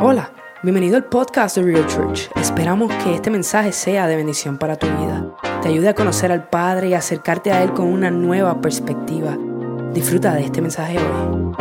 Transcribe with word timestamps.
Hola, 0.00 0.32
bienvenido 0.62 0.96
al 0.96 1.06
podcast 1.06 1.56
de 1.56 1.64
Real 1.64 1.84
Church. 1.88 2.30
Esperamos 2.36 2.92
que 3.02 3.16
este 3.16 3.30
mensaje 3.30 3.72
sea 3.72 4.06
de 4.06 4.14
bendición 4.14 4.56
para 4.56 4.76
tu 4.76 4.86
vida. 4.86 5.34
Te 5.60 5.70
ayude 5.70 5.88
a 5.88 5.94
conocer 5.94 6.30
al 6.30 6.48
Padre 6.48 6.90
y 6.90 6.94
acercarte 6.94 7.50
a 7.50 7.64
Él 7.64 7.72
con 7.72 7.88
una 7.88 8.08
nueva 8.08 8.60
perspectiva. 8.60 9.36
Disfruta 9.92 10.34
de 10.34 10.42
este 10.44 10.60
mensaje 10.60 10.98
hoy. 10.98 11.52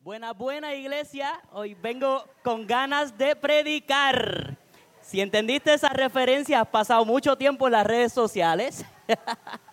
Buena, 0.00 0.32
buena 0.32 0.74
iglesia. 0.74 1.38
Hoy 1.52 1.74
vengo 1.74 2.24
con 2.42 2.66
ganas 2.66 3.18
de 3.18 3.36
predicar. 3.36 4.56
Si 5.02 5.20
entendiste 5.20 5.74
esa 5.74 5.90
referencia, 5.90 6.62
has 6.62 6.68
pasado 6.68 7.04
mucho 7.04 7.36
tiempo 7.36 7.66
en 7.66 7.72
las 7.72 7.86
redes 7.86 8.10
sociales. 8.10 8.86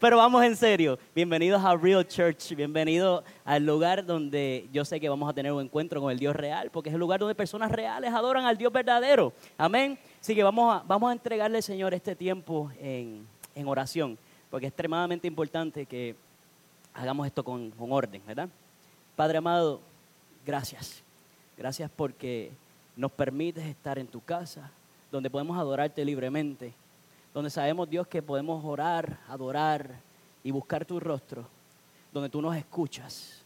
Pero 0.00 0.16
vamos 0.16 0.44
en 0.44 0.54
serio. 0.54 0.96
Bienvenidos 1.12 1.60
a 1.64 1.76
Real 1.76 2.06
Church. 2.06 2.54
Bienvenidos 2.54 3.24
al 3.44 3.66
lugar 3.66 4.06
donde 4.06 4.68
yo 4.72 4.84
sé 4.84 5.00
que 5.00 5.08
vamos 5.08 5.28
a 5.28 5.32
tener 5.32 5.50
un 5.50 5.60
encuentro 5.60 6.00
con 6.00 6.12
el 6.12 6.20
Dios 6.20 6.36
real, 6.36 6.70
porque 6.70 6.88
es 6.88 6.94
el 6.94 7.00
lugar 7.00 7.18
donde 7.18 7.34
personas 7.34 7.72
reales 7.72 8.12
adoran 8.12 8.44
al 8.44 8.56
Dios 8.56 8.72
verdadero. 8.72 9.32
Amén. 9.56 9.98
Así 10.20 10.36
que 10.36 10.44
vamos 10.44 10.72
a, 10.72 10.84
vamos 10.86 11.10
a 11.10 11.14
entregarle, 11.14 11.60
Señor, 11.62 11.94
este 11.94 12.14
tiempo 12.14 12.70
en, 12.78 13.26
en 13.56 13.66
oración, 13.66 14.16
porque 14.50 14.66
es 14.66 14.70
extremadamente 14.70 15.26
importante 15.26 15.84
que 15.84 16.14
hagamos 16.94 17.26
esto 17.26 17.42
con, 17.42 17.72
con 17.72 17.90
orden, 17.90 18.22
¿verdad? 18.24 18.48
Padre 19.16 19.38
amado, 19.38 19.80
gracias. 20.46 21.02
Gracias 21.56 21.90
porque 21.96 22.52
nos 22.94 23.10
permites 23.10 23.64
estar 23.64 23.98
en 23.98 24.06
tu 24.06 24.20
casa, 24.20 24.70
donde 25.10 25.28
podemos 25.28 25.58
adorarte 25.58 26.04
libremente 26.04 26.72
donde 27.34 27.50
sabemos, 27.50 27.88
Dios, 27.88 28.06
que 28.06 28.22
podemos 28.22 28.64
orar, 28.64 29.18
adorar 29.28 30.00
y 30.42 30.50
buscar 30.50 30.84
tu 30.84 30.98
rostro, 30.98 31.46
donde 32.12 32.28
tú 32.28 32.40
nos 32.40 32.56
escuchas. 32.56 33.44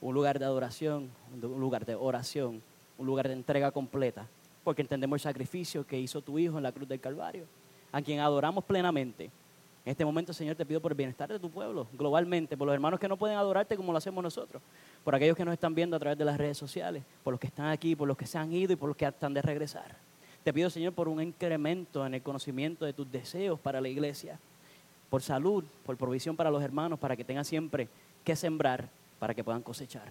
Un 0.00 0.14
lugar 0.14 0.38
de 0.38 0.44
adoración, 0.44 1.10
un 1.32 1.60
lugar 1.60 1.84
de 1.84 1.94
oración, 1.94 2.62
un 2.96 3.06
lugar 3.06 3.28
de 3.28 3.34
entrega 3.34 3.70
completa, 3.70 4.26
porque 4.64 4.82
entendemos 4.82 5.16
el 5.16 5.20
sacrificio 5.20 5.86
que 5.86 5.98
hizo 5.98 6.20
tu 6.20 6.38
Hijo 6.38 6.56
en 6.56 6.62
la 6.62 6.72
cruz 6.72 6.88
del 6.88 7.00
Calvario, 7.00 7.44
a 7.92 8.00
quien 8.02 8.20
adoramos 8.20 8.64
plenamente. 8.64 9.30
En 9.84 9.92
este 9.92 10.04
momento, 10.04 10.32
Señor, 10.32 10.54
te 10.54 10.66
pido 10.66 10.80
por 10.80 10.92
el 10.92 10.96
bienestar 10.96 11.30
de 11.30 11.38
tu 11.38 11.50
pueblo, 11.50 11.86
globalmente, 11.94 12.56
por 12.56 12.66
los 12.66 12.74
hermanos 12.74 13.00
que 13.00 13.08
no 13.08 13.16
pueden 13.16 13.38
adorarte 13.38 13.76
como 13.76 13.92
lo 13.92 13.98
hacemos 13.98 14.22
nosotros, 14.22 14.62
por 15.02 15.14
aquellos 15.14 15.36
que 15.36 15.44
nos 15.44 15.54
están 15.54 15.74
viendo 15.74 15.96
a 15.96 15.98
través 15.98 16.18
de 16.18 16.24
las 16.24 16.36
redes 16.36 16.58
sociales, 16.58 17.02
por 17.24 17.32
los 17.32 17.40
que 17.40 17.46
están 17.46 17.66
aquí, 17.66 17.96
por 17.96 18.06
los 18.06 18.16
que 18.16 18.26
se 18.26 18.36
han 18.36 18.52
ido 18.52 18.72
y 18.72 18.76
por 18.76 18.88
los 18.88 18.96
que 18.96 19.06
están 19.06 19.32
de 19.32 19.40
regresar. 19.40 19.96
Te 20.44 20.52
pido, 20.52 20.70
Señor, 20.70 20.92
por 20.92 21.08
un 21.08 21.22
incremento 21.22 22.06
en 22.06 22.14
el 22.14 22.22
conocimiento 22.22 22.84
de 22.84 22.92
tus 22.92 23.10
deseos 23.10 23.58
para 23.60 23.80
la 23.80 23.88
iglesia, 23.88 24.38
por 25.10 25.22
salud, 25.22 25.64
por 25.84 25.96
provisión 25.96 26.36
para 26.36 26.50
los 26.50 26.62
hermanos, 26.62 26.98
para 26.98 27.16
que 27.16 27.24
tengan 27.24 27.44
siempre 27.44 27.88
que 28.24 28.36
sembrar, 28.36 28.88
para 29.18 29.34
que 29.34 29.44
puedan 29.44 29.62
cosechar. 29.62 30.08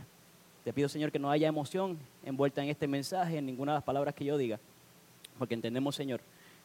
Te 0.63 0.73
pido, 0.73 0.89
Señor, 0.89 1.11
que 1.11 1.19
no 1.19 1.31
haya 1.31 1.47
emoción 1.47 1.97
envuelta 2.25 2.61
en 2.61 2.69
este 2.69 2.87
mensaje, 2.87 3.37
en 3.37 3.45
ninguna 3.45 3.71
de 3.71 3.77
las 3.77 3.83
palabras 3.83 4.13
que 4.13 4.25
yo 4.25 4.37
diga, 4.37 4.59
porque 5.37 5.53
entendemos, 5.53 5.95
Señor, 5.95 6.19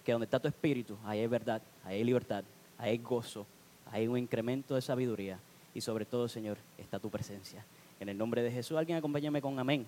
que 0.05 0.12
donde 0.12 0.24
está 0.24 0.40
tu 0.40 0.48
espíritu, 0.48 0.96
ahí 1.05 1.20
hay 1.20 1.27
verdad, 1.27 1.62
ahí 1.84 1.98
hay 1.98 2.05
libertad, 2.05 2.44
ahí 2.78 2.90
hay 2.90 2.98
gozo, 2.98 3.46
hay 3.90 4.08
un 4.08 4.18
incremento 4.18 4.74
de 4.74 4.80
sabiduría 4.83 5.38
y 5.74 5.80
sobre 5.80 6.05
todo, 6.05 6.28
Señor, 6.28 6.58
está 6.78 6.98
tu 6.98 7.10
presencia. 7.10 7.64
En 8.00 8.08
el 8.08 8.18
nombre 8.18 8.42
de 8.42 8.50
Jesús, 8.50 8.77
alguien 8.77 8.98
acompáñame 8.98 9.40
con 9.40 9.58
amén. 9.58 9.86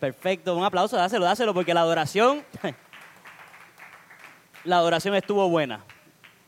Perfecto, 0.00 0.56
un 0.56 0.64
aplauso, 0.64 0.96
dáselo, 0.96 1.24
dáselo, 1.24 1.52
porque 1.52 1.74
la 1.74 1.80
adoración 1.80 2.44
la 4.64 4.76
adoración 4.76 5.14
estuvo 5.14 5.48
buena. 5.48 5.84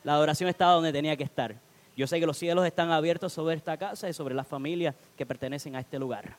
La 0.05 0.15
adoración 0.15 0.49
estaba 0.49 0.73
donde 0.73 0.93
tenía 0.93 1.17
que 1.17 1.25
estar. 1.25 1.57
Yo 1.97 2.07
sé 2.07 2.21
que 2.21 2.27
los 2.27 2.39
cielos 2.39 2.65
están 2.65 2.91
abiertos 2.91 3.33
sobre 3.33 3.57
esta 3.57 3.77
casa 3.77 4.09
y 4.09 4.13
sobre 4.13 4.35
las 4.35 4.47
familias 4.47 4.95
que 5.17 5.27
pertenecen 5.27 5.75
a 5.75 5.81
este 5.81 5.99
lugar. 5.99 6.37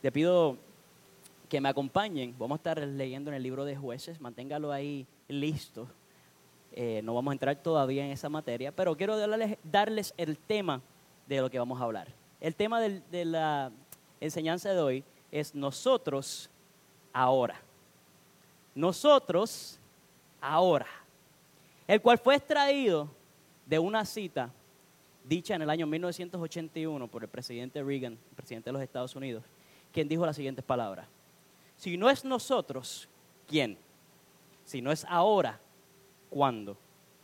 Te 0.00 0.10
pido 0.10 0.56
que 1.48 1.60
me 1.60 1.68
acompañen. 1.68 2.34
Vamos 2.38 2.56
a 2.56 2.58
estar 2.58 2.78
leyendo 2.78 3.30
en 3.30 3.36
el 3.36 3.42
libro 3.42 3.64
de 3.64 3.76
jueces. 3.76 4.20
Manténgalo 4.20 4.72
ahí 4.72 5.06
listo. 5.28 5.88
Eh, 6.72 7.02
no 7.04 7.14
vamos 7.14 7.32
a 7.32 7.34
entrar 7.34 7.56
todavía 7.56 8.04
en 8.04 8.12
esa 8.12 8.28
materia, 8.28 8.72
pero 8.72 8.96
quiero 8.96 9.18
darles, 9.64 10.14
el 10.16 10.38
tema 10.38 10.80
de 11.26 11.40
lo 11.40 11.50
que 11.50 11.58
vamos 11.58 11.80
a 11.80 11.84
hablar. 11.84 12.08
El 12.40 12.54
tema 12.54 12.80
de 12.80 13.24
la 13.24 13.70
enseñanza 14.20 14.72
de 14.72 14.80
hoy 14.80 15.04
es 15.30 15.54
nosotros 15.54 16.50
ahora. 17.12 17.60
Nosotros 18.74 19.78
ahora, 20.40 20.86
el 21.86 22.00
cual 22.00 22.18
fue 22.18 22.36
extraído 22.36 23.08
de 23.66 23.78
una 23.78 24.04
cita 24.04 24.50
dicha 25.24 25.54
en 25.54 25.62
el 25.62 25.70
año 25.70 25.86
1981 25.86 27.08
por 27.08 27.22
el 27.22 27.28
presidente 27.28 27.82
Reagan, 27.82 28.18
presidente 28.34 28.70
de 28.70 28.72
los 28.72 28.82
Estados 28.82 29.14
Unidos, 29.14 29.44
quien 29.92 30.08
dijo 30.08 30.24
las 30.26 30.36
siguientes 30.36 30.64
palabras. 30.64 31.06
Si 31.76 31.96
no 31.96 32.10
es 32.10 32.24
nosotros, 32.24 33.08
¿quién? 33.46 33.78
Si 34.64 34.82
no 34.82 34.92
es 34.92 35.04
ahora, 35.08 35.60
¿cuándo? 36.28 36.76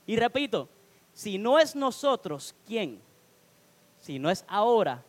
Y 0.06 0.16
repito, 0.16 0.69
si 1.12 1.39
no 1.39 1.59
es 1.59 1.75
nosotros, 1.75 2.55
¿quién? 2.66 3.00
Si 4.00 4.19
no 4.19 4.31
es 4.31 4.45
ahora, 4.49 5.03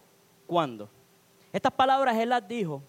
¿cuándo? 0.46 0.90
Estas 1.58 1.74
palabras 1.74 2.16
él 2.18 2.30
las 2.30 2.48
dijo 2.48 2.84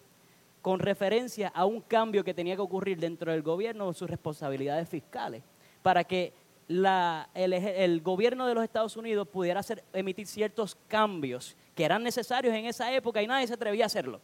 con 0.61 0.79
referencia 0.79 1.47
a 1.55 1.65
un 1.65 1.81
cambio 1.81 2.23
que 2.23 2.35
tenía 2.35 2.55
que 2.55 2.61
ocurrir 2.61 2.99
dentro 2.99 3.31
del 3.31 3.41
gobierno 3.41 3.87
de 3.87 3.95
sus 3.95 4.07
responsabilidades 4.07 4.87
fiscales, 4.87 5.41
para 5.81 6.03
que 6.03 6.31
el, 6.67 8.01
gobierno 8.03 8.45
de 8.45 8.53
los 8.53 8.63
Estados 8.63 8.95
Unidos 8.95 9.27
pudiera 9.27 9.61
emitir 9.91 10.27
ciertos 10.27 10.77
cambios 10.87 11.57
que 11.73 11.83
eran 11.83 12.03
necesarios 12.03 12.53
en 12.53 12.67
esa 12.67 12.93
época 12.93 13.23
y 13.23 13.25
nadie 13.25 13.47
se 13.47 13.55
atrevía 13.55 13.85
a 13.85 13.87
hacerlo. 13.87 14.21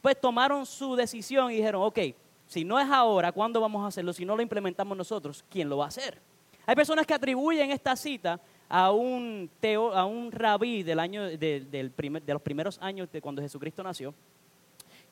Pues 0.00 0.18
tomaron 0.18 0.64
su 0.64 0.96
decisión 0.96 1.50
y 1.50 1.56
dijeron, 1.56 1.82
ok, 1.82 1.98
si 2.46 2.64
no 2.64 2.80
es 2.80 2.88
ahora, 2.88 3.32
¿cuándo 3.32 3.60
vamos 3.60 3.84
a 3.84 3.88
hacerlo? 3.88 4.14
Si 4.14 4.24
no 4.24 4.34
lo 4.34 4.40
implementamos 4.40 4.96
nosotros, 4.96 5.44
¿quién 5.50 5.68
lo 5.68 5.76
va 5.76 5.84
a 5.84 5.88
hacer? 5.88 6.18
Hay 6.64 6.74
personas 6.74 7.06
que 7.06 7.12
atribuyen 7.12 7.70
esta 7.70 7.94
cita 7.96 8.40
a 8.76 8.90
un, 8.90 9.48
a 9.94 10.04
un 10.04 10.32
rabí 10.32 10.82
del 10.82 10.98
año, 10.98 11.22
de 11.22 11.92
los 12.26 12.42
primeros 12.42 12.76
años 12.82 13.08
de 13.12 13.22
cuando 13.22 13.40
Jesucristo 13.40 13.84
nació, 13.84 14.12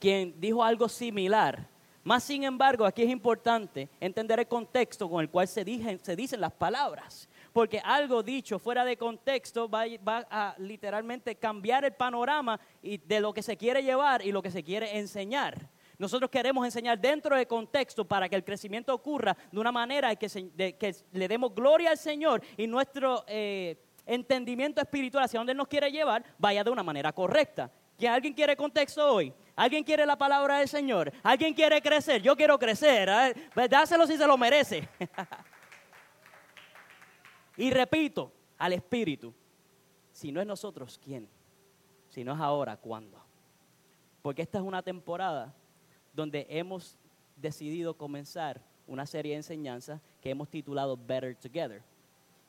quien 0.00 0.34
dijo 0.40 0.64
algo 0.64 0.88
similar. 0.88 1.68
Más 2.02 2.24
sin 2.24 2.42
embargo, 2.42 2.84
aquí 2.84 3.04
es 3.04 3.08
importante 3.08 3.88
entender 4.00 4.40
el 4.40 4.48
contexto 4.48 5.08
con 5.08 5.20
el 5.22 5.30
cual 5.30 5.46
se, 5.46 5.64
dicen 5.64 6.40
las 6.40 6.52
palabras. 6.52 7.28
Porque 7.52 7.78
algo 7.84 8.24
dicho 8.24 8.58
fuera 8.58 8.84
de 8.84 8.96
contexto 8.96 9.68
va, 9.68 9.84
a 10.28 10.56
literalmente 10.58 11.36
cambiar 11.36 11.84
el 11.84 11.92
panorama 11.92 12.58
de 12.82 13.20
lo 13.20 13.32
que 13.32 13.44
se 13.44 13.56
quiere 13.56 13.84
llevar 13.84 14.26
y 14.26 14.32
lo 14.32 14.42
que 14.42 14.50
se 14.50 14.64
quiere 14.64 14.98
enseñar. 14.98 15.56
Nosotros 15.98 16.30
queremos 16.30 16.64
enseñar 16.64 16.98
dentro 16.98 17.36
de 17.36 17.46
contexto 17.46 18.04
para 18.04 18.28
que 18.28 18.36
el 18.36 18.44
crecimiento 18.44 18.94
ocurra 18.94 19.36
de 19.50 19.60
una 19.60 19.72
manera 19.72 20.14
que, 20.16 20.28
que 20.78 20.96
le 21.12 21.28
demos 21.28 21.54
gloria 21.54 21.90
al 21.90 21.98
Señor 21.98 22.42
y 22.56 22.66
nuestro 22.66 23.24
eh, 23.26 23.76
entendimiento 24.06 24.80
espiritual 24.80 25.24
hacia 25.24 25.38
donde 25.38 25.52
Él 25.52 25.58
nos 25.58 25.68
quiere 25.68 25.90
llevar 25.90 26.24
vaya 26.38 26.64
de 26.64 26.70
una 26.70 26.82
manera 26.82 27.12
correcta. 27.12 27.70
¿Que 27.98 28.08
alguien 28.08 28.34
quiere 28.34 28.56
contexto 28.56 29.14
hoy? 29.14 29.32
¿Alguien 29.54 29.84
quiere 29.84 30.04
la 30.06 30.16
palabra 30.16 30.58
del 30.58 30.68
Señor? 30.68 31.12
¿Alguien 31.22 31.54
quiere 31.54 31.80
crecer? 31.80 32.22
Yo 32.22 32.34
quiero 32.34 32.58
crecer. 32.58 33.08
¿eh? 33.08 33.50
Pues 33.54 33.68
dáselo 33.68 34.06
si 34.06 34.16
se 34.16 34.26
lo 34.26 34.36
merece. 34.36 34.88
y 37.56 37.70
repito, 37.70 38.32
al 38.58 38.72
Espíritu, 38.72 39.32
si 40.10 40.32
no 40.32 40.40
es 40.40 40.46
nosotros, 40.46 40.98
¿quién? 41.02 41.28
Si 42.08 42.24
no 42.24 42.34
es 42.34 42.40
ahora, 42.40 42.76
¿cuándo? 42.76 43.22
Porque 44.20 44.42
esta 44.42 44.58
es 44.58 44.64
una 44.64 44.82
temporada 44.82 45.54
donde 46.12 46.46
hemos 46.48 46.98
decidido 47.36 47.96
comenzar 47.96 48.60
una 48.86 49.06
serie 49.06 49.32
de 49.32 49.38
enseñanzas 49.38 50.00
que 50.20 50.30
hemos 50.30 50.48
titulado 50.48 50.96
Better 50.96 51.36
Together, 51.36 51.82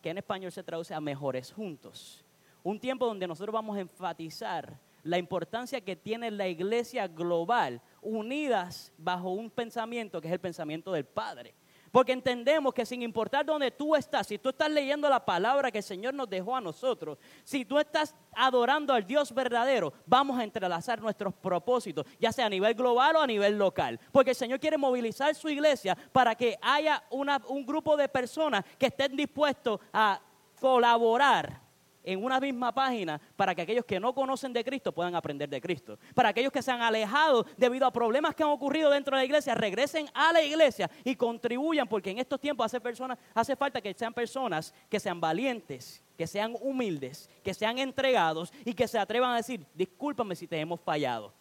que 0.01 0.09
en 0.09 0.18
español 0.18 0.51
se 0.51 0.63
traduce 0.63 0.94
a 0.94 1.00
mejores 1.01 1.51
juntos. 1.51 2.25
Un 2.63 2.79
tiempo 2.79 3.06
donde 3.06 3.28
nosotros 3.28 3.53
vamos 3.53 3.78
a 3.78 3.81
enfatizar 3.81 4.79
la 5.03 5.18
importancia 5.18 5.81
que 5.81 5.96
tiene 5.96 6.31
la 6.31 6.47
iglesia 6.47 7.08
global, 7.08 7.82
unidas 8.02 8.93
bajo 8.97 9.32
un 9.32 9.49
pensamiento 9.49 10.22
que 10.22 10.28
es 10.28 10.34
el 10.34 10.40
pensamiento 10.40 10.91
del 10.91 11.05
Padre. 11.05 11.53
Porque 11.93 12.11
entendemos 12.11 12.73
que 12.73 12.87
sin 12.87 13.03
importar 13.03 13.45
dónde 13.45 13.69
tú 13.69 13.95
estás, 13.95 14.25
si 14.25 14.40
tú 14.40 14.49
estás 14.49 14.72
leyendo 14.72 15.07
la 15.07 15.23
palabra 15.23 15.72
que 15.72 15.78
el 15.78 15.84
Señor 15.84 16.16
nos 16.16 16.28
dejó 16.28 16.55
a 16.55 16.59
nosotros, 16.59 17.19
si 17.43 17.66
tú 17.66 17.78
estás 17.78 18.16
adorando 18.31 18.95
al 18.95 19.05
Dios 19.05 19.31
verdadero, 19.31 19.93
vamos 20.07 20.40
a 20.40 20.43
entrelazar 20.43 20.99
nuestros 20.99 21.35
propósitos, 21.35 22.07
ya 22.19 22.31
sea 22.31 22.47
a 22.47 22.49
nivel 22.49 22.73
global 22.73 23.17
o 23.17 23.22
a 23.22 23.28
nivel 23.28 23.59
local. 23.59 23.99
Porque 24.11 24.31
el 24.31 24.35
Señor 24.35 24.59
quiere 24.59 24.75
movilizar 24.75 25.35
su 25.35 25.49
iglesia 25.49 25.95
para 26.11 26.34
que 26.34 26.57
haya 26.63 27.03
un 27.11 27.63
grupo 27.63 27.95
de 27.95 28.09
personas 28.09 28.66
que 28.79 28.87
estén 28.87 29.16
dispuestos 29.16 29.79
a 29.93 30.19
colaborar 30.59 31.61
en 32.03 32.23
una 32.23 32.40
misma 32.40 32.73
página 32.73 33.20
para 33.35 33.55
que 33.55 33.61
aquellos 33.61 33.85
que 33.85 34.00
no 34.00 34.14
conocen 34.14 34.53
de 34.53 34.64
Cristo 34.64 34.91
puedan 34.91 35.16
aprender 35.16 35.50
de 35.50 35.61
Cristo. 35.61 35.97
Para 36.14 36.29
aquellos 36.29 36.52
que 36.52 36.61
se 36.61 36.72
han 36.72 36.82
alejado 36.82 37.46
debido 37.58 37.85
a 37.85 37.91
problemas 37.91 38.35
que 38.35 38.44
han 38.44 38.50
ocurrido 38.50 38.90
dentro 38.90 39.16
de 39.16 39.22
la 39.22 39.26
iglesia, 39.26 39.55
regresen 39.55 40.08
a 40.14 40.34
la 40.34 40.41
iglesia 40.41 40.90
y 41.03 41.16
contribuyan, 41.16 41.88
porque 41.88 42.11
en 42.11 42.20
estos 42.20 42.40
tiempos 42.40 42.66
hace, 42.66 42.82
personas, 42.82 43.17
hace 43.34 43.55
falta 43.55 43.82
que 43.82 43.94
sean 43.94 44.14
personas 44.14 44.73
que 44.90 45.00
sean 45.00 45.20
valientes, 45.20 46.03
que 46.17 46.28
sean 46.28 46.55
humildes, 46.61 47.29
que 47.44 47.53
sean 47.53 47.78
entregados 47.78 48.53
y 48.66 48.73
que 48.73 48.88
se 48.88 49.00
atrevan 49.00 49.32
a 49.32 49.38
decir, 49.38 49.66
discúlpame 49.73 50.35
si 50.35 50.47
te 50.47 50.59
hemos 50.59 50.79
fallado. 50.79 51.34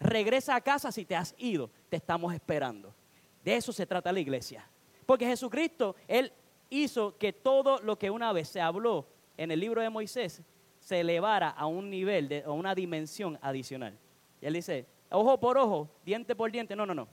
Regresa 0.00 0.54
a 0.54 0.60
casa 0.60 0.92
si 0.92 1.04
te 1.04 1.16
has 1.16 1.34
ido, 1.38 1.70
te 1.88 1.96
estamos 1.96 2.32
esperando. 2.32 2.94
De 3.44 3.56
eso 3.56 3.72
se 3.72 3.86
trata 3.86 4.12
la 4.12 4.20
iglesia. 4.20 4.68
Porque 5.06 5.26
Jesucristo, 5.26 5.96
Él 6.06 6.32
hizo 6.70 7.16
que 7.16 7.32
todo 7.32 7.80
lo 7.80 7.98
que 7.98 8.10
una 8.10 8.32
vez 8.32 8.48
se 8.48 8.60
habló 8.60 9.06
en 9.38 9.50
el 9.50 9.60
libro 9.60 9.80
de 9.80 9.88
Moisés 9.88 10.42
se 10.80 11.00
elevara 11.00 11.50
a 11.50 11.66
un 11.66 11.88
nivel, 11.88 12.28
de, 12.28 12.42
a 12.42 12.50
una 12.50 12.74
dimensión 12.74 13.38
adicional. 13.40 13.96
Y 14.40 14.46
Él 14.46 14.54
dice, 14.54 14.86
ojo 15.10 15.38
por 15.38 15.56
ojo, 15.56 15.88
diente 16.04 16.34
por 16.34 16.50
diente, 16.50 16.76
no, 16.76 16.84
no, 16.84 16.94
no. 16.94 17.08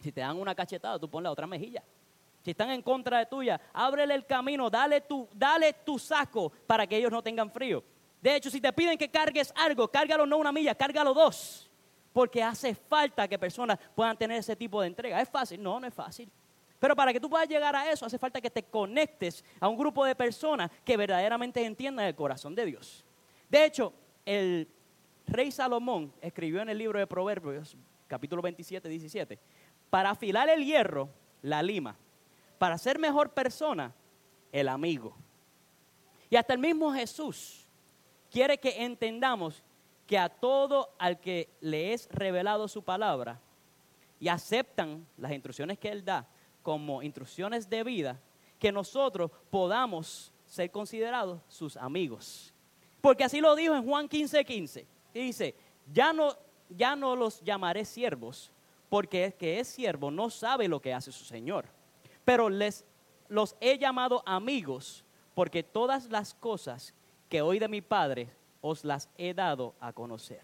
Si 0.00 0.10
te 0.12 0.20
dan 0.20 0.36
una 0.36 0.54
cachetada, 0.54 0.98
tú 0.98 1.08
pon 1.08 1.22
la 1.22 1.30
otra 1.30 1.46
mejilla. 1.46 1.82
Si 2.42 2.50
están 2.50 2.70
en 2.70 2.82
contra 2.82 3.20
de 3.20 3.26
tuya, 3.26 3.60
ábrele 3.72 4.14
el 4.14 4.26
camino, 4.26 4.68
dale 4.68 5.00
tu, 5.00 5.28
dale 5.32 5.72
tu 5.72 5.98
saco 5.98 6.50
para 6.66 6.86
que 6.86 6.96
ellos 6.96 7.12
no 7.12 7.22
tengan 7.22 7.50
frío. 7.50 7.84
De 8.20 8.34
hecho, 8.34 8.50
si 8.50 8.60
te 8.60 8.72
piden 8.72 8.98
que 8.98 9.08
cargues 9.08 9.52
algo, 9.56 9.86
cárgalo 9.86 10.26
no 10.26 10.38
una 10.38 10.50
milla, 10.50 10.74
cárgalo 10.74 11.14
dos. 11.14 11.70
Porque 12.12 12.42
hace 12.42 12.74
falta 12.74 13.28
que 13.28 13.38
personas 13.38 13.78
puedan 13.94 14.16
tener 14.16 14.38
ese 14.38 14.56
tipo 14.56 14.80
de 14.80 14.88
entrega. 14.88 15.20
¿Es 15.20 15.28
fácil? 15.28 15.62
No, 15.62 15.78
no 15.78 15.86
es 15.86 15.94
fácil. 15.94 16.30
Pero 16.82 16.96
para 16.96 17.12
que 17.12 17.20
tú 17.20 17.30
puedas 17.30 17.48
llegar 17.48 17.76
a 17.76 17.92
eso, 17.92 18.04
hace 18.04 18.18
falta 18.18 18.40
que 18.40 18.50
te 18.50 18.64
conectes 18.64 19.44
a 19.60 19.68
un 19.68 19.76
grupo 19.76 20.04
de 20.04 20.16
personas 20.16 20.68
que 20.84 20.96
verdaderamente 20.96 21.64
entiendan 21.64 22.06
el 22.06 22.16
corazón 22.16 22.56
de 22.56 22.66
Dios. 22.66 23.04
De 23.48 23.64
hecho, 23.64 23.92
el 24.26 24.66
rey 25.24 25.52
Salomón 25.52 26.12
escribió 26.20 26.60
en 26.60 26.70
el 26.70 26.78
libro 26.78 26.98
de 26.98 27.06
Proverbios, 27.06 27.76
capítulo 28.08 28.42
27, 28.42 28.88
17, 28.88 29.38
para 29.90 30.10
afilar 30.10 30.48
el 30.48 30.64
hierro, 30.64 31.08
la 31.42 31.62
lima, 31.62 31.96
para 32.58 32.76
ser 32.78 32.98
mejor 32.98 33.30
persona, 33.30 33.94
el 34.50 34.68
amigo. 34.68 35.16
Y 36.30 36.34
hasta 36.34 36.52
el 36.52 36.58
mismo 36.58 36.92
Jesús 36.92 37.64
quiere 38.28 38.58
que 38.58 38.82
entendamos 38.82 39.62
que 40.04 40.18
a 40.18 40.28
todo 40.28 40.96
al 40.98 41.20
que 41.20 41.48
le 41.60 41.92
es 41.92 42.08
revelado 42.10 42.66
su 42.66 42.82
palabra 42.82 43.40
y 44.18 44.26
aceptan 44.26 45.06
las 45.16 45.30
instrucciones 45.30 45.78
que 45.78 45.88
Él 45.88 46.04
da, 46.04 46.26
como 46.62 47.02
instrucciones 47.02 47.68
de 47.68 47.84
vida, 47.84 48.20
que 48.58 48.72
nosotros 48.72 49.30
podamos 49.50 50.32
ser 50.46 50.70
considerados 50.70 51.40
sus 51.48 51.76
amigos. 51.76 52.54
Porque 53.00 53.24
así 53.24 53.40
lo 53.40 53.56
dijo 53.56 53.74
en 53.74 53.84
Juan 53.84 54.08
15:15. 54.08 54.44
15. 54.44 54.86
dice, 55.12 55.54
ya 55.92 56.12
no, 56.12 56.36
ya 56.68 56.94
no 56.94 57.16
los 57.16 57.40
llamaré 57.40 57.84
siervos, 57.84 58.52
porque 58.88 59.24
el 59.24 59.34
que 59.34 59.58
es 59.58 59.68
siervo 59.68 60.10
no 60.10 60.30
sabe 60.30 60.68
lo 60.68 60.80
que 60.80 60.94
hace 60.94 61.10
su 61.10 61.24
Señor. 61.24 61.66
Pero 62.24 62.48
les 62.48 62.84
los 63.28 63.56
he 63.60 63.78
llamado 63.78 64.22
amigos, 64.26 65.04
porque 65.34 65.62
todas 65.62 66.10
las 66.10 66.34
cosas 66.34 66.94
que 67.28 67.40
oí 67.40 67.58
de 67.58 67.68
mi 67.68 67.80
Padre 67.80 68.28
os 68.60 68.84
las 68.84 69.08
he 69.16 69.32
dado 69.32 69.74
a 69.80 69.92
conocer. 69.92 70.42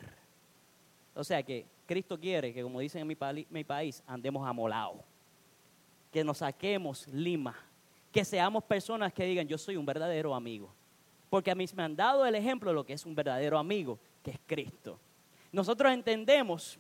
O 1.15 1.23
sea 1.23 1.43
que 1.43 1.67
Cristo 1.87 2.19
quiere 2.19 2.55
que, 2.55 2.63
como 2.63 2.81
dicen 2.81 3.03
en 3.03 3.09
mi, 3.09 3.47
mi 3.51 3.65
país, 3.65 4.03
andemos 4.07 4.47
amolados 4.49 5.03
que 6.11 6.25
nos 6.25 6.39
saquemos 6.39 7.07
lima, 7.09 7.55
que 8.13 8.25
seamos 8.25 8.65
personas 8.65 9.13
que 9.13 9.25
digan, 9.25 9.47
yo 9.47 9.59
soy 9.59 9.77
un 9.77 9.87
verdadero 9.87 10.35
amigo. 10.35 10.73
Porque 11.31 11.51
a 11.51 11.55
mí 11.55 11.67
me 11.75 11.83
han 11.83 11.95
dado 11.95 12.25
el 12.25 12.35
ejemplo 12.35 12.71
de 12.71 12.75
lo 12.75 12.85
que 12.85 12.95
es 12.95 13.05
un 13.05 13.15
verdadero 13.15 13.59
amigo, 13.59 13.99
que 14.23 14.31
es 14.31 14.41
Cristo. 14.47 14.99
Nosotros 15.53 15.93
entendemos 15.93 16.79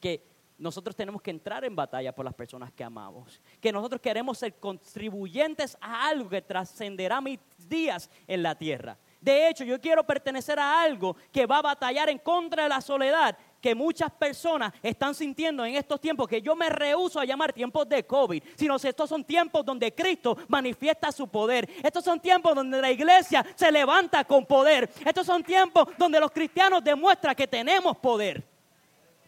que 0.00 0.22
nosotros 0.60 0.94
tenemos 0.94 1.22
que 1.22 1.30
entrar 1.30 1.64
en 1.64 1.74
batalla 1.74 2.14
por 2.14 2.24
las 2.24 2.34
personas 2.34 2.70
que 2.72 2.84
amamos, 2.84 3.40
que 3.60 3.72
nosotros 3.72 4.00
queremos 4.00 4.38
ser 4.38 4.54
contribuyentes 4.56 5.76
a 5.80 6.06
algo 6.06 6.28
que 6.28 6.42
trascenderá 6.42 7.20
mis 7.20 7.38
días 7.66 8.10
en 8.26 8.42
la 8.42 8.54
tierra. 8.54 8.98
De 9.20 9.48
hecho, 9.48 9.64
yo 9.64 9.80
quiero 9.80 10.04
pertenecer 10.04 10.58
a 10.58 10.82
algo 10.82 11.16
que 11.32 11.46
va 11.46 11.58
a 11.58 11.62
batallar 11.62 12.08
en 12.10 12.18
contra 12.18 12.64
de 12.64 12.68
la 12.68 12.80
soledad 12.80 13.36
que 13.60 13.74
muchas 13.74 14.10
personas 14.10 14.72
están 14.82 15.14
sintiendo 15.14 15.64
en 15.64 15.76
estos 15.76 16.00
tiempos, 16.00 16.26
que 16.28 16.40
yo 16.40 16.56
me 16.56 16.70
rehuso 16.70 17.20
a 17.20 17.24
llamar 17.24 17.52
tiempos 17.52 17.88
de 17.88 18.04
COVID, 18.06 18.42
sino 18.56 18.78
que 18.78 18.88
estos 18.88 19.08
son 19.08 19.24
tiempos 19.24 19.64
donde 19.64 19.94
Cristo 19.94 20.36
manifiesta 20.48 21.12
su 21.12 21.28
poder. 21.28 21.68
Estos 21.82 22.04
son 22.04 22.18
tiempos 22.20 22.54
donde 22.54 22.80
la 22.80 22.90
iglesia 22.90 23.44
se 23.54 23.70
levanta 23.70 24.24
con 24.24 24.46
poder. 24.46 24.90
Estos 25.04 25.26
son 25.26 25.42
tiempos 25.42 25.88
donde 25.98 26.18
los 26.18 26.30
cristianos 26.30 26.82
demuestran 26.82 27.34
que 27.34 27.46
tenemos 27.46 27.96
poder. 27.98 28.42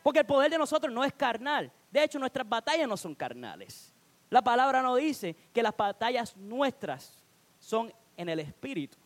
Porque 0.02 0.20
el 0.20 0.26
poder 0.26 0.50
de 0.50 0.58
nosotros 0.58 0.93
no 0.93 1.05
es 1.05 1.12
carnal. 1.12 1.70
De 1.90 2.02
hecho, 2.02 2.19
nuestras 2.19 2.49
batallas 2.49 2.88
no 2.88 2.96
son 2.96 3.14
carnales. 3.14 3.93
La 4.31 4.43
palabra 4.43 4.81
nos 4.81 4.99
dice 4.99 5.37
que 5.52 5.62
las 5.62 5.76
batallas 5.76 6.34
nuestras 6.37 7.23
son 7.58 7.93
en 8.17 8.29
el 8.31 8.40
Espíritu. 8.40 8.96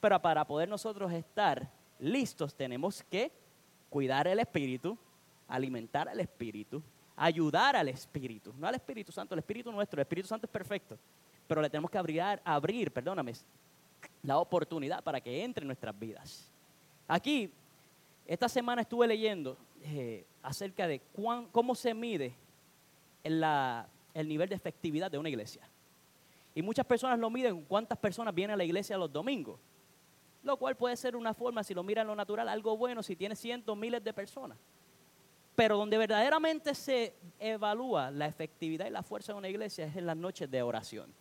Pero 0.00 0.20
para 0.20 0.44
poder 0.46 0.68
nosotros 0.68 1.12
estar 1.12 1.70
listos 1.98 2.54
tenemos 2.54 3.02
que 3.04 3.43
cuidar 3.94 4.26
el 4.26 4.40
espíritu, 4.40 4.98
alimentar 5.46 6.08
al 6.08 6.18
espíritu, 6.18 6.82
ayudar 7.14 7.76
al 7.76 7.88
espíritu, 7.88 8.52
no 8.58 8.66
al 8.66 8.74
Espíritu 8.74 9.12
Santo, 9.12 9.36
el 9.36 9.38
Espíritu 9.38 9.70
nuestro, 9.70 10.00
el 10.00 10.02
Espíritu 10.02 10.26
Santo 10.26 10.46
es 10.46 10.50
perfecto, 10.50 10.98
pero 11.46 11.62
le 11.62 11.70
tenemos 11.70 11.88
que 11.92 11.96
abrir, 11.96 12.20
abrir 12.44 12.90
perdóname, 12.90 13.34
la 14.24 14.38
oportunidad 14.38 15.00
para 15.04 15.20
que 15.20 15.44
entre 15.44 15.62
en 15.62 15.68
nuestras 15.68 15.96
vidas. 15.96 16.50
Aquí, 17.06 17.52
esta 18.26 18.48
semana 18.48 18.82
estuve 18.82 19.06
leyendo 19.06 19.56
eh, 19.84 20.24
acerca 20.42 20.88
de 20.88 21.00
cómo 21.52 21.76
se 21.76 21.94
mide 21.94 22.34
el 23.22 24.28
nivel 24.28 24.48
de 24.48 24.56
efectividad 24.56 25.08
de 25.08 25.18
una 25.18 25.28
iglesia. 25.28 25.62
Y 26.52 26.62
muchas 26.62 26.84
personas 26.84 27.16
lo 27.16 27.30
miden 27.30 27.62
cuántas 27.62 27.96
personas 27.96 28.34
vienen 28.34 28.54
a 28.54 28.56
la 28.56 28.64
iglesia 28.64 28.98
los 28.98 29.12
domingos 29.12 29.60
lo 30.44 30.56
cual 30.58 30.76
puede 30.76 30.96
ser 30.96 31.16
una 31.16 31.34
forma, 31.34 31.64
si 31.64 31.74
lo 31.74 31.82
miran 31.82 32.06
lo 32.06 32.14
natural, 32.14 32.48
algo 32.48 32.76
bueno 32.76 33.02
si 33.02 33.16
tiene 33.16 33.34
cientos, 33.34 33.76
miles 33.76 34.04
de 34.04 34.12
personas. 34.12 34.58
Pero 35.56 35.76
donde 35.76 35.98
verdaderamente 35.98 36.74
se 36.74 37.14
evalúa 37.38 38.10
la 38.10 38.26
efectividad 38.26 38.86
y 38.86 38.90
la 38.90 39.02
fuerza 39.02 39.32
de 39.32 39.38
una 39.38 39.48
iglesia 39.48 39.86
es 39.86 39.96
en 39.96 40.06
las 40.06 40.16
noches 40.16 40.50
de 40.50 40.62
oración 40.62 41.12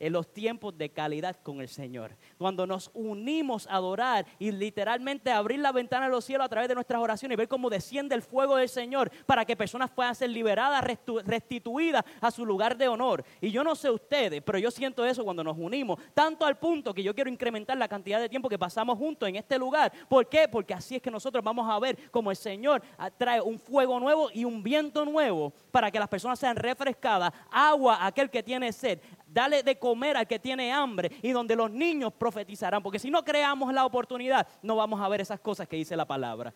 en 0.00 0.12
los 0.12 0.32
tiempos 0.32 0.76
de 0.76 0.88
calidad 0.88 1.36
con 1.42 1.60
el 1.60 1.68
Señor. 1.68 2.16
Cuando 2.38 2.66
nos 2.66 2.90
unimos 2.94 3.66
a 3.68 3.76
adorar 3.76 4.26
y 4.38 4.50
literalmente 4.50 5.30
abrir 5.30 5.60
la 5.60 5.70
ventana 5.70 6.06
de 6.06 6.10
los 6.10 6.24
cielos 6.24 6.46
a 6.46 6.48
través 6.48 6.68
de 6.68 6.74
nuestras 6.74 7.00
oraciones 7.00 7.36
y 7.36 7.38
ver 7.38 7.48
cómo 7.48 7.70
desciende 7.70 8.14
el 8.14 8.22
fuego 8.22 8.56
del 8.56 8.68
Señor 8.68 9.10
para 9.26 9.44
que 9.44 9.56
personas 9.56 9.90
puedan 9.90 10.14
ser 10.14 10.30
liberadas, 10.30 10.82
restituidas 11.24 12.04
a 12.20 12.30
su 12.30 12.44
lugar 12.44 12.76
de 12.76 12.88
honor. 12.88 13.24
Y 13.40 13.50
yo 13.50 13.62
no 13.62 13.76
sé 13.76 13.90
ustedes, 13.90 14.42
pero 14.42 14.58
yo 14.58 14.70
siento 14.70 15.04
eso 15.04 15.22
cuando 15.22 15.44
nos 15.44 15.56
unimos, 15.58 16.00
tanto 16.14 16.44
al 16.44 16.58
punto 16.58 16.94
que 16.94 17.02
yo 17.02 17.14
quiero 17.14 17.30
incrementar 17.30 17.76
la 17.76 17.88
cantidad 17.88 18.18
de 18.18 18.28
tiempo 18.28 18.48
que 18.48 18.58
pasamos 18.58 18.98
juntos 18.98 19.28
en 19.28 19.36
este 19.36 19.58
lugar. 19.58 19.92
¿Por 20.08 20.26
qué? 20.28 20.48
Porque 20.48 20.74
así 20.74 20.96
es 20.96 21.02
que 21.02 21.10
nosotros 21.10 21.44
vamos 21.44 21.68
a 21.70 21.78
ver 21.78 22.10
cómo 22.10 22.30
el 22.30 22.36
Señor 22.36 22.82
trae 23.18 23.40
un 23.40 23.58
fuego 23.58 24.00
nuevo 24.00 24.30
y 24.32 24.44
un 24.44 24.62
viento 24.62 25.04
nuevo 25.04 25.52
para 25.70 25.90
que 25.90 25.98
las 25.98 26.08
personas 26.08 26.38
sean 26.38 26.56
refrescadas, 26.56 27.32
agua 27.50 28.06
aquel 28.06 28.30
que 28.30 28.42
tiene 28.42 28.72
sed, 28.72 28.98
dale 29.32 29.62
de 29.62 29.78
comer 29.78 30.16
al 30.16 30.26
que 30.26 30.38
tiene 30.38 30.72
hambre 30.72 31.10
y 31.22 31.30
donde 31.30 31.56
los 31.56 31.70
niños 31.70 32.12
profetizarán. 32.12 32.82
Porque 32.82 32.98
si 32.98 33.10
no 33.10 33.24
creamos 33.24 33.72
la 33.72 33.86
oportunidad, 33.86 34.46
no 34.62 34.76
vamos 34.76 35.00
a 35.00 35.08
ver 35.08 35.20
esas 35.20 35.40
cosas 35.40 35.68
que 35.68 35.76
dice 35.76 35.96
la 35.96 36.04
palabra. 36.04 36.52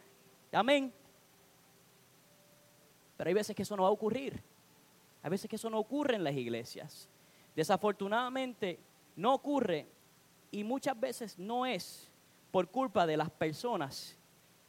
Amén. 0.53 0.93
Pero 3.17 3.29
hay 3.29 3.35
veces 3.35 3.55
que 3.55 3.63
eso 3.63 3.77
no 3.77 3.85
va 3.85 3.89
a 3.89 3.93
ocurrir. 3.93 4.43
Hay 5.23 5.31
veces 5.31 5.49
que 5.49 5.57
eso 5.57 5.71
no 5.71 5.79
ocurre 5.79 6.17
en 6.17 6.25
las 6.25 6.35
iglesias. 6.35 7.09
Desafortunadamente 7.55 8.81
no 9.17 9.35
ocurre 9.35 9.89
y 10.51 10.65
muchas 10.65 10.99
veces 10.99 11.39
no 11.39 11.65
es 11.65 12.11
por 12.51 12.69
culpa 12.69 13.07
de 13.07 13.17
las 13.17 13.31
personas 13.31 14.19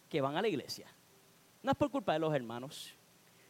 que 0.10 0.22
van 0.22 0.38
a 0.38 0.42
la 0.42 0.48
iglesia. 0.48 0.88
No 1.62 1.72
es 1.72 1.78
por 1.78 1.90
culpa 1.90 2.14
de 2.14 2.20
los 2.20 2.34
hermanos. 2.34 2.94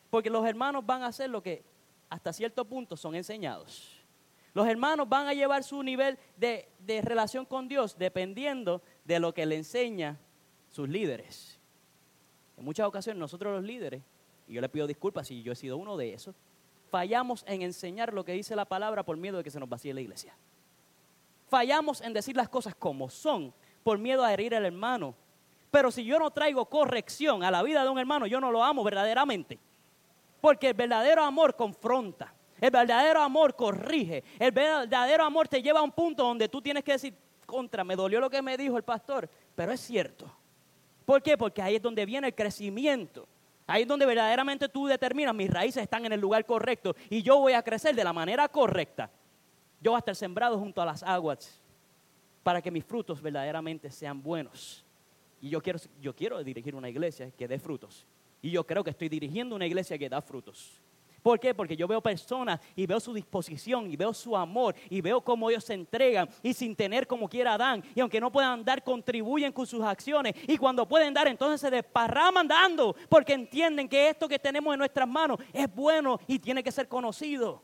Porque 0.09 0.29
los 0.29 0.45
hermanos 0.45 0.85
van 0.85 1.03
a 1.03 1.07
hacer 1.07 1.29
lo 1.29 1.43
que 1.43 1.63
hasta 2.09 2.31
cierto 2.31 2.63
punto 2.65 2.95
son 2.95 3.15
enseñados. 3.15 3.94
Los 4.55 4.67
hermanos 4.67 5.09
van 5.09 5.27
a 5.27 5.33
llevar 5.33 5.65
su 5.65 5.83
nivel 5.83 6.17
de, 6.37 6.69
relación 7.03 7.45
con 7.45 7.67
Dios 7.67 7.97
dependiendo 7.97 8.81
de 9.03 9.19
lo 9.19 9.33
que 9.33 9.45
le 9.45 9.57
enseña 9.57 10.17
sus 10.71 10.87
líderes. 10.87 11.59
En 12.55 12.63
muchas 12.63 12.87
ocasiones 12.87 13.19
nosotros 13.19 13.53
los 13.53 13.65
líderes, 13.65 14.01
y 14.47 14.53
yo 14.53 14.61
le 14.61 14.69
pido 14.69 14.87
disculpas 14.87 15.27
si 15.27 15.43
yo 15.43 15.51
he 15.51 15.57
sido 15.57 15.75
uno 15.75 15.97
de 15.97 16.13
esos, 16.13 16.37
fallamos 16.89 17.43
en 17.49 17.63
enseñar 17.63 18.13
lo 18.13 18.23
que 18.23 18.31
dice 18.31 18.55
la 18.55 18.63
palabra 18.63 19.03
por 19.03 19.17
miedo 19.17 19.37
de 19.37 19.43
que 19.43 19.51
se 19.51 19.59
nos 19.59 19.67
vacíe 19.67 19.93
la 19.93 19.99
iglesia. 19.99 20.33
Fallamos 21.49 21.99
en 21.99 22.13
decir 22.13 22.37
las 22.37 22.47
cosas 22.47 22.73
como 22.75 23.09
son 23.09 23.53
por 23.83 23.97
miedo 23.97 24.23
a 24.23 24.31
herir 24.31 24.55
al 24.55 24.65
hermano. 24.65 25.15
Pero 25.69 25.91
si 25.91 26.05
yo 26.05 26.17
no 26.17 26.31
traigo 26.31 26.65
corrección 26.67 27.43
a 27.43 27.51
la 27.51 27.61
vida 27.61 27.83
de 27.83 27.89
un 27.89 27.99
hermano, 27.99 28.25
yo 28.25 28.39
no 28.39 28.51
lo 28.51 28.63
amo 28.63 28.85
verdaderamente. 28.85 29.59
Porque 30.39 30.69
el 30.69 30.75
verdadero 30.75 31.25
amor 31.25 31.57
confronta. 31.57 32.33
El 32.65 32.71
verdadero 32.71 33.21
amor 33.21 33.55
corrige. 33.55 34.23
El 34.39 34.51
verdadero 34.51 35.23
amor 35.23 35.47
te 35.47 35.61
lleva 35.61 35.81
a 35.81 35.83
un 35.83 35.91
punto 35.91 36.23
donde 36.23 36.49
tú 36.49 36.63
tienes 36.63 36.83
que 36.83 36.93
decir, 36.93 37.13
contra, 37.45 37.83
me 37.83 37.95
dolió 37.95 38.19
lo 38.19 38.27
que 38.27 38.41
me 38.41 38.57
dijo 38.57 38.75
el 38.75 38.81
pastor, 38.81 39.29
pero 39.53 39.71
es 39.71 39.79
cierto. 39.81 40.25
¿Por 41.05 41.21
qué? 41.21 41.37
Porque 41.37 41.61
ahí 41.61 41.75
es 41.75 41.81
donde 41.83 42.03
viene 42.07 42.29
el 42.29 42.33
crecimiento. 42.33 43.27
Ahí 43.67 43.83
es 43.83 43.87
donde 43.87 44.07
verdaderamente 44.07 44.67
tú 44.67 44.87
determinas, 44.87 45.35
mis 45.35 45.47
raíces 45.47 45.83
están 45.83 46.07
en 46.07 46.13
el 46.13 46.19
lugar 46.19 46.43
correcto 46.43 46.95
y 47.07 47.21
yo 47.21 47.37
voy 47.37 47.53
a 47.53 47.61
crecer 47.61 47.93
de 47.93 48.03
la 48.03 48.13
manera 48.13 48.47
correcta. 48.47 49.11
Yo 49.79 49.91
voy 49.91 49.97
a 49.97 49.99
estar 49.99 50.15
sembrado 50.15 50.57
junto 50.57 50.81
a 50.81 50.85
las 50.85 51.03
aguas 51.03 51.61
para 52.41 52.63
que 52.63 52.71
mis 52.71 52.83
frutos 52.83 53.21
verdaderamente 53.21 53.91
sean 53.91 54.23
buenos. 54.23 54.83
Y 55.39 55.49
yo 55.49 55.61
quiero, 55.61 55.77
yo 56.01 56.15
quiero 56.15 56.43
dirigir 56.43 56.73
una 56.73 56.89
iglesia 56.89 57.29
que 57.29 57.47
dé 57.47 57.59
frutos. 57.59 58.07
Y 58.41 58.49
yo 58.49 58.65
creo 58.65 58.83
que 58.83 58.89
estoy 58.89 59.07
dirigiendo 59.07 59.55
una 59.55 59.67
iglesia 59.67 59.99
que 59.99 60.09
da 60.09 60.19
frutos. 60.19 60.81
¿Por 61.25 61.39
qué? 61.39 61.55
Porque 61.55 61.75
yo 61.75 61.87
veo 61.87 62.01
personas 62.01 62.59
y 62.75 62.85
veo 62.85 62.99
su 62.99 63.11
disposición 63.11 63.91
y 63.91 63.95
veo 63.95 64.13
su 64.13 64.37
amor 64.37 64.75
y 64.91 65.01
veo 65.01 65.21
cómo 65.21 65.49
ellos 65.49 65.63
se 65.63 65.73
entregan 65.73 66.29
y 66.43 66.53
sin 66.53 66.75
tener 66.75 67.07
como 67.07 67.27
quiera 67.27 67.57
dan. 67.57 67.83
Y 67.95 67.99
aunque 67.99 68.21
no 68.21 68.31
puedan 68.31 68.63
dar, 68.63 68.83
contribuyen 68.83 69.51
con 69.51 69.65
sus 69.65 69.81
acciones. 69.81 70.35
Y 70.47 70.55
cuando 70.55 70.87
pueden 70.87 71.15
dar, 71.15 71.27
entonces 71.27 71.59
se 71.59 71.71
desparraman 71.71 72.47
dando 72.47 72.95
porque 73.09 73.33
entienden 73.33 73.89
que 73.89 74.09
esto 74.09 74.27
que 74.27 74.37
tenemos 74.37 74.71
en 74.71 74.77
nuestras 74.77 75.07
manos 75.07 75.39
es 75.51 75.67
bueno 75.73 76.19
y 76.27 76.37
tiene 76.37 76.61
que 76.61 76.71
ser 76.71 76.87
conocido. 76.87 77.63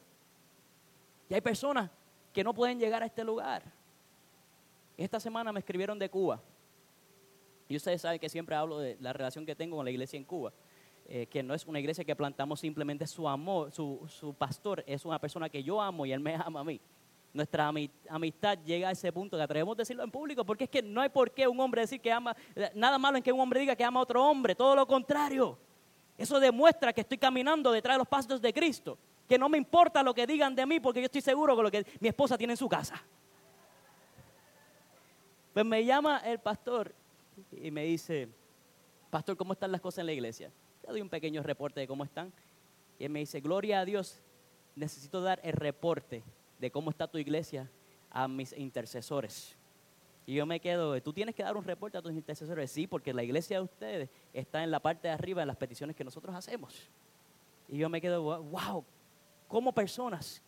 Y 1.29 1.35
hay 1.35 1.41
personas 1.41 1.91
que 2.33 2.43
no 2.43 2.55
pueden 2.55 2.79
llegar 2.79 3.03
a 3.03 3.05
este 3.05 3.23
lugar. 3.23 3.61
Esta 4.97 5.19
semana 5.19 5.51
me 5.51 5.59
escribieron 5.59 5.99
de 5.99 6.09
Cuba. 6.09 6.41
Y 7.67 7.75
ustedes 7.75 8.01
saben 8.01 8.19
que 8.19 8.27
siempre 8.27 8.55
hablo 8.55 8.79
de 8.79 8.97
la 8.99 9.13
relación 9.13 9.45
que 9.45 9.55
tengo 9.55 9.77
con 9.77 9.85
la 9.85 9.91
iglesia 9.91 10.17
en 10.17 10.23
Cuba. 10.23 10.51
Eh, 11.13 11.27
que 11.27 11.43
no 11.43 11.53
es 11.53 11.65
una 11.65 11.77
iglesia 11.77 12.05
que 12.05 12.15
plantamos 12.15 12.61
simplemente 12.61 13.05
su 13.05 13.27
amor, 13.27 13.69
su, 13.73 14.33
pastor 14.37 14.81
es 14.87 15.03
una 15.03 15.19
persona 15.19 15.49
que 15.49 15.61
yo 15.61 15.81
amo 15.81 16.05
y 16.05 16.13
él 16.13 16.21
me 16.21 16.35
ama 16.45 16.61
a 16.61 16.63
mí. 16.63 16.79
Nuestra 17.33 17.69
amistad 18.07 18.57
llega 18.65 18.87
a 18.87 18.91
ese 18.91 19.11
punto 19.11 19.35
que 19.35 19.43
atrevemos 19.43 19.75
a 19.75 19.79
decirlo 19.79 20.05
en 20.05 20.09
público, 20.09 20.45
porque 20.45 20.63
es 20.63 20.69
que 20.69 20.81
no 20.81 21.01
hay 21.01 21.09
por 21.09 21.31
qué 21.31 21.49
un 21.49 21.59
hombre 21.59 21.81
decir 21.81 21.99
que 21.99 22.13
ama, 22.13 22.33
eh, 22.55 22.71
nada 22.75 22.97
malo 22.97 23.17
en 23.17 23.23
que 23.23 23.31
un 23.33 23.41
hombre 23.41 23.59
diga 23.59 23.75
que 23.75 23.83
ama 23.83 23.99
a 23.99 24.03
otro 24.03 24.25
hombre, 24.25 24.55
todo 24.55 24.73
lo 24.73 24.87
contrario. 24.87 25.57
Eso 26.17 26.39
demuestra 26.39 26.93
que 26.93 27.01
estoy 27.01 27.17
caminando 27.17 27.73
detrás 27.73 27.95
de 27.95 27.97
los 27.97 28.07
pasos 28.07 28.41
de 28.41 28.53
Cristo, 28.53 28.97
que 29.27 29.37
no 29.37 29.49
me 29.49 29.57
importa 29.57 30.01
lo 30.01 30.13
que 30.13 30.25
digan 30.25 30.55
de 30.55 30.65
mí, 30.65 30.79
porque 30.79 31.01
yo 31.01 31.07
estoy 31.07 31.19
seguro 31.19 31.55
con 31.55 31.65
lo 31.65 31.71
que 31.71 31.85
mi 31.99 32.07
esposa 32.07 32.37
tiene 32.37 32.53
en 32.53 32.57
su 32.57 32.69
casa. 32.69 33.03
Pues 35.53 35.65
me 35.65 35.83
llama 35.83 36.19
el 36.19 36.39
pastor 36.39 36.95
y 37.51 37.69
me 37.69 37.83
dice, 37.83 38.29
pastor, 39.09 39.35
¿cómo 39.35 39.51
están 39.51 39.73
las 39.73 39.81
cosas 39.81 39.99
en 39.99 40.05
la 40.05 40.13
iglesia? 40.13 40.49
Le 40.83 40.89
doy 40.89 41.01
un 41.01 41.09
pequeño 41.09 41.43
reporte 41.43 41.79
de 41.79 41.87
cómo 41.87 42.03
están. 42.03 42.31
Y 42.99 43.05
él 43.05 43.11
me 43.11 43.19
dice, 43.19 43.39
gloria 43.39 43.79
a 43.79 43.85
Dios, 43.85 44.21
necesito 44.75 45.21
dar 45.21 45.39
el 45.43 45.53
reporte 45.53 46.23
de 46.59 46.71
cómo 46.71 46.89
está 46.89 47.07
tu 47.07 47.17
iglesia 47.17 47.69
a 48.09 48.27
mis 48.27 48.53
intercesores. 48.53 49.55
Y 50.25 50.35
yo 50.35 50.45
me 50.45 50.59
quedo, 50.59 51.01
tú 51.01 51.11
tienes 51.11 51.33
que 51.33 51.43
dar 51.43 51.57
un 51.57 51.63
reporte 51.63 51.97
a 51.97 52.01
tus 52.01 52.13
intercesores. 52.13 52.71
Sí, 52.71 52.87
porque 52.87 53.13
la 53.13 53.23
iglesia 53.23 53.57
de 53.57 53.63
ustedes 53.63 54.09
está 54.33 54.63
en 54.63 54.71
la 54.71 54.79
parte 54.79 55.07
de 55.07 55.13
arriba 55.13 55.41
en 55.41 55.47
las 55.47 55.57
peticiones 55.57 55.95
que 55.95 56.03
nosotros 56.03 56.35
hacemos. 56.35 56.89
Y 57.67 57.77
yo 57.77 57.89
me 57.89 57.99
quedo, 57.99 58.21
wow, 58.43 58.85
¿cómo 59.47 59.73
personas 59.73 60.41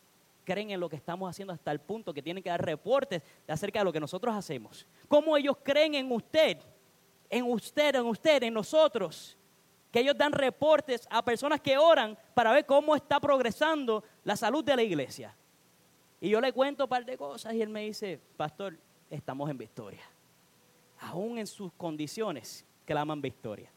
creen 0.44 0.72
en 0.72 0.80
lo 0.80 0.90
que 0.90 0.96
estamos 0.96 1.30
haciendo 1.30 1.54
hasta 1.54 1.72
el 1.72 1.80
punto 1.80 2.14
que 2.14 2.22
tienen 2.22 2.44
que 2.44 2.50
dar 2.50 2.64
reportes 2.64 3.24
acerca 3.48 3.80
de 3.80 3.86
lo 3.86 3.94
que 3.94 4.00
nosotros 4.00 4.36
hacemos? 4.36 4.86
¿Cómo 5.08 5.36
ellos 5.38 5.58
creen 5.64 5.96
en 5.96 6.12
usted? 6.12 6.60
En 7.30 7.46
usted, 7.46 7.96
en 7.96 8.06
usted, 8.06 8.44
en 8.44 8.54
nosotros 8.54 9.38
que 9.94 10.00
ellos 10.00 10.18
dan 10.18 10.32
reportes 10.32 11.08
a 11.12 11.24
personas 11.24 11.62
que 11.62 11.78
oran 11.78 12.18
para 12.34 12.52
ver 12.52 12.66
cómo 12.66 12.96
está 12.96 13.20
progresando 13.20 14.04
la 14.24 14.36
salud 14.36 14.64
de 14.64 14.76
la 14.76 14.82
iglesia. 14.82 15.36
Y 16.20 16.30
yo 16.30 16.42
le 16.42 16.52
cuento 16.52 16.86
un 16.86 16.90
par 16.90 17.06
de 17.06 17.16
cosas 17.16 17.54
y 17.54 17.62
él 17.62 17.70
me 17.70 17.82
dice, 17.82 18.20
pastor, 18.36 18.76
estamos 19.12 19.52
en 19.52 19.58
victoria. 19.60 20.02
Aún 21.00 21.38
en 21.38 21.46
sus 21.46 21.72
condiciones 21.74 22.66
claman 22.86 23.22
victoria. 23.22 23.70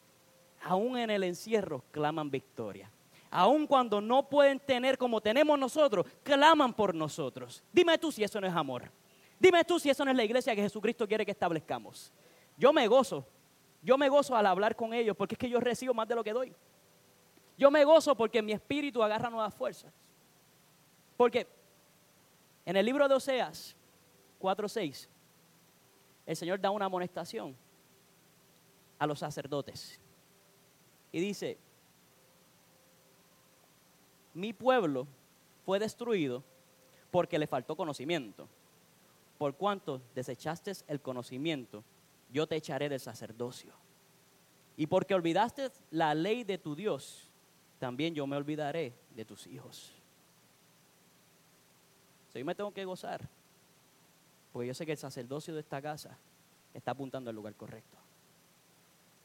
Aún 0.65 0.97
en 0.97 1.11
el 1.11 1.23
encierro 1.23 1.85
claman 1.91 2.31
victoria. 2.31 2.91
Aún 3.31 3.67
cuando 3.67 4.01
no 4.01 4.27
pueden 4.27 4.59
tener 4.59 4.97
como 4.97 5.21
tenemos 5.21 5.59
nosotros, 5.59 6.07
claman 6.23 6.73
por 6.73 6.95
nosotros. 6.95 7.63
Dime 7.71 7.99
tú 7.99 8.11
si 8.11 8.25
eso 8.25 8.41
no 8.41 8.47
es 8.47 8.55
amor. 8.55 8.91
Dime 9.39 9.63
tú 9.65 9.79
si 9.79 9.91
eso 9.91 10.03
no 10.03 10.13
es 10.13 10.17
la 10.17 10.25
iglesia 10.25 10.57
que 10.57 10.63
Jesucristo 10.63 11.07
quiere 11.07 11.27
que 11.27 11.33
establezcamos. 11.33 12.11
Yo 12.57 12.73
me 12.73 12.89
gozo 12.89 13.27
yo 13.87 13.97
me 13.97 14.09
gozo 14.09 14.35
al 14.35 14.47
hablar 14.47 14.75
con 14.75 14.93
ellos 14.93 15.17
porque 15.17 15.37
es 15.37 15.39
que 15.39 15.49
yo 15.49 15.61
recibo 15.61 15.95
más 15.95 16.09
de 16.09 16.17
lo 16.17 16.25
que 16.25 16.33
doy. 16.33 16.53
Yo 17.57 17.71
me 17.71 17.85
gozo 17.85 18.17
porque 18.17 18.43
mi 18.43 18.51
espíritu 18.51 19.01
agarra 19.01 19.31
nuevas 19.31 19.55
fuerzas. 19.55 19.95
Porque 21.17 21.47
en 22.65 22.77
el 22.77 22.85
libro 22.85 23.07
de 23.07 23.15
Oseas 23.15 23.77
4:6, 24.41 25.09
el 26.27 26.35
Señor 26.35 26.61
da 26.61 26.73
una 26.73 26.87
amonestación 26.87 27.57
a 28.99 29.07
los 29.07 29.21
sacerdotes. 29.21 30.01
Y 31.13 31.21
dice, 31.21 31.57
mi 34.35 34.53
pueblo 34.53 35.07
fue 35.65 35.79
destruido 35.79 36.43
porque 37.13 37.39
le 37.39 37.47
faltó 37.47 37.77
conocimiento. 37.77 38.49
Por 39.39 39.55
cuanto 39.55 40.03
desechaste 40.13 40.73
el 40.89 41.01
conocimiento, 41.01 41.85
yo 42.31 42.47
te 42.47 42.57
echaré 42.57 42.89
del 42.89 43.01
sacerdocio. 43.01 43.73
Y 44.77 44.87
porque 44.87 45.15
olvidaste 45.15 45.71
la 45.91 46.15
ley 46.15 46.45
de 46.45 46.59
tu 46.59 46.75
Dios, 46.75 47.31
también 47.79 48.15
yo 48.15 48.27
me 48.27 48.37
olvidaré 48.37 48.95
de 49.15 49.25
tus 49.25 49.47
hijos. 49.47 49.93
yo 52.35 52.45
me 52.45 52.55
tengo 52.55 52.71
que 52.71 52.85
gozar, 52.85 53.27
porque 54.53 54.67
yo 54.69 54.75
sé 54.75 54.85
que 54.85 54.93
el 54.93 54.99
sacerdocio 54.99 55.55
de 55.55 55.61
esta 55.61 55.81
casa 55.81 56.19
está 56.75 56.91
apuntando 56.91 57.31
al 57.31 57.37
lugar 57.37 57.55
correcto. 57.55 57.97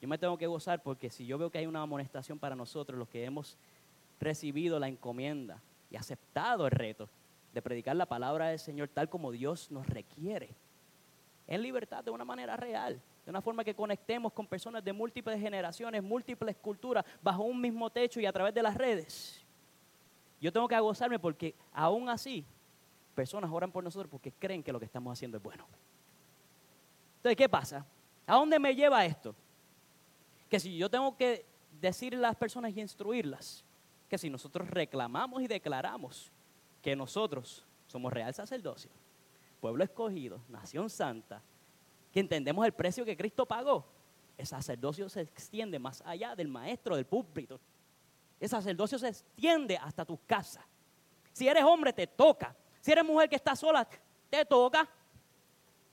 Yo 0.01 0.07
me 0.07 0.17
tengo 0.17 0.37
que 0.37 0.47
gozar 0.47 0.81
porque 0.81 1.09
si 1.09 1.25
yo 1.25 1.37
veo 1.37 1.51
que 1.51 1.57
hay 1.57 1.67
una 1.67 1.81
amonestación 1.81 2.39
para 2.39 2.55
nosotros, 2.55 2.97
los 2.97 3.09
que 3.09 3.25
hemos 3.25 3.57
recibido 4.19 4.79
la 4.79 4.87
encomienda 4.87 5.61
y 5.89 5.97
aceptado 5.97 6.65
el 6.65 6.71
reto 6.71 7.09
de 7.53 7.61
predicar 7.61 7.95
la 7.95 8.05
palabra 8.05 8.47
del 8.47 8.59
Señor 8.59 8.87
tal 8.87 9.09
como 9.09 9.31
Dios 9.31 9.69
nos 9.71 9.85
requiere, 9.87 10.49
en 11.51 11.61
libertad 11.61 12.01
de 12.01 12.11
una 12.11 12.23
manera 12.23 12.55
real, 12.55 13.01
de 13.25 13.29
una 13.29 13.41
forma 13.41 13.61
que 13.65 13.75
conectemos 13.75 14.31
con 14.31 14.47
personas 14.47 14.81
de 14.81 14.93
múltiples 14.93 15.37
generaciones, 15.37 16.01
múltiples 16.01 16.55
culturas, 16.55 17.03
bajo 17.21 17.43
un 17.43 17.59
mismo 17.59 17.89
techo 17.89 18.21
y 18.21 18.25
a 18.25 18.31
través 18.31 18.53
de 18.53 18.63
las 18.63 18.73
redes. 18.73 19.45
Yo 20.39 20.49
tengo 20.53 20.65
que 20.65 20.79
gozarme 20.79 21.19
porque 21.19 21.53
aún 21.73 22.07
así 22.07 22.45
personas 23.13 23.51
oran 23.51 23.69
por 23.69 23.83
nosotros 23.83 24.09
porque 24.09 24.31
creen 24.31 24.63
que 24.63 24.71
lo 24.71 24.79
que 24.79 24.85
estamos 24.85 25.11
haciendo 25.11 25.35
es 25.35 25.43
bueno. 25.43 25.67
Entonces, 27.17 27.35
¿qué 27.35 27.49
pasa? 27.49 27.85
¿A 28.25 28.35
dónde 28.35 28.57
me 28.57 28.73
lleva 28.73 29.05
esto? 29.05 29.35
Que 30.47 30.57
si 30.57 30.77
yo 30.77 30.89
tengo 30.89 31.17
que 31.17 31.45
decirle 31.81 32.19
a 32.19 32.29
las 32.29 32.35
personas 32.37 32.71
y 32.71 32.79
instruirlas, 32.79 33.65
que 34.07 34.17
si 34.17 34.29
nosotros 34.29 34.69
reclamamos 34.69 35.41
y 35.41 35.47
declaramos 35.47 36.31
que 36.81 36.95
nosotros 36.95 37.65
somos 37.87 38.13
real 38.13 38.33
sacerdocio, 38.33 38.89
pueblo 39.61 39.83
escogido, 39.83 40.41
nación 40.49 40.89
santa, 40.89 41.41
que 42.11 42.19
entendemos 42.19 42.65
el 42.65 42.73
precio 42.73 43.05
que 43.05 43.15
Cristo 43.15 43.45
pagó, 43.45 43.85
el 44.41 44.47
sacerdocio 44.47 45.07
se 45.07 45.21
extiende 45.21 45.77
más 45.77 46.01
allá 46.03 46.35
del 46.35 46.47
maestro 46.47 46.95
del 46.95 47.05
púlpito. 47.05 47.59
El 48.39 48.49
sacerdocio 48.49 48.97
se 48.97 49.09
extiende 49.09 49.77
hasta 49.77 50.03
tu 50.03 50.19
casa. 50.25 50.65
Si 51.31 51.47
eres 51.47 51.63
hombre, 51.63 51.93
te 51.93 52.07
toca. 52.07 52.55
Si 52.79 52.91
eres 52.91 53.05
mujer 53.05 53.29
que 53.29 53.35
está 53.35 53.55
sola, 53.55 53.87
te 54.31 54.43
toca. 54.45 54.89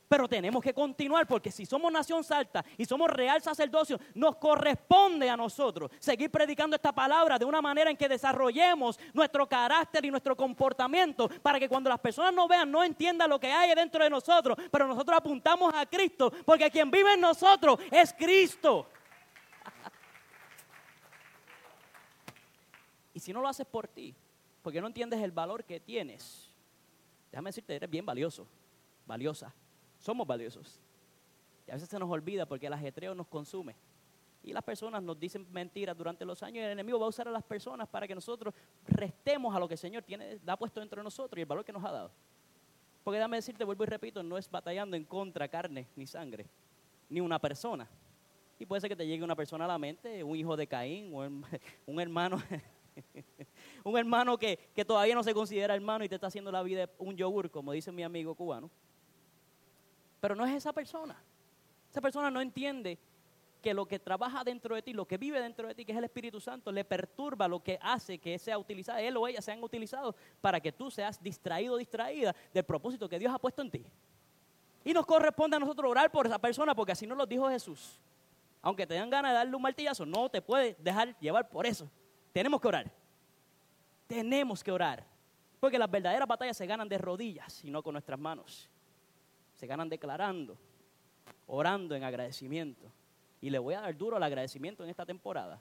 Pero 0.08 0.26
tenemos 0.26 0.62
que 0.62 0.72
continuar 0.72 1.26
porque 1.26 1.50
si 1.50 1.66
somos 1.66 1.92
nación 1.92 2.24
salta 2.24 2.64
y 2.78 2.86
somos 2.86 3.10
real 3.10 3.42
sacerdocio, 3.42 4.00
nos 4.14 4.36
corresponde 4.36 5.28
a 5.28 5.36
nosotros 5.36 5.90
seguir 5.98 6.30
predicando 6.30 6.76
esta 6.76 6.94
palabra 6.94 7.38
de 7.38 7.44
una 7.44 7.60
manera 7.60 7.90
en 7.90 7.96
que 7.96 8.08
desarrollemos 8.08 8.98
nuestro 9.12 9.46
carácter 9.46 10.06
y 10.06 10.10
nuestro 10.10 10.34
comportamiento 10.34 11.28
para 11.42 11.60
que 11.60 11.68
cuando 11.68 11.90
las 11.90 12.00
personas 12.00 12.32
nos 12.32 12.48
vean 12.48 12.70
no 12.70 12.82
entiendan 12.82 13.28
lo 13.28 13.38
que 13.38 13.52
hay 13.52 13.74
dentro 13.74 14.02
de 14.02 14.08
nosotros, 14.08 14.56
pero 14.70 14.88
nosotros 14.88 15.18
apuntamos 15.18 15.74
a 15.74 15.84
Cristo 15.84 16.32
porque 16.46 16.70
quien 16.70 16.90
vive 16.90 17.12
en 17.12 17.20
nosotros 17.20 17.78
es 17.90 18.14
Cristo. 18.14 18.88
y 23.12 23.20
si 23.20 23.30
no 23.30 23.42
lo 23.42 23.48
haces 23.48 23.66
por 23.66 23.88
ti, 23.88 24.14
porque 24.62 24.80
no 24.80 24.86
entiendes 24.86 25.20
el 25.20 25.32
valor 25.32 25.64
que 25.64 25.80
tienes, 25.80 26.50
déjame 27.30 27.50
decirte, 27.50 27.76
eres 27.76 27.90
bien 27.90 28.06
valioso, 28.06 28.46
valiosa. 29.04 29.54
Somos 29.98 30.26
valiosos. 30.26 30.80
Y 31.66 31.70
a 31.70 31.74
veces 31.74 31.88
se 31.88 31.98
nos 31.98 32.10
olvida 32.10 32.46
porque 32.46 32.66
el 32.66 32.72
ajetreo 32.72 33.14
nos 33.14 33.26
consume. 33.26 33.74
Y 34.42 34.52
las 34.52 34.62
personas 34.62 35.02
nos 35.02 35.18
dicen 35.18 35.46
mentiras 35.50 35.96
durante 35.96 36.24
los 36.24 36.42
años 36.42 36.56
y 36.56 36.64
el 36.64 36.72
enemigo 36.72 36.98
va 36.98 37.06
a 37.06 37.08
usar 37.08 37.28
a 37.28 37.30
las 37.30 37.42
personas 37.42 37.88
para 37.88 38.06
que 38.06 38.14
nosotros 38.14 38.54
restemos 38.86 39.54
a 39.54 39.58
lo 39.58 39.68
que 39.68 39.74
el 39.74 39.78
Señor 39.78 40.02
tiene, 40.04 40.38
ha 40.46 40.56
puesto 40.56 40.80
dentro 40.80 41.00
de 41.00 41.04
nosotros 41.04 41.38
y 41.38 41.42
el 41.42 41.46
valor 41.46 41.64
que 41.64 41.72
nos 41.72 41.84
ha 41.84 41.90
dado. 41.90 42.10
Porque 43.04 43.18
dame 43.18 43.36
decirte, 43.36 43.64
vuelvo 43.64 43.84
y 43.84 43.86
repito, 43.86 44.22
no 44.22 44.38
es 44.38 44.50
batallando 44.50 44.96
en 44.96 45.04
contra 45.04 45.48
carne 45.48 45.88
ni 45.96 46.06
sangre, 46.06 46.46
ni 47.08 47.20
una 47.20 47.38
persona. 47.38 47.88
Y 48.58 48.66
puede 48.66 48.80
ser 48.80 48.90
que 48.90 48.96
te 48.96 49.06
llegue 49.06 49.22
una 49.22 49.36
persona 49.36 49.64
a 49.64 49.68
la 49.68 49.78
mente, 49.78 50.22
un 50.22 50.36
hijo 50.36 50.56
de 50.56 50.66
Caín, 50.66 51.12
un 51.86 52.00
hermano, 52.00 52.42
un 53.84 53.98
hermano 53.98 54.38
que, 54.38 54.58
que 54.74 54.84
todavía 54.84 55.14
no 55.14 55.22
se 55.22 55.34
considera 55.34 55.74
hermano 55.74 56.04
y 56.04 56.08
te 56.08 56.14
está 56.14 56.28
haciendo 56.28 56.50
la 56.50 56.62
vida 56.62 56.88
un 56.98 57.16
yogur, 57.16 57.50
como 57.50 57.72
dice 57.72 57.92
mi 57.92 58.02
amigo 58.02 58.34
cubano. 58.34 58.70
Pero 60.20 60.34
no 60.34 60.44
es 60.46 60.54
esa 60.54 60.72
persona. 60.72 61.16
Esa 61.90 62.00
persona 62.00 62.30
no 62.30 62.40
entiende 62.40 62.98
que 63.62 63.74
lo 63.74 63.86
que 63.86 63.98
trabaja 63.98 64.44
dentro 64.44 64.74
de 64.74 64.82
ti, 64.82 64.92
lo 64.92 65.06
que 65.06 65.18
vive 65.18 65.40
dentro 65.40 65.66
de 65.66 65.74
ti, 65.74 65.84
que 65.84 65.92
es 65.92 65.98
el 65.98 66.04
Espíritu 66.04 66.40
Santo, 66.40 66.70
le 66.70 66.84
perturba 66.84 67.48
lo 67.48 67.62
que 67.62 67.78
hace 67.82 68.18
que 68.18 68.38
sea 68.38 68.58
utilizado, 68.58 68.98
él 68.98 69.16
o 69.16 69.26
ella 69.26 69.42
sean 69.42 69.62
utilizados 69.62 70.14
para 70.40 70.60
que 70.60 70.70
tú 70.70 70.90
seas 70.90 71.20
distraído 71.22 71.74
o 71.74 71.76
distraída 71.76 72.34
del 72.52 72.64
propósito 72.64 73.08
que 73.08 73.18
Dios 73.18 73.32
ha 73.34 73.38
puesto 73.38 73.62
en 73.62 73.70
ti. 73.70 73.84
Y 74.84 74.92
nos 74.92 75.04
corresponde 75.06 75.56
a 75.56 75.60
nosotros 75.60 75.90
orar 75.90 76.10
por 76.10 76.26
esa 76.26 76.38
persona 76.38 76.74
porque 76.74 76.92
así 76.92 77.06
nos 77.06 77.18
lo 77.18 77.26
dijo 77.26 77.48
Jesús. 77.48 78.00
Aunque 78.62 78.86
te 78.86 78.94
dan 78.94 79.10
ganas 79.10 79.32
de 79.32 79.36
darle 79.36 79.56
un 79.56 79.62
martillazo, 79.62 80.06
no 80.06 80.28
te 80.28 80.40
puedes 80.40 80.82
dejar 80.82 81.18
llevar 81.18 81.48
por 81.48 81.66
eso. 81.66 81.90
Tenemos 82.32 82.60
que 82.60 82.68
orar. 82.68 82.90
Tenemos 84.06 84.62
que 84.62 84.70
orar. 84.70 85.04
Porque 85.60 85.78
las 85.78 85.90
verdaderas 85.90 86.28
batallas 86.28 86.56
se 86.56 86.66
ganan 86.66 86.88
de 86.88 86.98
rodillas 86.98 87.64
y 87.64 87.70
no 87.70 87.82
con 87.82 87.92
nuestras 87.92 88.18
manos. 88.18 88.70
Se 89.58 89.66
ganan 89.66 89.88
declarando, 89.88 90.56
orando 91.48 91.96
en 91.96 92.04
agradecimiento. 92.04 92.92
Y 93.40 93.50
le 93.50 93.58
voy 93.58 93.74
a 93.74 93.80
dar 93.80 93.96
duro 93.96 94.16
al 94.16 94.22
agradecimiento 94.22 94.84
en 94.84 94.90
esta 94.90 95.04
temporada. 95.04 95.60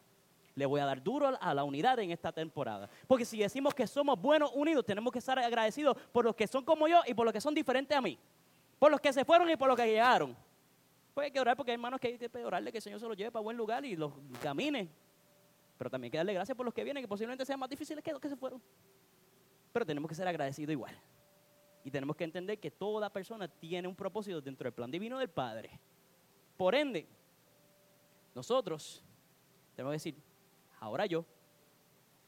Le 0.53 0.67
voy 0.67 0.79
a 0.79 0.85
dar 0.85 1.01
duro 1.01 1.35
a 1.39 1.53
la 1.55 1.63
unidad 1.63 1.97
en 1.97 2.11
esta 2.11 2.31
temporada. 2.31 2.87
Porque 3.07 3.25
si 3.25 3.39
decimos 3.39 3.73
que 3.73 3.87
somos 3.87 4.21
buenos 4.21 4.51
unidos, 4.53 4.85
tenemos 4.85 5.11
que 5.11 5.17
estar 5.17 5.39
agradecidos 5.39 5.97
por 6.11 6.25
los 6.25 6.35
que 6.35 6.45
son 6.45 6.63
como 6.63 6.87
yo 6.87 7.01
y 7.07 7.15
por 7.15 7.25
los 7.25 7.33
que 7.33 7.41
son 7.41 7.55
diferentes 7.55 7.97
a 7.97 7.99
mí. 7.99 8.19
Por 8.77 8.91
los 8.91 9.01
que 9.01 9.11
se 9.11 9.25
fueron 9.25 9.49
y 9.49 9.57
por 9.57 9.67
los 9.67 9.75
que 9.75 9.87
llegaron. 9.87 10.37
Pues 11.15 11.25
hay 11.25 11.31
que 11.31 11.39
orar 11.39 11.57
porque 11.57 11.71
hay 11.71 11.75
hermanos 11.75 11.99
que 11.99 12.07
hay 12.09 12.17
que 12.19 12.45
orarle 12.45 12.71
que 12.71 12.77
el 12.77 12.83
Señor 12.83 12.99
se 12.99 13.07
los 13.07 13.17
lleve 13.17 13.31
para 13.31 13.41
buen 13.41 13.57
lugar 13.57 13.83
y 13.83 13.95
los 13.95 14.13
camine. 14.43 14.87
Pero 15.75 15.89
también 15.89 16.09
hay 16.09 16.11
que 16.11 16.17
darle 16.17 16.33
gracias 16.35 16.55
por 16.55 16.65
los 16.67 16.73
que 16.73 16.83
vienen, 16.83 17.01
que 17.01 17.07
posiblemente 17.07 17.43
sean 17.45 17.59
más 17.59 17.69
difíciles 17.69 18.03
que 18.03 18.11
los 18.11 18.21
que 18.21 18.29
se 18.29 18.35
fueron. 18.35 18.61
Pero 19.73 19.87
tenemos 19.87 20.07
que 20.07 20.13
ser 20.13 20.27
agradecidos 20.27 20.71
igual. 20.71 20.95
Y 21.87 21.89
tenemos 21.89 22.17
que 22.17 22.25
entender 22.25 22.59
que 22.59 22.69
toda 22.69 23.09
persona 23.09 23.47
tiene 23.47 23.87
un 23.87 23.95
propósito 23.95 24.41
dentro 24.41 24.65
del 24.65 24.73
plan 24.73 24.91
divino 24.91 25.19
del 25.19 25.29
Padre. 25.29 25.69
Por 26.57 26.75
ende, 26.75 27.07
nosotros 28.35 29.01
tenemos 29.73 29.91
que 29.91 29.95
decir, 29.95 30.15
ahora 30.81 31.05
yo, 31.05 31.23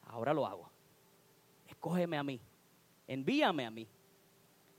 ahora 0.04 0.34
lo 0.34 0.46
hago. 0.46 0.72
Escógeme 1.68 2.18
a 2.18 2.24
mí, 2.24 2.40
envíame 3.06 3.66
a 3.66 3.70
mí. 3.70 3.86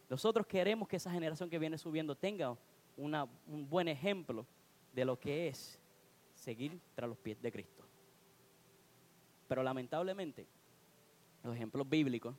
Nosotros 0.09 0.47
queremos 0.47 0.89
que 0.89 0.97
esa 0.97 1.11
generación 1.11 1.51
que 1.51 1.59
viene 1.59 1.77
subiendo 1.77 2.17
tenga 2.17 2.57
un 2.97 3.69
buen 3.69 3.87
ejemplo 3.87 4.47
de 4.95 5.05
lo 5.05 5.21
que 5.21 5.49
es 5.49 5.79
seguir 6.33 6.81
tras 6.95 7.07
los 7.07 7.19
pies 7.19 7.39
de 7.43 7.53
Cristo. 7.53 7.85
Pero 9.47 9.63
lamentablemente, 9.63 10.47
los 11.45 11.55
ejemplos 11.55 11.87
bíblicos 11.87 12.35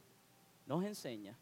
nos 0.65 0.83
enseñan, 0.83 1.37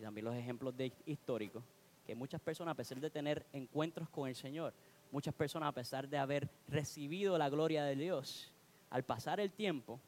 y 0.00 0.02
también 0.02 0.24
los 0.24 0.34
ejemplos 0.34 0.74
de, 0.74 0.92
históricos, 1.04 1.62
que 2.06 2.14
muchas 2.14 2.40
personas, 2.40 2.72
a 2.72 2.76
pesar 2.76 2.98
de 3.00 3.10
tener 3.10 3.46
encuentros 3.52 4.08
con 4.08 4.28
el 4.28 4.34
Señor, 4.34 4.72
muchas 5.12 5.34
personas, 5.34 5.68
a 5.68 5.72
pesar 5.72 6.08
de 6.08 6.16
haber 6.16 6.48
recibido 6.68 7.36
la 7.36 7.50
gloria 7.50 7.84
de 7.84 7.96
Dios, 7.96 8.50
al 8.88 9.04
pasar 9.04 9.40
el 9.40 9.52
tiempo, 9.52 10.00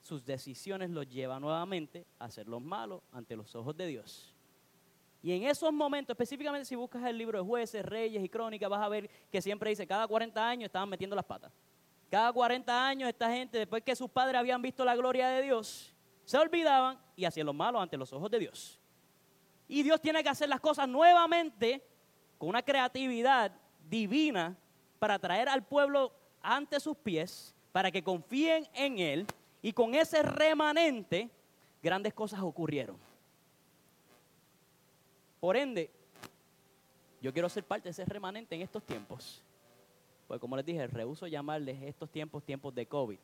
sus 0.00 0.24
decisiones 0.24 0.88
los 0.88 1.06
llevan 1.06 1.42
nuevamente 1.42 2.06
a 2.18 2.24
hacer 2.24 2.48
los 2.48 2.62
malos 2.62 3.02
ante 3.12 3.36
los 3.36 3.54
ojos 3.54 3.76
de 3.76 3.86
Dios. 3.88 4.34
Y 5.22 5.32
en 5.32 5.44
esos 5.44 5.70
momentos, 5.70 6.14
específicamente 6.14 6.64
si 6.64 6.74
buscas 6.74 7.04
el 7.04 7.18
libro 7.18 7.38
de 7.38 7.44
jueces, 7.44 7.84
reyes 7.84 8.24
y 8.24 8.28
crónicas, 8.28 8.70
vas 8.70 8.82
a 8.82 8.88
ver 8.88 9.08
que 9.30 9.42
siempre 9.42 9.68
dice, 9.68 9.86
cada 9.86 10.08
40 10.08 10.48
años 10.48 10.66
estaban 10.66 10.88
metiendo 10.88 11.14
las 11.14 11.26
patas. 11.26 11.52
Cada 12.10 12.32
40 12.32 12.88
años 12.88 13.08
esta 13.10 13.30
gente, 13.30 13.58
después 13.58 13.82
que 13.82 13.94
sus 13.94 14.10
padres 14.10 14.38
habían 14.38 14.62
visto 14.62 14.82
la 14.82 14.96
gloria 14.96 15.28
de 15.28 15.42
Dios, 15.42 15.91
se 16.24 16.38
olvidaban 16.38 16.98
y 17.16 17.24
hacían 17.24 17.46
lo 17.46 17.52
malo 17.52 17.80
ante 17.80 17.96
los 17.96 18.12
ojos 18.12 18.30
de 18.30 18.38
Dios. 18.38 18.80
Y 19.68 19.82
Dios 19.82 20.00
tiene 20.00 20.22
que 20.22 20.28
hacer 20.28 20.48
las 20.48 20.60
cosas 20.60 20.88
nuevamente 20.88 21.84
con 22.38 22.48
una 22.48 22.62
creatividad 22.62 23.52
divina 23.88 24.56
para 24.98 25.18
traer 25.18 25.48
al 25.48 25.64
pueblo 25.64 26.12
ante 26.40 26.78
sus 26.80 26.96
pies, 26.96 27.54
para 27.72 27.90
que 27.90 28.02
confíen 28.02 28.68
en 28.74 28.98
Él. 28.98 29.26
Y 29.62 29.72
con 29.72 29.94
ese 29.94 30.22
remanente, 30.22 31.30
grandes 31.82 32.12
cosas 32.12 32.40
ocurrieron. 32.40 32.96
Por 35.40 35.56
ende, 35.56 35.90
yo 37.20 37.32
quiero 37.32 37.48
ser 37.48 37.64
parte 37.64 37.84
de 37.84 37.90
ese 37.90 38.04
remanente 38.04 38.54
en 38.54 38.62
estos 38.62 38.82
tiempos. 38.84 39.42
Pues 40.28 40.40
como 40.40 40.56
les 40.56 40.64
dije, 40.64 40.86
rehuso 40.86 41.26
llamarles 41.26 41.80
estos 41.82 42.10
tiempos 42.10 42.42
tiempos 42.42 42.74
de 42.74 42.86
COVID. 42.86 43.18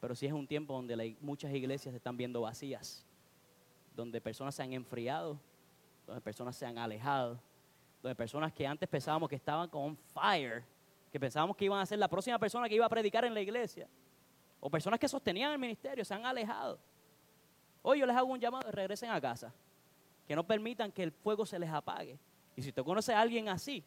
Pero 0.00 0.14
sí 0.14 0.26
es 0.26 0.32
un 0.32 0.46
tiempo 0.46 0.74
donde 0.74 1.16
muchas 1.20 1.52
iglesias 1.52 1.92
se 1.92 1.96
están 1.96 2.16
viendo 2.16 2.40
vacías, 2.42 3.04
donde 3.94 4.20
personas 4.20 4.54
se 4.54 4.62
han 4.62 4.72
enfriado, 4.72 5.38
donde 6.06 6.20
personas 6.20 6.56
se 6.56 6.64
han 6.66 6.78
alejado, 6.78 7.38
donde 8.02 8.14
personas 8.14 8.52
que 8.52 8.66
antes 8.66 8.88
pensábamos 8.88 9.28
que 9.28 9.36
estaban 9.36 9.68
con 9.68 9.96
fire, 9.96 10.64
que 11.10 11.18
pensábamos 11.18 11.56
que 11.56 11.64
iban 11.64 11.80
a 11.80 11.86
ser 11.86 11.98
la 11.98 12.08
próxima 12.08 12.38
persona 12.38 12.68
que 12.68 12.74
iba 12.74 12.86
a 12.86 12.88
predicar 12.88 13.24
en 13.24 13.34
la 13.34 13.40
iglesia, 13.40 13.88
o 14.60 14.70
personas 14.70 14.98
que 15.00 15.08
sostenían 15.08 15.52
el 15.52 15.58
ministerio, 15.58 16.04
se 16.04 16.14
han 16.14 16.24
alejado. 16.24 16.78
Hoy 17.82 18.00
yo 18.00 18.06
les 18.06 18.16
hago 18.16 18.30
un 18.30 18.40
llamado, 18.40 18.70
regresen 18.70 19.10
a 19.10 19.20
casa 19.20 19.52
que 20.26 20.36
no 20.36 20.46
permitan 20.46 20.92
que 20.92 21.02
el 21.02 21.10
fuego 21.10 21.46
se 21.46 21.58
les 21.58 21.70
apague. 21.70 22.18
Y 22.54 22.62
si 22.62 22.68
usted 22.68 22.84
conoce 22.84 23.14
a 23.14 23.20
alguien 23.20 23.48
así, 23.48 23.82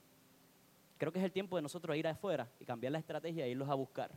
creo 0.98 1.12
que 1.12 1.20
es 1.20 1.26
el 1.26 1.32
tiempo 1.32 1.56
de 1.56 1.62
nosotros 1.62 1.96
ir 1.96 2.08
afuera 2.08 2.50
y 2.60 2.66
cambiar 2.66 2.94
la 2.94 3.00
estrategia 3.00 3.46
e 3.46 3.52
irlos 3.52 3.70
a 3.70 3.76
buscar. 3.76 4.10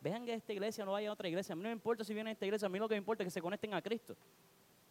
Vean 0.00 0.24
que 0.24 0.34
esta 0.34 0.52
iglesia 0.52 0.84
no 0.84 0.92
vaya 0.92 1.10
a 1.10 1.12
otra 1.12 1.28
iglesia. 1.28 1.52
A 1.52 1.56
mí 1.56 1.62
no 1.62 1.68
me 1.68 1.74
importa 1.74 2.04
si 2.04 2.14
vienen 2.14 2.28
a 2.28 2.32
esta 2.32 2.46
iglesia, 2.46 2.66
a 2.66 2.68
mí 2.68 2.78
lo 2.78 2.88
que 2.88 2.94
me 2.94 2.98
importa 2.98 3.22
es 3.22 3.26
que 3.26 3.30
se 3.30 3.42
conecten 3.42 3.74
a 3.74 3.82
Cristo. 3.82 4.16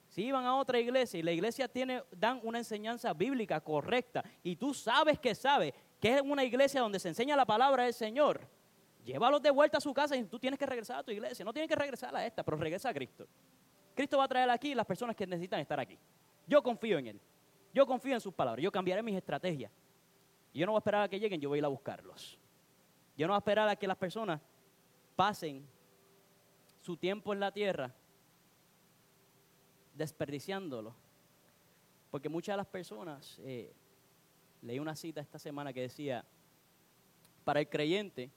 Si 0.10 0.24
iban 0.24 0.46
a 0.46 0.56
otra 0.56 0.80
iglesia 0.80 1.20
y 1.20 1.24
la 1.24 1.32
iglesia 1.32 1.68
tiene, 1.68 2.04
dan 2.12 2.40
una 2.44 2.58
enseñanza 2.58 3.14
bíblica 3.14 3.62
correcta 3.62 4.24
y 4.44 4.56
tú 4.56 4.74
sabes 4.74 5.20
que 5.20 5.36
sabes 5.36 5.74
que 6.00 6.16
es 6.16 6.22
una 6.22 6.44
iglesia 6.44 6.82
donde 6.82 7.00
se 7.00 7.10
enseña 7.10 7.36
la 7.36 7.46
palabra 7.46 7.84
del 7.84 7.94
Señor, 7.94 8.42
llévalos 9.04 9.42
de 9.42 9.52
vuelta 9.52 9.78
a 9.78 9.82
su 9.82 9.94
casa 9.94 10.16
y 10.16 10.24
tú 10.24 10.40
tienes 10.40 10.58
que 10.58 10.66
regresar 10.66 11.00
a 11.00 11.04
tu 11.04 11.12
iglesia. 11.12 11.46
No 11.46 11.54
tienes 11.54 11.70
que 11.70 11.76
regresar 11.76 12.16
a 12.16 12.26
esta, 12.26 12.44
pero 12.44 12.58
regresa 12.58 12.90
a 12.90 12.94
Cristo. 12.94 13.28
Cristo 13.96 14.18
va 14.18 14.24
a 14.24 14.28
traer 14.28 14.50
aquí 14.50 14.74
las 14.74 14.86
personas 14.86 15.16
que 15.16 15.28
necesitan 15.28 15.60
estar 15.60 15.80
aquí. 15.80 15.98
Yo 16.48 16.64
confío 16.64 16.98
en 16.98 17.08
Él. 17.08 17.22
Yo 17.74 17.86
confío 17.86 18.14
en 18.14 18.22
sus 18.22 18.34
palabras. 18.34 18.64
Yo 18.64 18.72
cambiaré 18.72 19.04
mis 19.04 19.16
estrategias. 19.16 19.72
Yo 20.54 20.66
no 20.66 20.72
voy 20.72 20.78
a 20.78 20.82
esperar 20.82 21.04
a 21.04 21.08
que 21.08 21.20
lleguen, 21.20 21.40
yo 21.40 21.50
voy 21.50 21.58
a 21.58 21.60
ir 21.60 21.66
a 21.66 21.68
buscarlos. 21.68 22.40
Yo 23.16 23.28
no 23.28 23.34
voy 23.34 23.38
a 23.38 23.40
esperar 23.40 23.70
a 23.70 23.76
que 23.76 23.88
las 23.88 23.98
personas 23.98 24.42
pasen 25.20 25.68
su 26.80 26.96
tiempo 26.96 27.34
en 27.34 27.42
la 27.42 27.52
tierra 27.52 27.94
desperdiciándolo. 29.94 30.96
Porque 32.10 32.30
muchas 32.30 32.54
de 32.54 32.58
las 32.58 32.68
personas, 32.68 33.38
eh, 33.44 33.74
leí 34.62 34.80
una 34.80 34.96
cita 34.96 35.20
esta 35.20 35.38
semana 35.38 35.74
que 35.74 35.82
decía, 35.82 36.24
para 37.44 37.60
el 37.60 37.68
creyente 37.68 38.32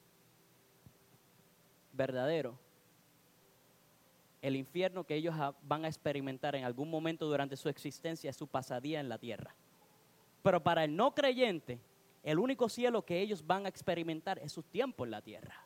verdadero, 1.93 2.59
el 4.41 4.57
infierno 4.57 5.05
que 5.05 5.15
ellos 5.15 5.37
van 5.63 5.85
a 5.85 5.89
experimentar 5.89 6.57
en 6.57 6.65
algún 6.65 6.91
momento 6.91 7.27
durante 7.27 7.57
su 7.57 7.69
existencia 7.69 8.31
es 8.31 8.37
su 8.37 8.49
pasadía 8.49 8.99
en 8.99 9.09
la 9.09 9.19
tierra. 9.19 9.55
Pero 10.43 10.61
para 10.61 10.83
el 10.83 10.97
no 10.97 11.15
creyente, 11.15 11.79
el 12.25 12.41
único 12.41 12.69
cielo 12.69 13.05
que 13.05 13.21
ellos 13.21 13.47
van 13.47 13.67
a 13.67 13.69
experimentar 13.69 14.41
es 14.41 14.51
su 14.51 14.65
tiempo 14.65 15.05
en 15.05 15.13
la 15.13 15.23
tierra. 15.23 15.65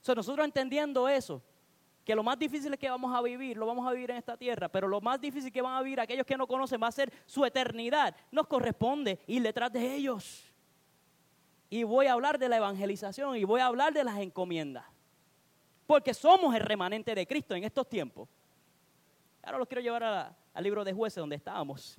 So, 0.00 0.14
nosotros 0.14 0.44
entendiendo 0.44 1.08
eso, 1.08 1.42
que 2.04 2.14
lo 2.14 2.22
más 2.22 2.38
difícil 2.38 2.76
que 2.78 2.88
vamos 2.88 3.14
a 3.14 3.20
vivir, 3.20 3.56
lo 3.56 3.66
vamos 3.66 3.86
a 3.86 3.92
vivir 3.92 4.10
en 4.10 4.16
esta 4.16 4.36
tierra, 4.36 4.68
pero 4.68 4.88
lo 4.88 5.00
más 5.00 5.20
difícil 5.20 5.52
que 5.52 5.62
van 5.62 5.74
a 5.74 5.82
vivir 5.82 6.00
aquellos 6.00 6.26
que 6.26 6.36
no 6.36 6.46
conocen 6.46 6.82
va 6.82 6.88
a 6.88 6.92
ser 6.92 7.12
su 7.26 7.44
eternidad. 7.44 8.16
Nos 8.30 8.46
corresponde 8.46 9.20
ir 9.26 9.42
detrás 9.42 9.72
de 9.72 9.94
ellos. 9.94 10.44
Y 11.68 11.82
voy 11.84 12.06
a 12.06 12.14
hablar 12.14 12.38
de 12.38 12.48
la 12.48 12.56
evangelización 12.56 13.36
y 13.36 13.44
voy 13.44 13.60
a 13.60 13.66
hablar 13.66 13.92
de 13.92 14.02
las 14.02 14.18
encomiendas 14.18 14.84
porque 15.90 16.14
somos 16.14 16.54
el 16.54 16.60
remanente 16.60 17.12
de 17.16 17.26
Cristo 17.26 17.52
en 17.56 17.64
estos 17.64 17.88
tiempos. 17.88 18.28
Ahora 19.42 19.58
los 19.58 19.66
quiero 19.66 19.80
llevar 19.82 20.36
al 20.54 20.62
libro 20.62 20.84
de 20.84 20.92
jueces 20.92 21.16
donde 21.16 21.34
estábamos, 21.34 21.98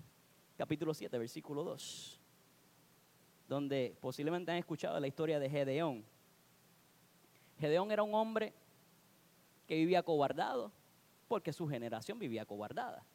capítulo 0.57 0.93
7, 0.93 1.17
versículo 1.17 1.61
2, 1.65 2.17
donde 3.49 3.93
posiblemente 3.99 4.49
han 4.49 4.59
escuchado 4.59 4.97
la 4.97 5.07
historia 5.07 5.39
de 5.39 5.49
Gedeón. 5.49 6.05
Gedeón 7.61 7.91
era 7.91 8.03
un 8.03 8.13
hombre 8.13 8.53
que 9.67 9.75
vivía 9.75 10.03
cobardado 10.03 10.71
porque 11.29 11.53
su 11.53 11.67
generación 11.67 12.19
vivía 12.19 12.45
cobardada. 12.45 13.05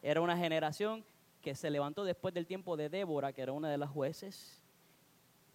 Era 0.00 0.22
una 0.22 0.36
generación 0.36 1.04
que 1.42 1.54
se 1.54 1.68
levantó 1.68 2.04
después 2.04 2.32
del 2.32 2.46
tiempo 2.46 2.76
de 2.76 2.88
Débora, 2.88 3.34
que 3.34 3.42
era 3.42 3.52
una 3.52 3.68
de 3.68 3.76
las 3.76 3.90
jueces 3.90 4.62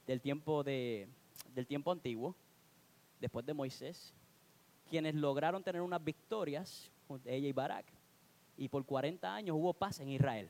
del 0.05 0.21
tiempo, 0.21 0.63
de, 0.63 1.07
del 1.55 1.65
tiempo 1.65 1.91
antiguo, 1.91 2.35
después 3.19 3.43
de 3.45 3.55
Moisés 3.55 4.13
quienes 4.89 5.15
lograron 5.15 5.63
tener 5.63 5.81
unas 5.81 6.03
victorias, 6.03 6.91
ella 7.25 7.47
y 7.47 7.53
Barak. 7.53 7.85
Y 8.57 8.67
por 8.67 8.83
40 8.85 9.33
años 9.33 9.55
hubo 9.55 9.73
paz 9.73 9.99
en 9.99 10.09
Israel. 10.09 10.49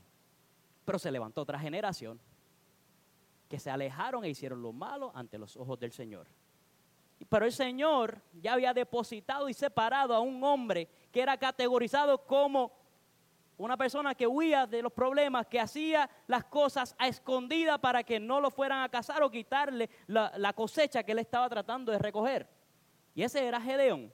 Pero 0.86 0.98
se 0.98 1.12
levantó 1.12 1.42
otra 1.42 1.60
generación 1.60 2.20
que 3.50 3.60
se 3.60 3.70
alejaron 3.70 4.24
e 4.24 4.30
hicieron 4.30 4.62
lo 4.62 4.72
malo 4.72 5.12
ante 5.14 5.38
los 5.38 5.58
ojos 5.58 5.80
del 5.80 5.92
Señor. 5.92 6.26
Pero 7.28 7.46
el 7.46 7.52
Señor 7.52 8.22
ya 8.34 8.54
había 8.54 8.74
depositado 8.74 9.50
y 9.50 9.54
separado 9.54 10.14
a 10.14 10.20
un 10.20 10.44
hombre 10.44 10.88
que 11.12 11.22
era 11.22 11.38
categorizado 11.38 12.26
como 12.26 12.72
una 13.58 13.76
persona 13.76 14.16
que 14.16 14.26
huía 14.26 14.66
de 14.66 14.82
los 14.82 14.94
problemas, 14.94 15.46
que 15.48 15.60
hacía 15.60 16.10
las 16.28 16.46
cosas 16.46 16.96
a 16.98 17.10
escondida 17.10 17.78
para 17.78 18.04
que 18.04 18.20
no 18.20 18.40
lo 18.40 18.50
fueran 18.50 18.84
a 18.84 18.90
cazar 18.90 19.22
o 19.22 19.30
quitarle 19.30 19.90
la, 20.08 20.32
la 20.38 20.54
cosecha 20.54 21.04
que 21.04 21.12
él 21.12 21.20
estaba 21.20 21.50
tratando 21.50 21.92
de 21.92 22.00
recoger. 22.00 22.48
Y 23.14 23.22
ese 23.22 23.46
era 23.46 23.60
Gedeón. 23.60 24.14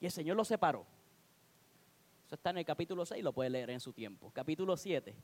Y 0.00 0.06
el 0.06 0.12
Señor 0.12 0.36
lo 0.36 0.44
separó. 0.44 0.86
Eso 2.26 2.36
está 2.36 2.50
en 2.50 2.58
el 2.58 2.64
capítulo 2.64 3.04
6, 3.04 3.24
lo 3.24 3.32
puede 3.32 3.50
leer 3.50 3.70
en 3.70 3.80
su 3.80 3.92
tiempo. 3.92 4.30
Capítulo 4.32 4.76
7. 4.76 5.16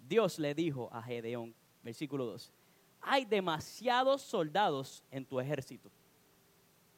Dios 0.00 0.38
le 0.40 0.54
dijo 0.54 0.88
a 0.92 1.02
Gedeón, 1.02 1.54
versículo 1.82 2.26
2, 2.26 2.52
hay 3.00 3.24
demasiados 3.24 4.22
soldados 4.22 5.04
en 5.12 5.24
tu 5.24 5.38
ejército. 5.38 5.90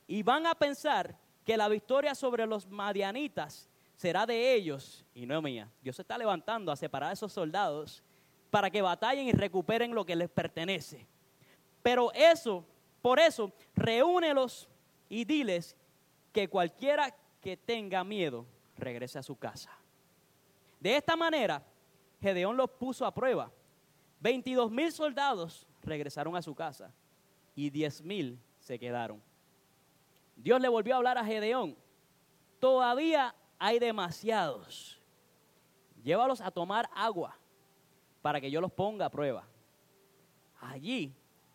Y 0.09 0.25
van 0.25 0.47
a 0.47 0.55
pensar 0.57 1.15
que 1.45 1.57
la 1.57 1.69
victoria 1.69 2.17
sobre 2.17 2.47
los 2.47 2.67
madianitas 2.67 3.69
será 3.95 4.27
de 4.27 4.55
ellos 4.55 5.05
y 5.15 5.27
no 5.27 5.41
mía. 5.41 5.71
Dios 5.83 5.97
se 5.97 6.03
está 6.03 6.19
levantando 6.19 6.73
a 6.73 6.77
separar 6.77 7.11
a 7.11 7.13
esos 7.13 7.33
soldados 7.33 8.03
para 8.51 8.71
que 8.71 8.83
batallen 8.83 9.29
y 9.29 9.33
recuperen 9.33 9.95
lo 9.95 10.05
que 10.05 10.17
les 10.17 10.29
pertenece. 10.29 11.07
Pero 11.83 12.13
eso, 12.13 12.65
por 13.03 13.21
eso, 13.21 13.53
reúnelos 13.75 14.69
y 15.09 15.25
diles 15.25 15.77
que 16.33 16.49
cualquiera 16.49 17.15
que 17.41 17.57
tenga 17.57 18.03
miedo 18.05 18.47
regrese 18.77 19.19
a 19.19 19.23
su 19.23 19.37
casa. 19.37 19.71
De 20.81 20.97
esta 20.97 21.17
manera, 21.17 21.63
Gedeón 22.21 22.57
los 22.57 22.71
puso 22.71 23.05
a 23.05 23.15
prueba. 23.15 23.51
22 24.21 24.71
mil 24.71 24.93
soldados 24.93 25.67
regresaron 25.83 26.37
a 26.37 26.43
su 26.43 26.55
casa 26.55 26.93
y 27.55 27.71
10 27.71 28.03
mil 28.03 28.39
se 28.59 28.79
quedaron. 28.79 29.28
Dios 30.39 30.61
le 30.61 30.69
volvió 30.69 30.95
a 30.95 30.97
hablar 30.99 31.19
a 31.19 31.25
Gedeón. 31.25 31.77
Todavía 32.61 33.35
hay 33.59 33.79
demasiados. 33.79 35.01
Llévalos 36.03 36.41
a 36.41 36.51
tomar 36.51 36.89
agua 36.95 37.37
para 38.23 38.41
que 38.41 38.51
yo 38.51 38.61
los 38.61 38.73
ponga 38.73 39.07
a 39.07 39.11
prueba. 39.11 39.45
Allí 40.61 41.13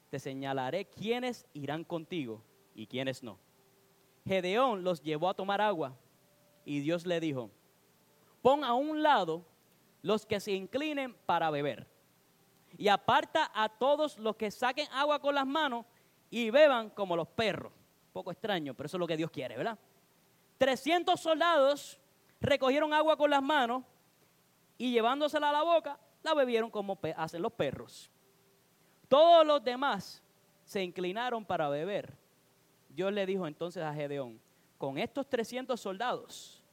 te 0.10 0.19
señalaré 0.19 0.86
quiénes 0.86 1.48
irán 1.54 1.84
contigo 1.84 2.43
y 2.76 2.88
quiénes 2.88 3.24
no. 3.24 3.39
Gedeón 4.26 4.84
los 4.84 5.02
llevó 5.02 5.30
a 5.30 5.34
tomar 5.34 5.62
agua 5.62 5.98
y 6.65 6.80
Dios 6.80 7.06
le 7.06 7.19
dijo, 7.19 7.50
pon 8.41 8.63
a 8.63 8.74
un 8.74 9.02
lado 9.02 9.46
los 10.02 10.26
que 10.26 10.39
se 10.39 10.52
inclinen 10.52 11.15
para 11.26 11.50
beber 11.50 11.88
y 12.78 12.88
aparta 12.88 13.52
a 13.54 13.69
todos 13.69 14.17
los 14.17 14.36
que 14.36 14.52
saquen 14.52 14.88
agua 14.91 15.19
con 15.19 15.36
las 15.36 15.46
manos 15.46 15.86
y 16.30 16.50
beban 16.50 16.89
como 16.89 17.15
los 17.15 17.28
perros. 17.28 17.72
Poco 18.13 18.32
extraño, 18.32 18.73
pero 18.73 18.88
eso 18.88 18.97
es 18.97 18.99
lo 18.99 19.08
que 19.08 19.17
Dios 19.17 19.32
quiere, 19.32 19.58
¿verdad? 19.58 19.78
300 20.60 21.19
soldados 21.19 21.99
recogieron 22.39 22.93
agua 22.93 23.17
con 23.17 23.30
las 23.30 23.41
manos 23.41 23.84
y 24.78 24.91
llevándosela 24.91 25.49
a 25.49 25.54
la 25.54 25.63
boca, 25.63 25.99
la 26.21 26.34
bebieron 26.34 26.69
como 26.69 26.97
hacen 27.17 27.41
los 27.41 27.52
perros. 27.52 28.12
Todos 29.08 29.45
los 29.45 29.63
demás 29.63 30.23
se 30.63 30.84
inclinaron 30.84 31.43
para 31.45 31.69
beber. 31.69 32.17
Dios 32.89 33.12
le 33.12 33.26
dijo 33.26 33.47
entonces 33.47 33.84
a 33.84 33.93
Gedeón, 33.93 34.39
con 34.78 34.97
estos 34.97 35.28
300 35.28 35.80
soldados 35.80 36.63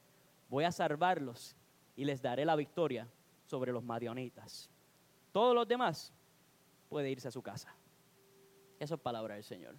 voy 0.48 0.64
a 0.64 0.72
salvarlos 0.72 1.56
y 1.96 2.04
les 2.04 2.20
daré 2.20 2.44
la 2.44 2.56
victoria 2.56 3.08
sobre 3.46 3.72
los 3.72 3.82
madionitas. 3.82 4.70
Todos 5.32 5.54
los 5.54 5.66
demás 5.66 6.12
pueden 6.88 7.12
irse 7.12 7.28
a 7.28 7.30
su 7.30 7.42
casa. 7.42 7.74
Eso 8.78 8.94
es 8.94 9.00
palabra 9.00 9.34
del 9.34 9.44
Señor. 9.44 9.76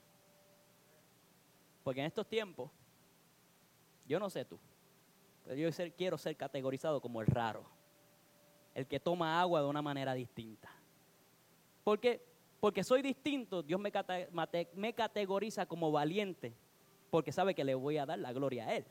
Porque 1.84 2.02
en 2.02 2.08
estos 2.08 2.28
tiempos, 2.28 2.70
yo 4.08 4.20
no 4.20 4.30
sé 4.30 4.46
tú, 4.46 4.60
pero 5.44 5.56
yo 5.56 5.70
quiero 5.98 6.17
ser 6.17 6.36
categorizado 6.36 7.02
como 7.02 7.22
el 7.22 7.28
raro, 7.28 7.63
el 8.74 8.88
que 8.88 9.00
toma 9.00 9.39
agua 9.41 9.62
de 9.62 9.67
una 9.67 9.82
manera 9.82 10.13
distinta. 10.13 10.70
Porque, 11.84 12.24
porque 12.60 12.84
soy 12.84 13.02
distinto, 13.02 13.63
Dios 13.63 13.80
me, 13.80 14.94
categoriza 14.94 15.65
como 15.65 15.91
valiente, 15.91 16.54
porque 17.10 17.32
sabe 17.32 17.56
que 17.56 17.63
le 17.63 17.76
voy 17.76 17.98
a 17.98 18.06
dar 18.06 18.20
la 18.20 18.32
gloria 18.32 18.67
a 18.67 18.76
Él. 18.76 18.86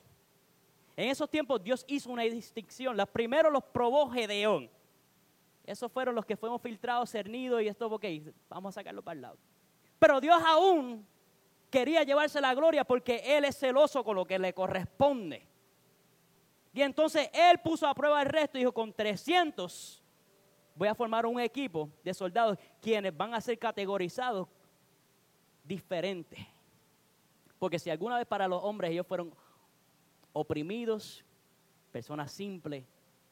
En 0.96 1.08
esos 1.08 1.30
tiempos 1.30 1.62
Dios 1.62 1.84
hizo 1.88 2.10
una 2.10 2.24
distinción. 2.24 2.96
Los 2.96 3.08
primeros 3.08 3.52
los 3.52 3.62
probó 3.64 4.10
Gedeón. 4.10 4.68
Esos 5.64 5.90
fueron 5.92 6.14
los 6.14 6.26
que 6.26 6.36
fuimos 6.36 6.60
filtrados, 6.60 7.10
cernidos 7.10 7.62
y 7.62 7.68
esto, 7.68 7.86
ok, 7.86 8.04
vamos 8.48 8.74
a 8.74 8.80
sacarlo 8.80 9.02
para 9.02 9.14
el 9.14 9.20
lado. 9.22 9.38
Pero 9.98 10.20
Dios 10.20 10.42
aún 10.44 11.06
quería 11.70 12.02
llevarse 12.02 12.40
la 12.40 12.54
gloria 12.54 12.84
porque 12.84 13.22
Él 13.24 13.44
es 13.44 13.56
celoso 13.56 14.04
con 14.04 14.16
lo 14.16 14.26
que 14.26 14.38
le 14.38 14.52
corresponde. 14.52 15.46
Y 16.72 16.82
entonces 16.82 17.30
Él 17.32 17.58
puso 17.58 17.86
a 17.86 17.94
prueba 17.94 18.20
el 18.20 18.28
resto 18.28 18.58
y 18.58 18.60
dijo, 18.60 18.72
con 18.72 18.92
300 18.92 20.02
voy 20.74 20.88
a 20.88 20.94
formar 20.94 21.26
un 21.26 21.40
equipo 21.40 21.90
de 22.02 22.14
soldados 22.14 22.58
quienes 22.80 23.16
van 23.16 23.34
a 23.34 23.40
ser 23.40 23.58
categorizados 23.58 24.48
diferentes. 25.64 26.40
Porque 27.58 27.78
si 27.78 27.90
alguna 27.90 28.16
vez 28.16 28.26
para 28.26 28.48
los 28.48 28.62
hombres 28.62 28.90
ellos 28.90 29.06
fueron 29.06 29.34
oprimidos, 30.32 31.24
personas 31.92 32.32
simples, 32.32 32.84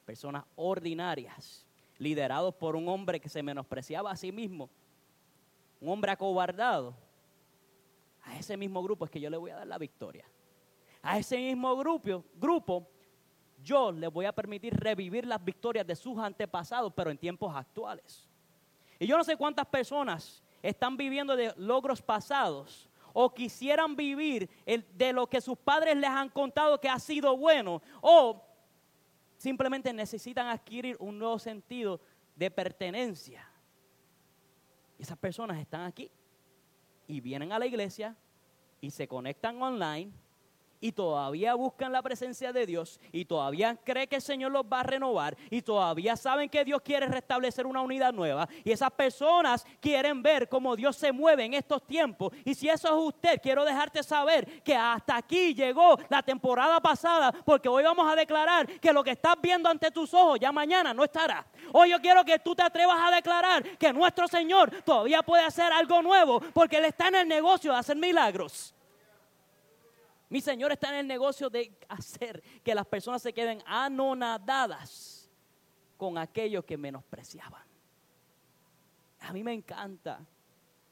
personas 0.04 0.44
ordinarias, 0.56 1.64
liderados 1.96 2.54
por 2.54 2.76
un 2.76 2.88
hombre 2.88 3.20
que 3.20 3.28
se 3.28 3.42
menospreciaba 3.42 4.10
a 4.10 4.16
sí 4.16 4.30
mismo, 4.30 4.68
un 5.80 5.90
hombre 5.90 6.10
acobardado, 6.10 6.94
a 8.28 8.38
ese 8.38 8.56
mismo 8.56 8.82
grupo 8.82 9.06
es 9.06 9.10
que 9.10 9.20
yo 9.20 9.30
le 9.30 9.36
voy 9.36 9.50
a 9.50 9.56
dar 9.56 9.66
la 9.66 9.78
victoria. 9.78 10.24
A 11.02 11.18
ese 11.18 11.38
mismo 11.38 11.76
grupo, 11.76 12.24
grupo 12.34 12.86
yo 13.62 13.90
le 13.90 14.06
voy 14.08 14.26
a 14.26 14.32
permitir 14.32 14.74
revivir 14.74 15.26
las 15.26 15.42
victorias 15.42 15.86
de 15.86 15.96
sus 15.96 16.18
antepasados, 16.18 16.92
pero 16.94 17.10
en 17.10 17.18
tiempos 17.18 17.54
actuales. 17.56 18.28
Y 18.98 19.06
yo 19.06 19.16
no 19.16 19.24
sé 19.24 19.36
cuántas 19.36 19.66
personas 19.66 20.42
están 20.62 20.96
viviendo 20.96 21.36
de 21.36 21.54
logros 21.56 22.02
pasados 22.02 22.88
o 23.14 23.32
quisieran 23.32 23.96
vivir 23.96 24.48
de 24.66 25.12
lo 25.12 25.26
que 25.26 25.40
sus 25.40 25.56
padres 25.56 25.96
les 25.96 26.10
han 26.10 26.28
contado 26.28 26.80
que 26.80 26.88
ha 26.88 26.98
sido 26.98 27.36
bueno 27.36 27.80
o 28.02 28.44
simplemente 29.38 29.92
necesitan 29.92 30.48
adquirir 30.48 30.96
un 31.00 31.18
nuevo 31.18 31.38
sentido 31.38 32.00
de 32.36 32.50
pertenencia. 32.50 33.48
Y 34.98 35.02
esas 35.02 35.16
personas 35.16 35.58
están 35.58 35.82
aquí 35.82 36.10
y 37.08 37.20
vienen 37.20 37.50
a 37.50 37.58
la 37.58 37.66
iglesia 37.66 38.14
y 38.80 38.92
se 38.92 39.08
conectan 39.08 39.60
online 39.60 40.12
y 40.80 40.92
todavía 40.92 41.54
buscan 41.54 41.92
la 41.92 42.02
presencia 42.02 42.52
de 42.52 42.66
Dios 42.66 43.00
y 43.12 43.24
todavía 43.24 43.76
creen 43.84 44.08
que 44.08 44.16
el 44.16 44.22
Señor 44.22 44.52
los 44.52 44.64
va 44.64 44.80
a 44.80 44.84
renovar 44.84 45.36
y 45.50 45.62
todavía 45.62 46.16
saben 46.16 46.48
que 46.48 46.64
Dios 46.64 46.80
quiere 46.82 47.06
restablecer 47.06 47.66
una 47.66 47.82
unidad 47.82 48.12
nueva 48.12 48.48
y 48.64 48.72
esas 48.72 48.90
personas 48.90 49.66
quieren 49.80 50.22
ver 50.22 50.48
cómo 50.48 50.76
Dios 50.76 50.96
se 50.96 51.12
mueve 51.12 51.44
en 51.44 51.54
estos 51.54 51.86
tiempos 51.86 52.32
y 52.44 52.54
si 52.54 52.68
eso 52.68 52.88
es 52.88 53.14
usted, 53.14 53.40
quiero 53.42 53.64
dejarte 53.64 54.02
saber 54.02 54.62
que 54.62 54.74
hasta 54.74 55.16
aquí 55.16 55.54
llegó 55.54 55.98
la 56.08 56.22
temporada 56.22 56.80
pasada 56.80 57.32
porque 57.44 57.68
hoy 57.68 57.82
vamos 57.82 58.10
a 58.10 58.16
declarar 58.16 58.66
que 58.80 58.92
lo 58.92 59.02
que 59.02 59.12
estás 59.12 59.36
viendo 59.40 59.68
ante 59.68 59.90
tus 59.90 60.12
ojos 60.14 60.38
ya 60.40 60.52
mañana 60.52 60.94
no 60.94 61.04
estará. 61.04 61.46
Hoy 61.72 61.90
yo 61.90 62.00
quiero 62.00 62.24
que 62.24 62.38
tú 62.38 62.54
te 62.54 62.62
atrevas 62.62 62.98
a 63.00 63.14
declarar 63.14 63.62
que 63.78 63.92
nuestro 63.92 64.28
Señor 64.28 64.70
todavía 64.82 65.22
puede 65.22 65.44
hacer 65.44 65.72
algo 65.72 66.02
nuevo 66.02 66.40
porque 66.52 66.78
Él 66.78 66.84
está 66.84 67.08
en 67.08 67.16
el 67.16 67.28
negocio 67.28 67.72
de 67.72 67.78
hacer 67.78 67.96
milagros. 67.96 68.74
Mi 70.28 70.40
Señor 70.40 70.72
está 70.72 70.90
en 70.90 70.96
el 70.96 71.06
negocio 71.06 71.48
de 71.48 71.76
hacer 71.88 72.42
que 72.62 72.74
las 72.74 72.86
personas 72.86 73.22
se 73.22 73.32
queden 73.32 73.62
anonadadas 73.66 75.30
con 75.96 76.18
aquellos 76.18 76.64
que 76.64 76.76
menospreciaban. 76.76 77.62
A 79.20 79.32
mí 79.32 79.42
me 79.42 79.52
encanta 79.52 80.20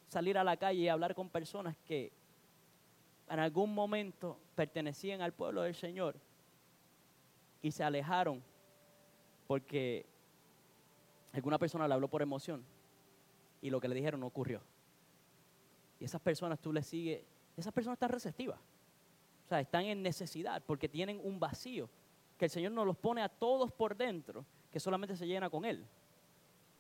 salir 0.08 0.38
a 0.38 0.44
la 0.44 0.56
calle 0.56 0.80
y 0.80 0.88
hablar 0.88 1.14
con 1.14 1.28
personas 1.28 1.76
que 1.84 2.12
en 3.28 3.38
algún 3.38 3.74
momento 3.74 4.38
pertenecían 4.54 5.20
al 5.20 5.32
pueblo 5.32 5.62
del 5.62 5.74
Señor 5.74 6.16
y 7.60 7.72
se 7.72 7.84
alejaron 7.84 8.42
porque 9.46 10.06
alguna 11.32 11.58
persona 11.58 11.86
le 11.86 11.94
habló 11.94 12.08
por 12.08 12.22
emoción 12.22 12.64
y 13.60 13.70
lo 13.70 13.80
que 13.80 13.88
le 13.88 13.94
dijeron 13.94 14.20
no 14.20 14.26
ocurrió. 14.26 14.62
Y 16.00 16.04
esas 16.04 16.20
personas 16.20 16.58
tú 16.58 16.72
le 16.72 16.82
sigues, 16.82 17.22
esas 17.56 17.72
personas 17.72 17.96
están 17.96 18.10
receptivas. 18.10 18.58
O 19.46 19.48
sea, 19.48 19.60
están 19.60 19.84
en 19.84 20.02
necesidad 20.02 20.60
porque 20.66 20.88
tienen 20.88 21.20
un 21.22 21.38
vacío 21.38 21.88
que 22.36 22.46
el 22.46 22.50
Señor 22.50 22.72
nos 22.72 22.84
los 22.84 22.96
pone 22.96 23.22
a 23.22 23.28
todos 23.28 23.70
por 23.70 23.96
dentro, 23.96 24.44
que 24.72 24.80
solamente 24.80 25.16
se 25.16 25.24
llena 25.24 25.48
con 25.48 25.64
Él. 25.64 25.86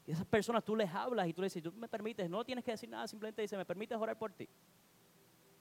Y 0.04 0.10
esas 0.10 0.26
personas 0.26 0.64
tú 0.64 0.74
les 0.74 0.92
hablas 0.92 1.28
y 1.28 1.32
tú 1.32 1.42
les 1.42 1.54
dices, 1.54 1.72
tú 1.72 1.78
me 1.78 1.88
permites, 1.88 2.28
no 2.28 2.44
tienes 2.44 2.64
que 2.64 2.72
decir 2.72 2.88
nada, 2.88 3.06
simplemente 3.06 3.40
dice, 3.40 3.56
me 3.56 3.64
permites 3.64 3.96
orar 3.96 4.18
por 4.18 4.32
ti. 4.32 4.48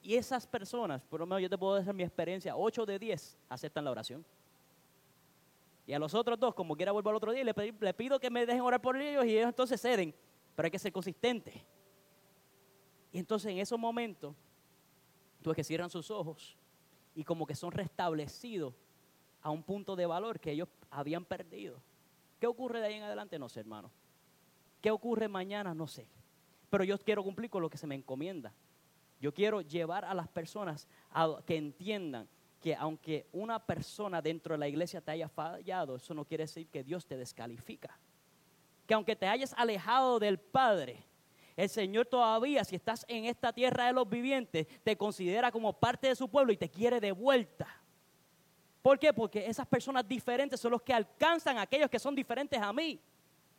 Y 0.02 0.16
esas 0.16 0.48
personas, 0.48 1.04
por 1.04 1.20
lo 1.20 1.28
menos 1.28 1.44
yo 1.44 1.50
te 1.50 1.58
puedo 1.60 1.76
decir 1.76 1.94
mi 1.94 2.02
experiencia, 2.02 2.56
8 2.56 2.86
de 2.88 2.98
10 2.98 3.38
aceptan 3.50 3.86
la 3.86 3.92
oración. 3.92 4.26
Y 5.86 5.94
a 5.94 6.00
los 6.00 6.16
otros 6.16 6.40
dos, 6.40 6.56
como 6.56 6.76
quiera 6.76 6.92
vuelvo 6.92 7.12
al 7.12 7.18
otro 7.18 7.32
día, 7.32 7.44
le, 7.44 7.54
le 7.80 7.94
pido 7.94 8.20
que 8.20 8.32
me 8.32 8.48
dejen 8.48 8.62
orar 8.62 8.82
por 8.82 8.98
ellos 8.98 9.26
y 9.26 9.38
ellos 9.38 9.50
entonces 9.50 9.80
ceden. 9.80 10.14
Pero 10.56 10.66
hay 10.66 10.72
que 10.72 10.80
ser 10.80 10.92
consistente. 10.92 11.64
Y 13.12 13.20
entonces 13.20 13.52
en 13.52 13.60
esos 13.60 13.78
momentos, 13.78 14.36
tú 15.44 15.52
es 15.52 15.56
que 15.56 15.64
cierran 15.64 15.92
sus 15.92 16.10
ojos 16.10 16.58
y 17.16 17.24
como 17.24 17.48
que 17.48 17.56
son 17.56 17.72
restablecidos 17.72 18.74
a 19.42 19.50
un 19.50 19.64
punto 19.64 19.96
de 19.96 20.06
valor 20.06 20.40
que 20.40 20.52
ellos 20.52 20.68
habían 20.92 21.26
perdido. 21.26 21.82
¿Qué 22.40 22.48
ocurre 22.48 22.82
de 22.82 22.88
ahí 22.88 22.96
en 22.96 23.04
adelante? 23.04 23.40
No 23.40 23.50
sé, 23.50 23.62
hermano. 23.62 23.90
¿Qué 24.82 24.92
ocurre 24.92 25.28
mañana? 25.28 25.74
No 25.74 25.88
sé. 25.88 26.08
Pero 26.70 26.84
yo 26.84 26.98
quiero 27.00 27.24
cumplir 27.24 27.50
con 27.50 27.62
lo 27.62 27.70
que 27.70 27.78
se 27.78 27.88
me 27.88 27.96
encomienda. 27.96 28.54
Yo 29.20 29.34
quiero 29.34 29.62
llevar 29.62 30.04
a 30.04 30.14
las 30.14 30.28
personas 30.28 30.88
a 31.12 31.40
que 31.46 31.56
entiendan 31.56 32.28
que 32.62 32.76
aunque 32.76 33.28
una 33.32 33.60
persona 33.60 34.22
dentro 34.22 34.54
de 34.54 34.60
la 34.60 34.68
iglesia 34.68 35.00
te 35.00 35.12
haya 35.12 35.30
fallado, 35.30 35.96
eso 35.96 36.14
no 36.14 36.26
quiere 36.26 36.44
decir 36.44 36.68
que 36.68 36.84
Dios 36.84 37.06
te 37.06 37.16
descalifica. 37.16 37.98
Que 38.88 38.94
aunque 38.94 39.16
te 39.16 39.28
hayas 39.28 39.54
alejado 39.54 40.20
del 40.20 40.38
Padre, 40.38 41.04
El 41.56 41.70
Señor 41.70 42.06
todavía, 42.06 42.64
si 42.66 42.76
estás 42.76 43.06
en 43.08 43.26
esta 43.26 43.54
tierra 43.54 43.88
de 43.88 43.94
los 43.94 44.10
vivientes, 44.10 44.68
te 44.84 44.98
considera 44.98 45.52
como 45.52 45.74
parte 45.74 46.08
de 46.08 46.16
su 46.16 46.30
pueblo 46.30 46.52
y 46.52 46.58
te 46.58 46.70
quiere 46.70 47.00
de 47.00 47.12
vuelta. 47.12 47.68
¿Por 48.82 49.00
qué? 49.00 49.14
Porque 49.14 49.48
esas 49.48 49.66
personas 49.66 50.08
diferentes 50.08 50.60
son 50.60 50.72
los 50.72 50.82
que 50.82 50.94
alcanzan 50.94 51.58
a 51.58 51.62
aquellos 51.62 51.90
que 51.90 51.98
son 51.98 52.14
diferentes 52.14 52.62
a 52.62 52.72
mí, 52.74 53.00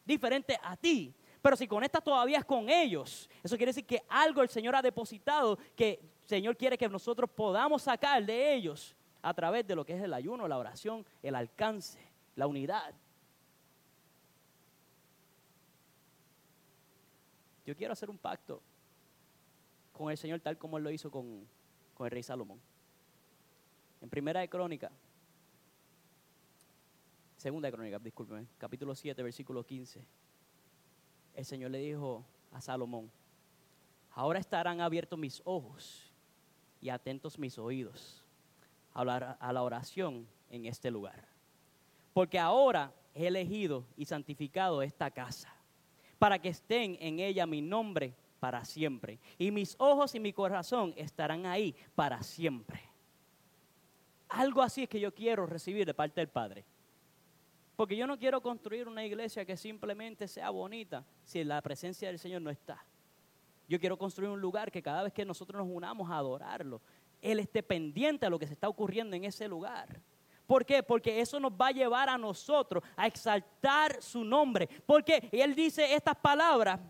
diferentes 0.05 0.59
a 0.63 0.77
ti. 0.77 1.15
Pero 1.41 1.57
si 1.57 1.67
conectas 1.67 2.05
todavía 2.05 2.43
con 2.43 2.69
ellos, 2.69 3.29
eso 3.43 3.57
quiere 3.57 3.71
decir 3.71 3.87
que 3.87 4.03
algo 4.09 4.43
el 4.43 4.49
Señor 4.49 4.77
ha 4.77 4.83
depositado 4.83 5.59
que 5.75 6.01
el 6.23 6.29
Señor 6.29 6.57
quiere 6.57 6.77
que 6.77 6.89
nosotros 6.89 7.31
podamos 7.31 7.83
sacar 7.83 8.25
de 8.25 8.55
ellos 8.55 8.95
a 9.23 9.33
través 9.33 9.67
de 9.67 9.75
lo 9.75 9.85
que 9.85 9.95
es 9.95 10.03
el 10.03 10.13
ayuno, 10.13 10.47
la 10.47 10.59
oración, 10.59 11.05
el 11.23 11.35
alcance, 11.35 11.99
la 12.35 12.47
unidad. 12.47 12.95
Yo 17.67 17.75
quiero 17.77 17.93
hacer 17.93 18.09
un 18.09 18.17
pacto 18.17 18.63
con 19.93 20.09
el 20.13 20.17
Señor 20.17 20.39
tal 20.39 20.57
como 20.57 20.79
Él 20.79 20.85
lo 20.85 20.91
hizo 20.91 21.11
con, 21.11 21.49
el 21.99 22.11
rey 22.11 22.23
Salomón. 22.23 22.61
En 24.01 24.09
Primera 24.09 24.41
de 24.41 24.49
Crónica, 24.49 24.93
Segunda 27.37 27.67
de 27.67 27.73
Crónica, 27.73 27.99
discúlpeme, 27.99 28.47
capítulo 28.57 28.95
7, 28.95 29.21
versículo 29.21 29.67
15. 29.67 30.07
El 31.35 31.45
Señor 31.45 31.73
le 31.73 31.79
dijo 31.79 32.25
a 32.53 32.61
Salomón, 32.61 33.11
ahora 34.13 34.39
estarán 34.39 34.81
abiertos 34.81 35.19
mis 35.19 35.43
ojos 35.45 36.13
y 36.81 36.89
atentos 36.89 37.37
mis 37.37 37.59
oídos 37.59 38.25
a 38.95 39.53
la 39.53 39.63
oración 39.63 40.29
en 40.51 40.67
este 40.67 40.91
lugar. 40.91 41.27
Porque 42.15 42.39
ahora 42.39 42.95
he 43.13 43.27
elegido 43.27 43.85
y 43.97 44.05
santificado 44.05 44.83
esta 44.83 45.11
casa 45.11 45.56
para 46.19 46.39
que 46.39 46.49
estén 46.49 46.97
en 47.01 47.21
ella 47.21 47.47
mi 47.47 47.61
nombre 47.61 48.15
para 48.41 48.65
siempre. 48.65 49.19
Y 49.39 49.51
mis 49.51 49.77
ojos 49.79 50.15
y 50.15 50.21
mi 50.21 50.33
corazón 50.33 50.95
estarán 50.97 51.47
ahí 51.47 51.75
para 51.95 52.23
siempre. 52.23 52.81
Algo 54.29 54.63
así 54.63 54.85
es 54.85 54.89
que 54.89 55.01
yo 55.01 55.15
quiero 55.15 55.47
recibir 55.47 55.87
de 55.87 55.95
parte 55.95 56.21
del 56.21 56.29
Padre. 56.29 56.65
Porque 57.77 57.97
yo 57.97 58.07
no 58.07 58.19
quiero 58.19 58.41
construir 58.41 58.89
una 58.89 59.05
iglesia 59.05 59.45
que 59.45 59.57
simplemente 59.57 60.27
sea 60.29 60.51
bonita 60.51 61.05
si 61.23 61.45
la 61.45 61.61
presencia 61.61 62.09
del 62.09 62.19
Señor 62.19 62.43
no 62.43 62.51
está. 62.51 62.85
Yo 63.69 63.79
quiero 63.79 63.99
construir 63.99 64.31
un 64.31 64.41
lugar 64.41 64.71
que 64.71 64.83
cada 64.83 65.03
vez 65.03 65.13
que 65.13 65.25
nosotros 65.25 65.65
nos 65.65 65.75
unamos 65.75 66.11
a 66.11 66.17
adorarlo, 66.17 66.81
Él 67.21 67.39
esté 67.39 67.63
pendiente 67.63 68.25
a 68.25 68.31
lo 68.31 68.39
que 68.39 68.47
se 68.47 68.55
está 68.55 68.69
ocurriendo 68.69 69.15
en 69.17 69.25
ese 69.25 69.49
lugar. 69.49 70.01
¿Por 70.47 70.65
qué? 70.65 70.83
Porque 70.83 71.21
eso 71.21 71.41
nos 71.41 71.53
va 71.53 71.69
a 71.69 71.73
llevar 71.73 72.09
a 72.09 72.19
nosotros 72.19 72.83
a 72.97 73.07
exaltar 73.07 74.01
su 74.01 74.25
nombre. 74.25 74.69
Porque 74.87 75.29
Él 75.33 75.55
dice 75.55 75.95
estas 75.95 76.17
palabras 76.17 76.81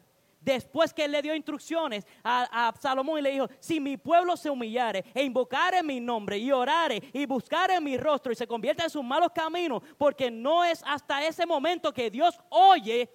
después 0.46 0.94
que 0.94 1.04
él 1.04 1.10
le 1.10 1.22
dio 1.22 1.34
instrucciones 1.34 2.06
a, 2.22 2.72
Salomón 2.78 3.18
y 3.18 3.22
le 3.22 3.32
dijo, 3.32 3.48
si 3.58 3.80
mi 3.80 3.96
pueblo 3.96 4.36
se 4.36 4.48
humillare 4.48 5.04
e 5.12 5.24
invocare 5.24 5.82
mi 5.82 5.98
nombre 5.98 6.38
y 6.38 6.52
orare 6.52 7.02
y 7.12 7.26
buscare 7.26 7.80
mi 7.80 7.96
rostro 7.96 8.30
y 8.30 8.36
se 8.36 8.46
convierta 8.46 8.84
en 8.84 8.90
sus 8.90 9.02
malos 9.02 9.30
caminos, 9.34 9.82
porque 9.98 10.30
no 10.30 10.64
es 10.64 10.84
hasta 10.86 11.26
ese 11.26 11.44
momento 11.44 11.92
que 11.92 12.08
Dios 12.10 12.38
oye 12.48 13.10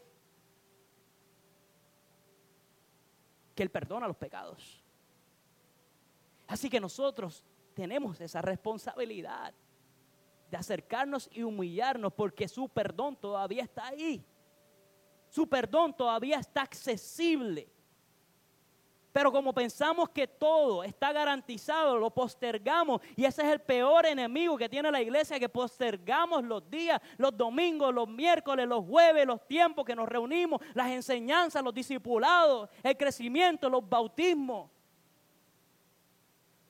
que 3.55 3.63
Él 3.63 3.69
perdona 3.69 4.07
los 4.07 4.17
pecados. 4.17 4.83
Así 6.47 6.69
que 6.69 6.81
nosotros 6.81 7.45
tenemos 7.73 8.19
esa 8.19 8.41
responsabilidad 8.41 9.53
de 10.51 10.57
acercarnos 10.57 11.29
y 11.31 11.43
humillarnos 11.43 12.11
porque 12.13 12.47
su 12.49 12.67
perdón 12.67 13.15
todavía 13.15 13.63
está 13.63 13.87
ahí. 13.87 14.23
Su 15.29 15.47
perdón 15.47 15.95
todavía 15.95 16.39
está 16.39 16.63
accesible. 16.63 17.69
Pero 19.13 19.31
como 19.31 19.53
pensamos 19.53 20.09
que 20.09 20.27
todo 20.27 20.83
está 20.83 21.13
garantizado, 21.13 21.97
lo 21.97 22.09
postergamos. 22.09 23.01
Y 23.15 23.23
ese 23.23 23.41
es 23.43 23.47
el 23.49 23.61
peor 23.61 24.05
enemigo 24.05 24.57
que 24.57 24.67
tiene 24.67 24.91
la 24.91 25.01
iglesia, 25.01 25.39
que 25.39 25.49
postergamos 25.49 26.43
los 26.43 26.69
días, 26.69 27.01
los 27.17 27.35
domingos, 27.35 27.93
los 27.93 28.09
miércoles, 28.09 28.67
los 28.67 28.85
jueves, 28.85 29.25
los 29.25 29.45
tiempos 29.47 29.85
que 29.85 29.95
nos 29.95 30.07
reunimos, 30.07 30.61
las 30.73 30.89
enseñanzas, 30.89 31.63
los 31.63 31.73
discipulados, 31.73 32.69
el 32.83 32.97
crecimiento, 32.97 33.69
los 33.69 33.87
bautismos. 33.87 34.69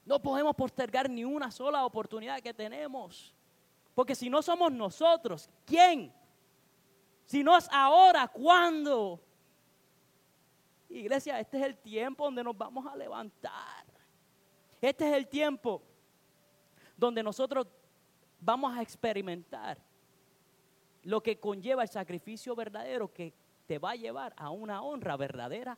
No 0.06 0.22
podemos 0.22 0.56
postergar 0.56 1.10
ni 1.10 1.24
una 1.24 1.50
sola 1.50 1.86
oportunidad 1.86 2.42
que 2.42 2.54
tenemos. 2.54 3.36
Porque 3.94 4.16
si 4.16 4.30
no 4.30 4.42
somos 4.42 4.72
nosotros, 4.72 5.50
¿quién? 5.66 6.14
Si 7.26 7.44
no 7.44 7.58
es 7.58 7.68
ahora, 7.72 8.28
¿cuándo? 8.28 9.22
Iglesia, 10.90 11.40
este 11.40 11.58
es 11.58 11.64
el 11.66 11.78
tiempo 11.78 12.26
donde 12.26 12.44
nos 12.44 12.58
vamos 12.58 12.86
a 12.86 12.96
levantar. 12.96 13.86
Este 14.82 15.08
es 15.10 15.16
el 15.16 15.28
tiempo 15.28 15.82
donde 16.98 17.24
nosotros 17.24 17.68
vamos 18.40 18.76
a 18.76 18.82
experimentar 18.82 19.78
lo 21.04 21.22
que 21.22 21.40
conlleva 21.40 21.84
el 21.84 21.90
sacrificio 21.90 22.56
verdadero 22.56 23.14
que 23.14 23.34
te 23.66 23.80
va 23.80 23.92
a 23.92 23.96
llevar 23.96 24.34
a 24.38 24.50
una 24.50 24.82
honra 24.82 25.16
verdadera. 25.18 25.78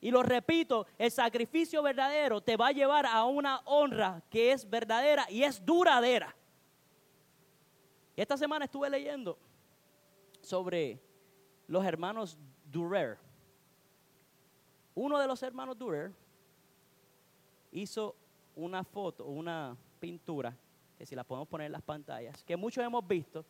Y 0.00 0.10
lo 0.10 0.22
repito, 0.22 0.86
el 0.98 1.10
sacrificio 1.10 1.82
verdadero 1.82 2.40
te 2.40 2.56
va 2.56 2.68
a 2.68 2.72
llevar 2.72 3.06
a 3.06 3.24
una 3.24 3.60
honra 3.64 4.22
que 4.28 4.52
es 4.52 4.68
verdadera 4.68 5.26
y 5.30 5.44
es 5.44 5.64
duradera. 5.64 6.34
Y 8.16 8.20
esta 8.20 8.36
semana 8.36 8.66
estuve 8.66 8.90
leyendo 8.90 9.38
sobre 10.40 11.00
los 11.66 11.84
hermanos 11.84 12.36
Durer. 12.70 13.18
Uno 14.94 15.18
de 15.18 15.26
los 15.26 15.42
hermanos 15.42 15.78
Durer 15.78 16.12
hizo 17.70 18.14
una 18.54 18.84
foto, 18.84 19.24
una 19.24 19.76
pintura, 19.98 20.54
que 20.98 21.06
si 21.06 21.14
la 21.14 21.24
podemos 21.24 21.48
poner 21.48 21.66
en 21.66 21.72
las 21.72 21.82
pantallas, 21.82 22.44
que 22.44 22.56
muchos 22.56 22.84
hemos 22.84 23.06
visto. 23.06 23.44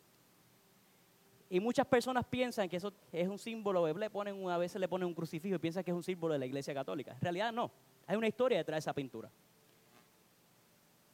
Y 1.51 1.61
muchas 1.61 1.87
personas 1.87 2.25
piensan 2.25 2.69
que 2.69 2.77
eso 2.77 2.93
es 3.11 3.29
un 3.29 3.39
símbolo, 3.39 3.87
le 3.93 4.09
ponen, 4.09 4.49
a 4.49 4.57
veces 4.57 4.81
le 4.81 4.89
ponen 4.89 5.07
un 5.07 5.15
crucifijo 5.15 5.57
y 5.57 5.59
piensan 5.59 5.85
que 5.85 5.91
es 5.91 5.97
un 5.97 6.03
símbolo 6.03 6.33
de 6.33 6.39
la 6.39 6.47
iglesia 6.47 6.73
católica. 6.73 7.13
En 7.13 7.21
realidad 7.21 7.53
no, 7.53 7.71
hay 8.07 8.17
una 8.17 8.29
historia 8.29 8.59
detrás 8.59 8.77
de 8.77 8.79
esa 8.79 8.95
pintura. 8.95 9.31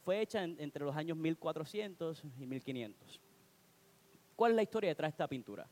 Fue 0.05 0.21
hecha 0.21 0.43
entre 0.43 0.85
los 0.85 0.95
años 0.95 1.17
1400 1.17 2.23
y 2.39 2.45
1500. 2.45 3.19
¿Cuál 4.39 4.53
es 4.53 4.55
la 4.55 4.63
historia 4.63 4.91
detrás 4.91 5.09
de 5.09 5.15
esta 5.15 5.27
pintura? 5.27 5.67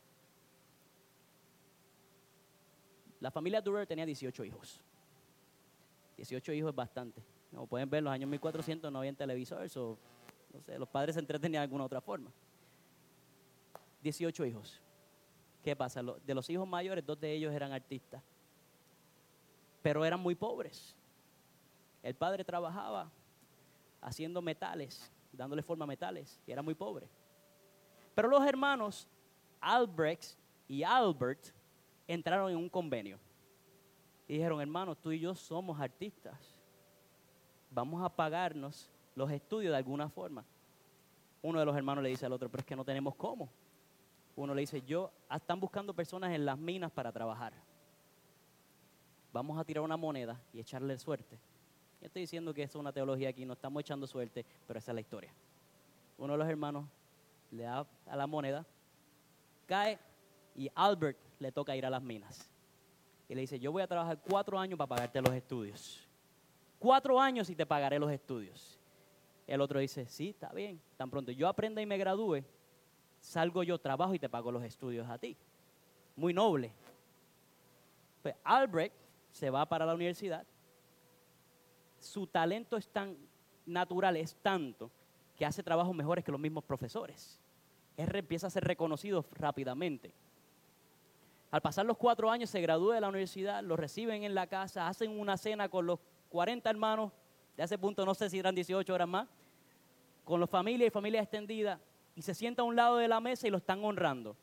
La 3.18 3.30
familia 3.30 3.62
Durer 3.62 3.86
tenía 3.86 4.04
18 4.04 4.44
hijos. 4.44 4.82
18 6.18 6.52
hijos 6.52 6.68
es 6.68 6.76
bastante. 6.76 7.22
Como 7.50 7.66
pueden 7.66 7.88
ver, 7.88 8.00
en 8.00 8.04
los 8.04 8.12
años 8.12 8.28
1400 8.28 8.92
no 8.92 8.98
había 8.98 9.14
televisores 9.14 9.74
o, 9.78 9.96
no 10.52 10.60
sé, 10.60 10.78
los 10.78 10.86
padres 10.86 11.14
se 11.14 11.20
entretenían 11.20 11.62
de 11.62 11.64
alguna 11.64 11.84
otra 11.84 12.02
forma. 12.02 12.30
18 14.02 14.44
hijos. 14.44 14.82
¿Qué 15.64 15.74
pasa? 15.74 16.02
De 16.02 16.34
los 16.34 16.50
hijos 16.50 16.68
mayores, 16.68 17.06
dos 17.06 17.18
de 17.18 17.32
ellos 17.32 17.54
eran 17.54 17.72
artistas, 17.72 18.22
pero 19.80 20.04
eran 20.04 20.20
muy 20.20 20.34
pobres. 20.34 20.94
El 22.02 22.14
padre 22.14 22.44
trabajaba 22.44 23.10
haciendo 24.02 24.42
metales, 24.42 25.10
dándole 25.32 25.62
forma 25.62 25.84
a 25.84 25.88
metales, 25.88 26.38
y 26.46 26.52
era 26.52 26.60
muy 26.60 26.74
pobre. 26.74 27.08
Pero 28.18 28.30
los 28.30 28.44
hermanos 28.44 29.06
Albrecht 29.60 30.36
y 30.66 30.82
Albert 30.82 31.54
entraron 32.08 32.50
en 32.50 32.56
un 32.56 32.68
convenio. 32.68 33.16
Y 34.26 34.32
dijeron, 34.32 34.60
hermanos, 34.60 34.98
tú 35.00 35.12
y 35.12 35.20
yo 35.20 35.36
somos 35.36 35.80
artistas. 35.80 36.60
Vamos 37.70 38.04
a 38.04 38.08
pagarnos 38.08 38.90
los 39.14 39.30
estudios 39.30 39.70
de 39.70 39.76
alguna 39.76 40.08
forma. 40.08 40.44
Uno 41.42 41.60
de 41.60 41.64
los 41.64 41.76
hermanos 41.76 42.02
le 42.02 42.10
dice 42.10 42.26
al 42.26 42.32
otro, 42.32 42.48
pero 42.48 42.62
es 42.62 42.66
que 42.66 42.74
no 42.74 42.84
tenemos 42.84 43.14
cómo. 43.14 43.48
Uno 44.34 44.52
le 44.52 44.62
dice, 44.62 44.82
yo, 44.82 45.12
ah, 45.28 45.36
están 45.36 45.60
buscando 45.60 45.94
personas 45.94 46.32
en 46.32 46.44
las 46.44 46.58
minas 46.58 46.90
para 46.90 47.12
trabajar. 47.12 47.52
Vamos 49.32 49.60
a 49.60 49.64
tirar 49.64 49.84
una 49.84 49.96
moneda 49.96 50.42
y 50.52 50.58
echarle 50.58 50.98
suerte. 50.98 51.38
Yo 52.00 52.06
estoy 52.08 52.22
diciendo 52.22 52.52
que 52.52 52.64
es 52.64 52.74
una 52.74 52.92
teología 52.92 53.28
aquí, 53.28 53.44
no 53.44 53.52
estamos 53.52 53.80
echando 53.80 54.08
suerte, 54.08 54.44
pero 54.66 54.80
esa 54.80 54.90
es 54.90 54.94
la 54.96 55.02
historia. 55.02 55.32
Uno 56.18 56.32
de 56.32 56.38
los 56.40 56.48
hermanos 56.48 56.84
le 57.50 57.62
da 57.64 57.86
a 58.06 58.16
la 58.16 58.26
moneda, 58.26 58.66
cae 59.66 59.98
y 60.54 60.70
Albert 60.74 61.18
le 61.38 61.52
toca 61.52 61.76
ir 61.76 61.86
a 61.86 61.90
las 61.90 62.02
minas. 62.02 62.50
Y 63.28 63.34
le 63.34 63.42
dice, 63.42 63.58
yo 63.60 63.70
voy 63.70 63.82
a 63.82 63.86
trabajar 63.86 64.18
cuatro 64.20 64.58
años 64.58 64.78
para 64.78 64.88
pagarte 64.88 65.20
los 65.20 65.34
estudios. 65.34 66.08
Cuatro 66.78 67.20
años 67.20 67.50
y 67.50 67.56
te 67.56 67.66
pagaré 67.66 67.98
los 67.98 68.10
estudios. 68.10 68.78
El 69.46 69.60
otro 69.60 69.80
dice, 69.80 70.06
sí, 70.06 70.30
está 70.30 70.50
bien. 70.50 70.80
Tan 70.96 71.10
pronto 71.10 71.30
yo 71.32 71.48
aprenda 71.48 71.80
y 71.82 71.86
me 71.86 71.98
gradúe, 71.98 72.44
salgo 73.20 73.62
yo, 73.62 73.78
trabajo 73.78 74.14
y 74.14 74.18
te 74.18 74.28
pago 74.28 74.50
los 74.50 74.62
estudios 74.62 75.08
a 75.08 75.18
ti. 75.18 75.36
Muy 76.16 76.32
noble. 76.32 76.72
Pues 78.22 78.34
Albrecht 78.44 78.94
se 79.30 79.50
va 79.50 79.66
para 79.66 79.86
la 79.86 79.94
universidad. 79.94 80.46
Su 81.98 82.26
talento 82.26 82.76
es 82.76 82.88
tan 82.88 83.16
natural, 83.66 84.16
es 84.16 84.34
tanto, 84.36 84.90
que 85.38 85.46
hace 85.46 85.62
trabajos 85.62 85.94
mejores 85.94 86.24
que 86.24 86.32
los 86.32 86.40
mismos 86.40 86.64
profesores. 86.64 87.38
Él 87.96 88.14
empieza 88.14 88.48
a 88.48 88.50
ser 88.50 88.64
reconocido 88.64 89.24
rápidamente. 89.32 90.12
Al 91.50 91.62
pasar 91.62 91.86
los 91.86 91.96
cuatro 91.96 92.30
años 92.30 92.50
se 92.50 92.60
gradúa 92.60 92.96
de 92.96 93.00
la 93.00 93.08
universidad, 93.08 93.62
lo 93.62 93.76
reciben 93.76 94.24
en 94.24 94.34
la 94.34 94.48
casa, 94.48 94.88
hacen 94.88 95.18
una 95.18 95.36
cena 95.36 95.68
con 95.68 95.86
los 95.86 96.00
40 96.28 96.68
hermanos, 96.68 97.12
de 97.56 97.64
ese 97.64 97.78
punto 97.78 98.04
no 98.04 98.14
sé 98.14 98.28
si 98.28 98.38
eran 98.38 98.54
18 98.54 98.92
horas 98.92 99.08
más, 99.08 99.28
con 100.24 100.40
los 100.40 100.50
familias 100.50 100.88
y 100.88 100.90
familias 100.90 101.22
extendidas, 101.22 101.80
y 102.14 102.22
se 102.22 102.34
sienta 102.34 102.62
a 102.62 102.64
un 102.64 102.76
lado 102.76 102.96
de 102.96 103.08
la 103.08 103.20
mesa 103.20 103.46
y 103.46 103.50
lo 103.50 103.58
están 103.58 103.82
honrando. 103.82 104.36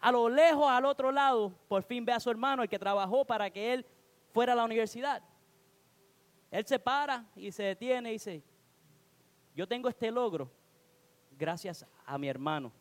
A 0.00 0.10
lo 0.10 0.28
lejos, 0.28 0.68
al 0.68 0.84
otro 0.86 1.12
lado, 1.12 1.52
por 1.68 1.82
fin 1.84 2.04
ve 2.04 2.12
a 2.12 2.18
su 2.18 2.30
hermano, 2.30 2.62
el 2.62 2.68
que 2.68 2.78
trabajó 2.78 3.24
para 3.24 3.50
que 3.50 3.74
él 3.74 3.86
fuera 4.32 4.54
a 4.54 4.56
la 4.56 4.64
universidad. 4.64 5.22
Él 6.50 6.66
se 6.66 6.78
para 6.78 7.24
y 7.36 7.52
se 7.52 7.62
detiene 7.62 8.10
y 8.10 8.12
dice, 8.14 8.42
yo 9.54 9.66
tengo 9.66 9.88
este 9.88 10.10
logro 10.10 10.50
gracias 11.38 11.86
a 12.06 12.18
mi 12.18 12.28
hermano, 12.28 12.72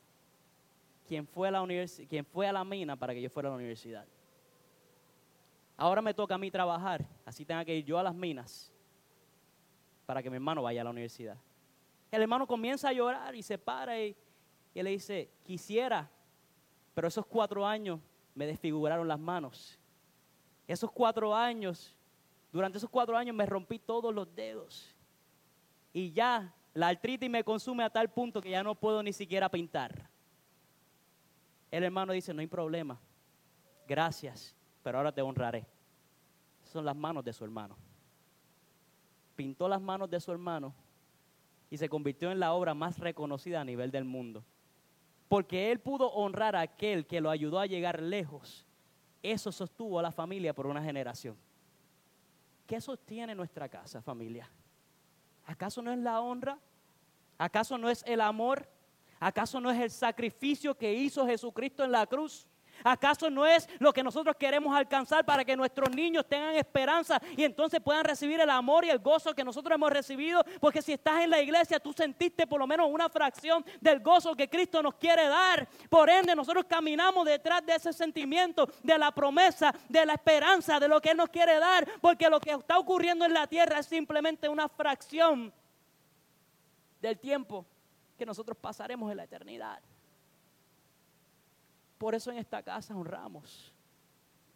quien 1.07 1.27
fue 1.27 1.47
a 1.47 1.51
la, 1.51 1.65
quien 2.07 2.25
fue 2.25 2.47
a 2.47 2.53
la 2.53 2.63
mina 2.63 2.95
para 2.95 3.13
que 3.13 3.21
yo 3.21 3.29
fuera 3.29 3.49
a 3.49 3.51
la 3.51 3.57
universidad. 3.57 4.05
Ahora 5.77 6.01
me 6.01 6.13
toca 6.13 6.35
a 6.35 6.37
mí 6.37 6.51
trabajar, 6.51 7.05
así 7.25 7.43
tenga 7.43 7.65
que 7.65 7.75
ir 7.75 7.85
yo 7.85 7.97
a 7.97 8.03
las 8.03 8.13
minas 8.13 8.71
para 10.05 10.21
que 10.21 10.29
mi 10.29 10.35
hermano 10.35 10.61
vaya 10.61 10.81
a 10.81 10.83
la 10.83 10.89
universidad. 10.89 11.37
El 12.11 12.21
hermano 12.21 12.45
comienza 12.45 12.89
a 12.89 12.93
llorar 12.93 13.33
y 13.35 13.41
se 13.41 13.57
para 13.57 13.99
y, 13.99 14.15
y 14.73 14.83
le 14.83 14.89
dice, 14.91 15.29
quisiera 15.43 16.09
pero 16.93 17.07
esos 17.07 17.25
cuatro 17.25 17.65
años 17.65 17.99
me 18.35 18.45
desfiguraron 18.45 19.07
las 19.07 19.19
manos. 19.19 19.77
Esos 20.67 20.91
cuatro 20.91 21.35
años, 21.35 21.95
durante 22.51 22.77
esos 22.77 22.89
cuatro 22.89 23.17
años 23.17 23.35
me 23.35 23.45
rompí 23.45 23.79
todos 23.79 24.13
los 24.13 24.33
dedos. 24.35 24.95
Y 25.93 26.11
ya 26.11 26.53
la 26.73 26.87
artritis 26.87 27.29
me 27.29 27.43
consume 27.43 27.83
a 27.83 27.89
tal 27.89 28.09
punto 28.09 28.41
que 28.41 28.49
ya 28.49 28.63
no 28.63 28.75
puedo 28.75 29.03
ni 29.03 29.13
siquiera 29.13 29.49
pintar. 29.49 30.09
El 31.69 31.83
hermano 31.83 32.13
dice, 32.13 32.33
no 32.33 32.41
hay 32.41 32.47
problema. 32.47 32.99
Gracias, 33.87 34.55
pero 34.83 34.97
ahora 34.97 35.11
te 35.11 35.21
honraré. 35.21 35.65
son 36.63 36.85
las 36.85 36.95
manos 36.95 37.23
de 37.23 37.33
su 37.33 37.43
hermano. 37.43 37.75
Pintó 39.35 39.67
las 39.67 39.81
manos 39.81 40.09
de 40.09 40.19
su 40.19 40.31
hermano 40.31 40.73
y 41.69 41.77
se 41.77 41.89
convirtió 41.89 42.31
en 42.31 42.39
la 42.39 42.53
obra 42.53 42.73
más 42.73 42.99
reconocida 42.99 43.61
a 43.61 43.65
nivel 43.65 43.91
del 43.91 44.05
mundo 44.05 44.43
porque 45.31 45.71
él 45.71 45.79
pudo 45.79 46.11
honrar 46.11 46.57
a 46.57 46.59
aquel 46.59 47.07
que 47.07 47.21
lo 47.21 47.29
ayudó 47.29 47.57
a 47.61 47.65
llegar 47.65 48.01
lejos. 48.01 48.67
Eso 49.23 49.49
sostuvo 49.49 49.97
a 49.97 50.01
la 50.01 50.11
familia 50.11 50.53
por 50.53 50.67
una 50.67 50.83
generación. 50.83 51.37
¿Qué 52.67 52.81
sostiene 52.81 53.33
nuestra 53.33 53.69
casa, 53.69 54.01
familia? 54.01 54.51
¿Acaso 55.45 55.81
no 55.81 55.91
es 55.91 55.99
la 55.99 56.21
honra? 56.21 56.57
¿Acaso 57.37 57.77
no 57.77 57.89
es 57.89 58.03
el 58.05 58.21
amor? 58.21 58.69
¿Acaso 59.19 59.59
no 59.59 59.71
es 59.71 59.79
el 59.79 59.91
sacrificio 59.91 60.77
que 60.77 60.93
hizo 60.93 61.25
Jesucristo 61.25 61.83
en 61.83 61.91
la 61.91 62.05
cruz? 62.07 62.47
¿Acaso 62.83 63.29
no 63.29 63.45
es 63.45 63.67
lo 63.79 63.93
que 63.93 64.03
nosotros 64.03 64.35
queremos 64.37 64.75
alcanzar 64.75 65.25
para 65.25 65.45
que 65.45 65.55
nuestros 65.55 65.93
niños 65.95 66.25
tengan 66.27 66.55
esperanza 66.55 67.21
y 67.35 67.43
entonces 67.43 67.79
puedan 67.81 68.03
recibir 68.03 68.39
el 68.39 68.49
amor 68.49 68.85
y 68.85 68.89
el 68.89 68.99
gozo 68.99 69.33
que 69.33 69.43
nosotros 69.43 69.75
hemos 69.75 69.91
recibido? 69.91 70.43
Porque 70.59 70.81
si 70.81 70.93
estás 70.93 71.21
en 71.21 71.29
la 71.29 71.41
iglesia, 71.41 71.79
tú 71.79 71.93
sentiste 71.93 72.47
por 72.47 72.59
lo 72.59 72.67
menos 72.67 72.87
una 72.89 73.09
fracción 73.09 73.63
del 73.79 73.99
gozo 73.99 74.35
que 74.35 74.49
Cristo 74.49 74.81
nos 74.81 74.95
quiere 74.95 75.27
dar. 75.27 75.67
Por 75.89 76.09
ende, 76.09 76.35
nosotros 76.35 76.65
caminamos 76.67 77.25
detrás 77.25 77.65
de 77.65 77.75
ese 77.75 77.93
sentimiento, 77.93 78.67
de 78.83 78.97
la 78.97 79.11
promesa, 79.11 79.73
de 79.89 80.05
la 80.05 80.13
esperanza, 80.13 80.79
de 80.79 80.87
lo 80.87 81.01
que 81.01 81.11
Él 81.11 81.17
nos 81.17 81.29
quiere 81.29 81.59
dar. 81.59 81.87
Porque 82.01 82.29
lo 82.29 82.39
que 82.39 82.51
está 82.51 82.77
ocurriendo 82.77 83.25
en 83.25 83.33
la 83.33 83.47
tierra 83.47 83.79
es 83.79 83.85
simplemente 83.85 84.49
una 84.49 84.67
fracción 84.67 85.53
del 87.01 87.19
tiempo 87.19 87.65
que 88.17 88.25
nosotros 88.25 88.57
pasaremos 88.59 89.09
en 89.09 89.17
la 89.17 89.23
eternidad. 89.23 89.81
Por 92.01 92.15
eso 92.15 92.31
en 92.31 92.39
esta 92.39 92.63
casa 92.63 92.95
honramos. 92.95 93.71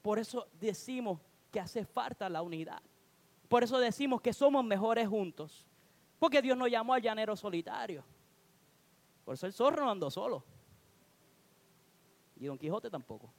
Por 0.02 0.18
eso 0.18 0.48
decimos 0.60 1.20
que 1.52 1.60
hace 1.60 1.86
falta 1.86 2.28
la 2.28 2.42
unidad. 2.42 2.82
Por 3.48 3.64
eso 3.64 3.78
decimos 3.78 4.20
que 4.20 4.34
somos 4.34 4.66
mejores 4.66 5.08
juntos. 5.08 5.64
Porque 6.18 6.42
Dios 6.42 6.58
nos 6.58 6.72
llamó 6.72 6.96
al 6.96 7.04
llanero 7.04 7.36
solitario. 7.36 8.04
Por 9.24 9.36
eso 9.36 9.46
el 9.46 9.54
zorro 9.54 9.86
no 9.86 9.92
andó 9.92 10.10
solo. 10.10 10.44
Y 12.36 12.48
Don 12.48 12.58
Quijote 12.58 12.90
tampoco. 12.90 13.32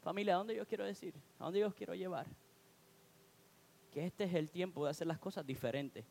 Familia, 0.00 0.34
¿a 0.34 0.38
dónde 0.38 0.56
yo 0.56 0.66
quiero 0.66 0.84
decir? 0.84 1.14
¿A 1.38 1.44
dónde 1.44 1.60
yo 1.60 1.72
quiero 1.72 1.94
llevar? 1.94 2.26
Que 3.92 4.04
este 4.04 4.24
es 4.24 4.34
el 4.34 4.50
tiempo 4.50 4.84
de 4.84 4.90
hacer 4.90 5.06
las 5.06 5.20
cosas 5.20 5.46
diferentes. 5.46 6.04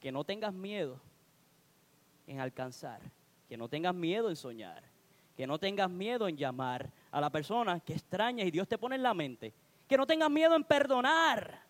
Que 0.00 0.10
no 0.10 0.24
tengas 0.24 0.52
miedo 0.52 1.00
en 2.26 2.40
alcanzar. 2.40 3.00
Que 3.48 3.56
no 3.56 3.68
tengas 3.68 3.94
miedo 3.94 4.28
en 4.28 4.34
soñar 4.34 4.87
que 5.38 5.46
no 5.46 5.56
tengas 5.56 5.88
miedo 5.88 6.26
en 6.26 6.36
llamar 6.36 6.90
a 7.12 7.20
la 7.20 7.30
persona 7.30 7.78
que 7.78 7.92
extraña 7.92 8.42
y 8.42 8.50
Dios 8.50 8.66
te 8.66 8.76
pone 8.76 8.96
en 8.96 9.04
la 9.04 9.14
mente. 9.14 9.54
Que 9.86 9.96
no 9.96 10.04
tengas 10.04 10.28
miedo 10.28 10.56
en 10.56 10.64
perdonar. 10.64 11.62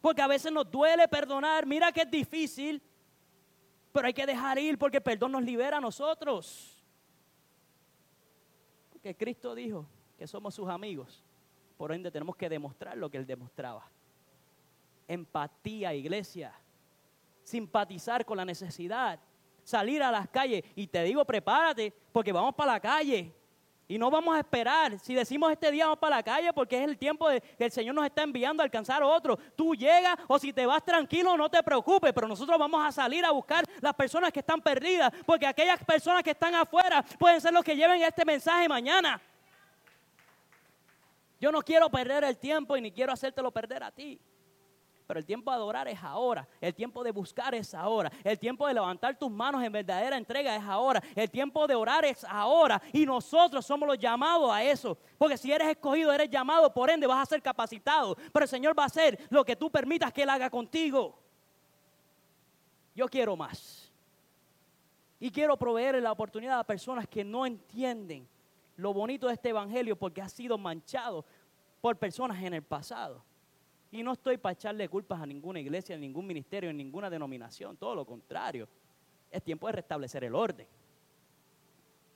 Porque 0.00 0.22
a 0.22 0.28
veces 0.28 0.52
nos 0.52 0.70
duele 0.70 1.08
perdonar. 1.08 1.66
Mira 1.66 1.90
que 1.90 2.02
es 2.02 2.10
difícil. 2.12 2.80
Pero 3.92 4.06
hay 4.06 4.14
que 4.14 4.24
dejar 4.24 4.60
ir 4.60 4.78
porque 4.78 4.98
el 4.98 5.02
perdón 5.02 5.32
nos 5.32 5.42
libera 5.42 5.78
a 5.78 5.80
nosotros. 5.80 6.80
Porque 8.92 9.16
Cristo 9.16 9.56
dijo 9.56 9.84
que 10.16 10.28
somos 10.28 10.54
sus 10.54 10.68
amigos. 10.68 11.24
Por 11.76 11.90
ende 11.90 12.12
tenemos 12.12 12.36
que 12.36 12.48
demostrar 12.48 12.96
lo 12.96 13.10
que 13.10 13.16
Él 13.16 13.26
demostraba. 13.26 13.90
Empatía, 15.08 15.92
iglesia. 15.92 16.54
Simpatizar 17.42 18.24
con 18.24 18.36
la 18.36 18.44
necesidad 18.44 19.18
salir 19.66 20.00
a 20.02 20.10
las 20.10 20.28
calles. 20.28 20.62
Y 20.76 20.86
te 20.86 21.02
digo, 21.02 21.24
prepárate, 21.24 21.92
porque 22.12 22.32
vamos 22.32 22.54
para 22.54 22.74
la 22.74 22.80
calle. 22.80 23.32
Y 23.88 23.98
no 23.98 24.10
vamos 24.10 24.34
a 24.34 24.40
esperar. 24.40 24.98
Si 24.98 25.14
decimos 25.14 25.52
este 25.52 25.70
día 25.70 25.84
vamos 25.84 25.98
para 25.98 26.16
la 26.16 26.22
calle 26.22 26.52
porque 26.52 26.82
es 26.82 26.88
el 26.88 26.98
tiempo 26.98 27.28
de, 27.28 27.40
que 27.40 27.66
el 27.66 27.70
Señor 27.70 27.94
nos 27.94 28.04
está 28.04 28.22
enviando 28.22 28.62
a 28.62 28.64
alcanzar 28.64 29.02
a 29.02 29.06
otro. 29.06 29.36
Tú 29.54 29.74
llegas 29.74 30.16
o 30.26 30.38
si 30.38 30.52
te 30.52 30.66
vas 30.66 30.84
tranquilo 30.84 31.36
no 31.36 31.48
te 31.48 31.62
preocupes, 31.62 32.12
pero 32.12 32.26
nosotros 32.26 32.58
vamos 32.58 32.84
a 32.84 32.90
salir 32.90 33.24
a 33.24 33.30
buscar 33.30 33.64
las 33.80 33.94
personas 33.94 34.32
que 34.32 34.40
están 34.40 34.60
perdidas 34.60 35.12
porque 35.24 35.46
aquellas 35.46 35.84
personas 35.84 36.24
que 36.24 36.30
están 36.30 36.54
afuera 36.56 37.04
pueden 37.16 37.40
ser 37.40 37.52
los 37.52 37.64
que 37.64 37.76
lleven 37.76 38.02
este 38.02 38.24
mensaje 38.24 38.68
mañana. 38.68 39.20
Yo 41.40 41.52
no 41.52 41.62
quiero 41.62 41.88
perder 41.88 42.24
el 42.24 42.38
tiempo 42.38 42.76
y 42.76 42.80
ni 42.80 42.90
quiero 42.90 43.12
hacértelo 43.12 43.52
perder 43.52 43.84
a 43.84 43.92
ti. 43.92 44.18
Pero 45.06 45.20
el 45.20 45.26
tiempo 45.26 45.50
de 45.50 45.56
adorar 45.56 45.86
es 45.86 46.02
ahora. 46.02 46.48
El 46.60 46.74
tiempo 46.74 47.04
de 47.04 47.12
buscar 47.12 47.54
es 47.54 47.74
ahora. 47.74 48.10
El 48.24 48.38
tiempo 48.38 48.66
de 48.66 48.74
levantar 48.74 49.16
tus 49.16 49.30
manos 49.30 49.62
en 49.62 49.70
verdadera 49.70 50.16
entrega 50.16 50.56
es 50.56 50.62
ahora. 50.64 51.00
El 51.14 51.30
tiempo 51.30 51.66
de 51.66 51.76
orar 51.76 52.04
es 52.04 52.24
ahora. 52.24 52.82
Y 52.92 53.06
nosotros 53.06 53.64
somos 53.64 53.88
los 53.88 53.98
llamados 53.98 54.50
a 54.50 54.64
eso. 54.64 54.98
Porque 55.16 55.36
si 55.36 55.52
eres 55.52 55.68
escogido, 55.68 56.12
eres 56.12 56.28
llamado, 56.28 56.72
por 56.74 56.90
ende 56.90 57.06
vas 57.06 57.22
a 57.22 57.26
ser 57.26 57.40
capacitado. 57.40 58.16
Pero 58.32 58.44
el 58.44 58.48
Señor 58.48 58.76
va 58.76 58.82
a 58.82 58.86
hacer 58.86 59.18
lo 59.30 59.44
que 59.44 59.54
tú 59.54 59.70
permitas 59.70 60.12
que 60.12 60.22
Él 60.22 60.30
haga 60.30 60.50
contigo. 60.50 61.16
Yo 62.94 63.06
quiero 63.06 63.36
más. 63.36 63.92
Y 65.20 65.30
quiero 65.30 65.56
proveer 65.56 66.02
la 66.02 66.10
oportunidad 66.10 66.58
a 66.58 66.64
personas 66.64 67.06
que 67.06 67.22
no 67.22 67.46
entienden 67.46 68.28
lo 68.74 68.92
bonito 68.92 69.28
de 69.28 69.34
este 69.34 69.50
Evangelio 69.50 69.96
porque 69.96 70.20
ha 70.20 70.28
sido 70.28 70.58
manchado 70.58 71.24
por 71.80 71.96
personas 71.96 72.42
en 72.42 72.54
el 72.54 72.62
pasado. 72.62 73.22
Y 73.90 74.02
no 74.02 74.12
estoy 74.12 74.36
para 74.36 74.52
echarle 74.52 74.88
culpas 74.88 75.20
a 75.20 75.26
ninguna 75.26 75.60
iglesia, 75.60 75.96
a 75.96 75.98
ningún 75.98 76.26
ministerio, 76.26 76.70
a 76.70 76.72
ninguna 76.72 77.08
denominación, 77.08 77.76
todo 77.76 77.94
lo 77.94 78.04
contrario. 78.04 78.68
Es 79.30 79.42
tiempo 79.42 79.66
de 79.66 79.72
restablecer 79.72 80.24
el 80.24 80.34
orden. 80.34 80.66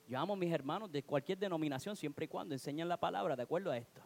Yo 0.07 0.19
amo 0.19 0.33
a 0.33 0.35
mis 0.35 0.51
hermanos 0.51 0.91
de 0.91 1.03
cualquier 1.03 1.37
denominación 1.37 1.95
siempre 1.95 2.25
y 2.25 2.27
cuando 2.27 2.53
enseñen 2.53 2.89
la 2.89 2.97
palabra 2.97 3.35
de 3.35 3.43
acuerdo 3.43 3.71
a 3.71 3.77
esto. 3.77 4.01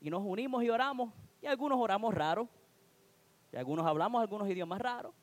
Y 0.00 0.10
nos 0.10 0.22
unimos 0.24 0.64
y 0.64 0.68
oramos, 0.68 1.12
y 1.40 1.46
algunos 1.46 1.78
oramos 1.78 2.12
raros, 2.12 2.48
y 3.52 3.56
algunos 3.56 3.86
hablamos 3.86 4.20
algunos 4.20 4.48
idiomas 4.48 4.80
raros, 4.80 5.14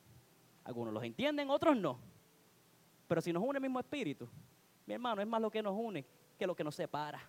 algunos 0.63 0.93
los 0.93 1.03
entienden, 1.03 1.49
otros 1.49 1.75
no. 1.75 1.99
Pero 3.07 3.19
si 3.19 3.33
nos 3.33 3.43
une 3.43 3.57
el 3.57 3.61
mismo 3.61 3.79
espíritu, 3.79 4.29
mi 4.85 4.93
hermano, 4.93 5.21
es 5.21 5.27
más 5.27 5.41
lo 5.41 5.51
que 5.51 5.61
nos 5.61 5.75
une 5.75 6.05
que 6.37 6.47
lo 6.47 6.55
que 6.55 6.63
nos 6.63 6.75
separa. 6.75 7.19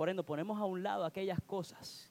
Por 0.00 0.08
ende, 0.08 0.22
ponemos 0.22 0.58
a 0.58 0.64
un 0.64 0.82
lado 0.82 1.04
aquellas 1.04 1.42
cosas 1.42 2.10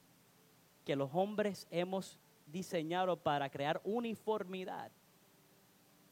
que 0.86 0.96
los 0.96 1.10
hombres 1.12 1.68
hemos 1.72 2.20
diseñado 2.46 3.18
para 3.18 3.50
crear 3.50 3.82
uniformidad. 3.84 4.92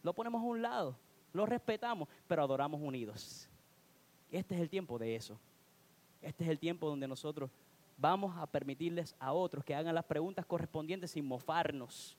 Lo 0.02 0.12
ponemos 0.12 0.42
a 0.42 0.46
un 0.46 0.64
lado, 0.64 0.98
lo 1.34 1.46
respetamos, 1.46 2.10
pero 2.28 2.42
adoramos 2.42 2.82
unidos. 2.82 3.48
Este 4.32 4.56
es 4.56 4.62
el 4.62 4.72
tiempo 4.72 4.98
de 4.98 5.16
eso. 5.16 5.40
Este 6.20 6.46
es 6.46 6.50
el 6.50 6.58
tiempo 6.58 6.90
donde 6.90 7.08
nosotros 7.08 7.52
vamos 7.96 8.36
a 8.36 8.48
permitirles 8.48 9.16
a 9.20 9.34
otros 9.34 9.64
que 9.64 9.76
hagan 9.76 9.94
las 9.94 10.06
preguntas 10.06 10.48
correspondientes 10.48 11.12
sin 11.12 11.28
mofarnos, 11.28 12.18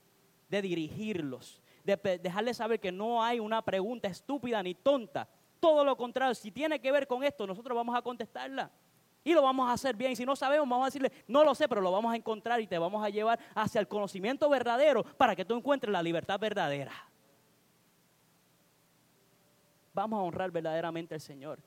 de 0.48 0.62
dirigirlos, 0.62 1.60
de 1.82 1.96
dejarles 2.22 2.58
saber 2.58 2.78
que 2.78 2.92
no 2.92 3.24
hay 3.24 3.40
una 3.40 3.60
pregunta 3.62 4.06
estúpida 4.06 4.62
ni 4.62 4.76
tonta. 4.76 5.28
Todo 5.58 5.84
lo 5.84 5.96
contrario, 5.96 6.36
si 6.36 6.52
tiene 6.52 6.80
que 6.80 6.92
ver 6.92 7.08
con 7.08 7.24
esto, 7.24 7.44
nosotros 7.44 7.74
vamos 7.74 7.96
a 7.96 8.02
contestarla. 8.02 8.70
Y 9.28 9.34
lo 9.34 9.42
vamos 9.42 9.68
a 9.68 9.74
hacer 9.74 9.94
bien. 9.94 10.12
Y 10.12 10.16
si 10.16 10.24
no 10.24 10.34
sabemos, 10.34 10.66
vamos 10.66 10.84
a 10.84 10.86
decirle, 10.86 11.12
no 11.26 11.44
lo 11.44 11.54
sé, 11.54 11.68
pero 11.68 11.82
lo 11.82 11.92
vamos 11.92 12.14
a 12.14 12.16
encontrar 12.16 12.62
y 12.62 12.66
te 12.66 12.78
vamos 12.78 13.04
a 13.04 13.10
llevar 13.10 13.38
hacia 13.54 13.78
el 13.78 13.86
conocimiento 13.86 14.48
verdadero 14.48 15.04
para 15.04 15.36
que 15.36 15.44
tú 15.44 15.54
encuentres 15.54 15.92
la 15.92 16.02
libertad 16.02 16.40
verdadera. 16.40 16.94
Vamos 19.92 20.18
a 20.18 20.22
honrar 20.22 20.50
verdaderamente 20.50 21.14
al 21.14 21.20
Señor. 21.20 21.58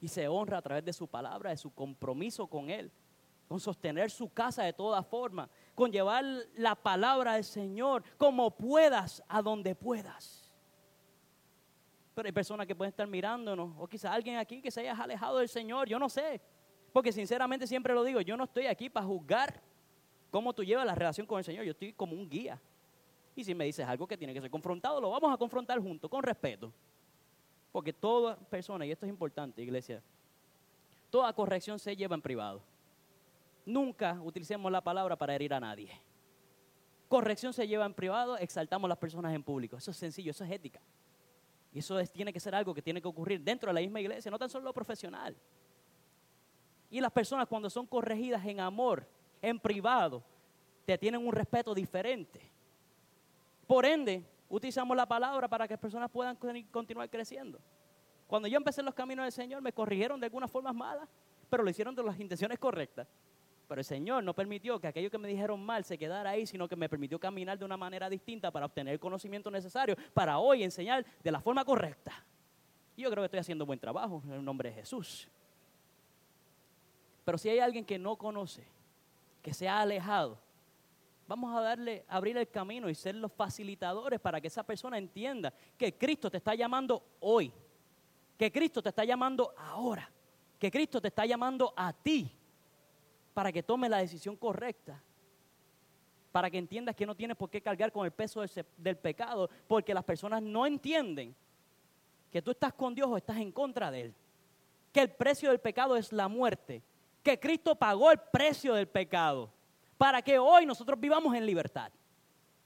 Y 0.00 0.06
se 0.06 0.28
honra 0.28 0.58
a 0.58 0.62
través 0.62 0.84
de 0.84 0.92
su 0.92 1.08
palabra, 1.08 1.50
de 1.50 1.56
su 1.56 1.74
compromiso 1.74 2.46
con 2.46 2.70
Él, 2.70 2.92
con 3.48 3.58
sostener 3.58 4.08
su 4.08 4.32
casa 4.32 4.62
de 4.62 4.72
toda 4.72 5.02
forma, 5.02 5.50
con 5.74 5.90
llevar 5.90 6.24
la 6.54 6.76
palabra 6.76 7.34
del 7.34 7.42
Señor 7.42 8.04
como 8.16 8.52
puedas, 8.52 9.24
a 9.26 9.42
donde 9.42 9.74
puedas. 9.74 10.37
Pero 12.18 12.26
hay 12.26 12.32
personas 12.32 12.66
que 12.66 12.74
pueden 12.74 12.88
estar 12.88 13.06
mirándonos, 13.06 13.76
o 13.78 13.86
quizá 13.86 14.12
alguien 14.12 14.38
aquí 14.38 14.60
que 14.60 14.72
se 14.72 14.80
haya 14.80 14.92
alejado 14.92 15.38
del 15.38 15.48
Señor, 15.48 15.88
yo 15.88 16.00
no 16.00 16.08
sé. 16.08 16.40
Porque 16.92 17.12
sinceramente 17.12 17.64
siempre 17.64 17.94
lo 17.94 18.02
digo, 18.02 18.20
yo 18.20 18.36
no 18.36 18.42
estoy 18.42 18.66
aquí 18.66 18.90
para 18.90 19.06
juzgar 19.06 19.62
cómo 20.28 20.52
tú 20.52 20.64
llevas 20.64 20.84
la 20.84 20.96
relación 20.96 21.28
con 21.28 21.38
el 21.38 21.44
Señor, 21.44 21.64
yo 21.64 21.70
estoy 21.70 21.92
como 21.92 22.14
un 22.14 22.28
guía. 22.28 22.60
Y 23.36 23.44
si 23.44 23.54
me 23.54 23.66
dices 23.66 23.86
algo 23.86 24.04
que 24.08 24.16
tiene 24.16 24.34
que 24.34 24.40
ser 24.40 24.50
confrontado, 24.50 25.00
lo 25.00 25.10
vamos 25.10 25.32
a 25.32 25.36
confrontar 25.36 25.78
juntos, 25.78 26.10
con 26.10 26.24
respeto. 26.24 26.72
Porque 27.70 27.92
toda 27.92 28.34
persona, 28.36 28.84
y 28.84 28.90
esto 28.90 29.06
es 29.06 29.10
importante, 29.10 29.62
iglesia, 29.62 30.02
toda 31.10 31.32
corrección 31.32 31.78
se 31.78 31.94
lleva 31.94 32.16
en 32.16 32.22
privado. 32.22 32.60
Nunca 33.64 34.20
utilicemos 34.20 34.72
la 34.72 34.80
palabra 34.80 35.14
para 35.14 35.36
herir 35.36 35.54
a 35.54 35.60
nadie. 35.60 35.92
Corrección 37.06 37.52
se 37.52 37.68
lleva 37.68 37.86
en 37.86 37.94
privado, 37.94 38.36
exaltamos 38.38 38.86
a 38.86 38.88
las 38.88 38.98
personas 38.98 39.32
en 39.32 39.44
público. 39.44 39.76
Eso 39.76 39.92
es 39.92 39.96
sencillo, 39.96 40.32
eso 40.32 40.42
es 40.42 40.50
ética. 40.50 40.80
Y 41.78 41.80
eso 41.80 41.96
tiene 42.06 42.32
que 42.32 42.40
ser 42.40 42.56
algo 42.56 42.74
que 42.74 42.82
tiene 42.82 43.00
que 43.00 43.06
ocurrir 43.06 43.40
dentro 43.40 43.68
de 43.68 43.74
la 43.74 43.78
misma 43.78 44.00
iglesia, 44.00 44.32
no 44.32 44.36
tan 44.36 44.50
solo 44.50 44.64
lo 44.64 44.74
profesional. 44.74 45.36
Y 46.90 47.00
las 47.00 47.12
personas 47.12 47.46
cuando 47.46 47.70
son 47.70 47.86
corregidas 47.86 48.44
en 48.44 48.58
amor, 48.58 49.06
en 49.40 49.60
privado, 49.60 50.24
te 50.84 50.98
tienen 50.98 51.24
un 51.24 51.32
respeto 51.32 51.72
diferente. 51.76 52.50
Por 53.64 53.86
ende, 53.86 54.24
utilizamos 54.48 54.96
la 54.96 55.06
palabra 55.06 55.46
para 55.46 55.68
que 55.68 55.74
las 55.74 55.80
personas 55.80 56.10
puedan 56.10 56.36
continuar 56.72 57.08
creciendo. 57.08 57.60
Cuando 58.26 58.48
yo 58.48 58.56
empecé 58.56 58.82
los 58.82 58.92
caminos 58.92 59.24
del 59.26 59.30
Señor, 59.32 59.62
me 59.62 59.72
corrigieron 59.72 60.18
de 60.18 60.26
algunas 60.26 60.50
formas 60.50 60.74
malas, 60.74 61.08
pero 61.48 61.62
lo 61.62 61.70
hicieron 61.70 61.94
de 61.94 62.02
las 62.02 62.18
intenciones 62.18 62.58
correctas. 62.58 63.06
Pero 63.68 63.82
el 63.82 63.84
Señor 63.84 64.24
no 64.24 64.32
permitió 64.32 64.80
que 64.80 64.86
aquello 64.86 65.10
que 65.10 65.18
me 65.18 65.28
dijeron 65.28 65.62
mal 65.62 65.84
se 65.84 65.98
quedara 65.98 66.30
ahí, 66.30 66.46
sino 66.46 66.66
que 66.66 66.74
me 66.74 66.88
permitió 66.88 67.20
caminar 67.20 67.58
de 67.58 67.66
una 67.66 67.76
manera 67.76 68.08
distinta 68.08 68.50
para 68.50 68.64
obtener 68.64 68.94
el 68.94 69.00
conocimiento 69.00 69.50
necesario 69.50 69.94
para 70.14 70.38
hoy 70.38 70.62
enseñar 70.62 71.04
de 71.22 71.30
la 71.30 71.40
forma 71.40 71.66
correcta. 71.66 72.24
Y 72.96 73.02
yo 73.02 73.10
creo 73.10 73.22
que 73.22 73.26
estoy 73.26 73.40
haciendo 73.40 73.66
buen 73.66 73.78
trabajo 73.78 74.22
en 74.24 74.32
el 74.32 74.44
nombre 74.44 74.70
de 74.70 74.76
Jesús. 74.76 75.28
Pero 77.26 77.36
si 77.36 77.50
hay 77.50 77.58
alguien 77.58 77.84
que 77.84 77.98
no 77.98 78.16
conoce, 78.16 78.66
que 79.42 79.52
se 79.52 79.68
ha 79.68 79.80
alejado, 79.80 80.38
vamos 81.26 81.54
a 81.54 81.60
darle, 81.60 82.06
abrir 82.08 82.38
el 82.38 82.48
camino 82.48 82.88
y 82.88 82.94
ser 82.94 83.16
los 83.16 83.30
facilitadores 83.30 84.18
para 84.18 84.40
que 84.40 84.46
esa 84.46 84.62
persona 84.62 84.96
entienda 84.96 85.52
que 85.76 85.92
Cristo 85.92 86.30
te 86.30 86.38
está 86.38 86.54
llamando 86.54 87.04
hoy, 87.20 87.52
que 88.38 88.50
Cristo 88.50 88.82
te 88.82 88.88
está 88.88 89.04
llamando 89.04 89.52
ahora, 89.58 90.10
que 90.58 90.70
Cristo 90.70 91.02
te 91.02 91.08
está 91.08 91.26
llamando 91.26 91.74
a 91.76 91.92
ti 91.92 92.34
para 93.38 93.52
que 93.52 93.62
tome 93.62 93.88
la 93.88 93.98
decisión 93.98 94.34
correcta, 94.34 95.00
para 96.32 96.50
que 96.50 96.58
entiendas 96.58 96.96
que 96.96 97.06
no 97.06 97.14
tienes 97.14 97.36
por 97.36 97.48
qué 97.48 97.60
cargar 97.60 97.92
con 97.92 98.04
el 98.04 98.10
peso 98.10 98.44
del, 98.76 98.96
pecado, 98.96 99.48
porque 99.68 99.94
las 99.94 100.02
personas 100.02 100.42
no 100.42 100.66
entienden 100.66 101.36
que 102.32 102.42
tú 102.42 102.50
estás 102.50 102.72
con 102.72 102.96
Dios 102.96 103.06
o 103.08 103.16
estás 103.16 103.36
en 103.36 103.52
contra 103.52 103.92
de 103.92 104.00
Él, 104.00 104.14
que 104.92 105.02
el 105.02 105.10
precio 105.12 105.50
del 105.50 105.60
pecado 105.60 105.96
es 105.96 106.12
la 106.12 106.26
muerte, 106.26 106.82
que 107.22 107.38
Cristo 107.38 107.76
pagó 107.76 108.10
el 108.10 108.18
precio 108.18 108.74
del 108.74 108.88
pecado 108.88 109.52
para 109.96 110.20
que 110.20 110.36
hoy 110.40 110.66
nosotros 110.66 110.98
vivamos 110.98 111.32
en 111.36 111.46
libertad. 111.46 111.92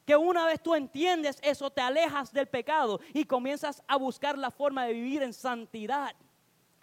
Que 0.06 0.16
una 0.16 0.46
vez 0.46 0.62
tú 0.62 0.74
entiendes 0.74 1.38
eso, 1.42 1.68
te 1.68 1.82
alejas 1.82 2.32
del 2.32 2.46
pecado 2.46 2.98
y 3.12 3.26
comienzas 3.26 3.82
a 3.86 3.96
buscar 3.96 4.38
la 4.38 4.50
forma 4.50 4.86
de 4.86 4.94
vivir 4.94 5.22
en 5.22 5.34
santidad, 5.34 6.16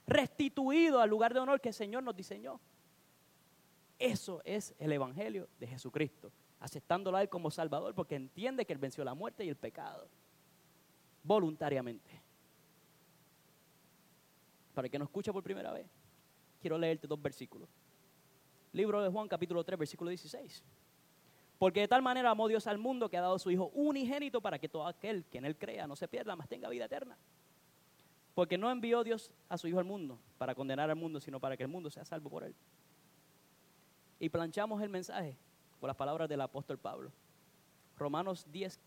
restituido 0.06 1.02
al 1.02 1.10
lugar 1.10 1.34
de 1.34 1.40
honor 1.40 1.60
que 1.60 1.70
el 1.70 1.74
Señor 1.74 2.04
nos 2.04 2.16
diseñó. 2.16 2.60
Eso 4.00 4.42
es 4.46 4.74
el 4.80 4.94
Evangelio 4.94 5.50
de 5.60 5.68
Jesucristo, 5.68 6.32
aceptándolo 6.62 7.18
a 7.18 7.22
Él 7.22 7.30
como 7.30 7.52
Salvador 7.52 7.94
porque 7.94 8.16
entiende 8.16 8.66
que 8.66 8.72
Él 8.74 8.80
venció 8.80 9.04
la 9.04 9.14
muerte 9.14 9.44
y 9.44 9.50
el 9.50 9.58
pecado 9.58 10.08
voluntariamente. 11.24 12.10
Para 14.74 14.88
el 14.88 14.92
que 14.92 15.00
nos 15.00 15.10
escucha 15.10 15.34
por 15.34 15.44
primera 15.44 15.74
vez, 15.74 15.88
quiero 16.62 16.78
leerte 16.78 17.08
dos 17.08 17.22
versículos. 17.22 17.68
Libro 18.72 19.02
de 19.02 19.10
Juan 19.10 19.28
capítulo 19.28 19.64
3, 19.64 19.78
versículo 19.78 20.10
16. 20.10 20.64
Porque 21.58 21.82
de 21.82 21.88
tal 21.90 22.02
manera 22.02 22.30
amó 22.30 22.48
Dios 22.48 22.68
al 22.68 22.78
mundo 22.78 23.10
que 23.10 23.18
ha 23.18 23.22
dado 23.22 23.36
a 23.36 23.40
su 23.40 23.52
Hijo 23.52 23.70
unigénito 23.74 24.40
para 24.40 24.60
que 24.60 24.70
todo 24.70 24.88
aquel 24.88 25.26
que 25.26 25.40
en 25.40 25.46
él 25.46 25.58
crea 25.58 25.88
no 25.88 25.98
se 25.98 26.08
pierda, 26.08 26.36
mas 26.38 26.48
tenga 26.48 26.70
vida 26.70 26.86
eterna. 26.86 27.18
Porque 28.34 28.58
no 28.58 28.72
envió 28.72 29.04
Dios 29.04 29.32
a 29.50 29.58
su 29.58 29.68
Hijo 29.68 29.80
al 29.80 29.86
mundo 29.86 30.18
para 30.38 30.56
condenar 30.56 30.90
al 30.90 30.96
mundo, 30.96 31.20
sino 31.20 31.42
para 31.42 31.58
que 31.58 31.64
el 31.64 31.70
mundo 31.70 31.90
sea 31.90 32.06
salvo 32.06 32.30
por 32.30 32.46
él. 32.46 32.56
Y 34.20 34.30
planchamos 34.30 34.82
el 34.82 34.90
mensaje 34.90 35.38
con 35.80 35.88
las 35.88 35.96
palabras 35.96 36.28
del 36.28 36.42
apóstol 36.42 36.78
Pablo. 36.78 37.12
Romanos 37.98 38.46
10, 38.52 38.80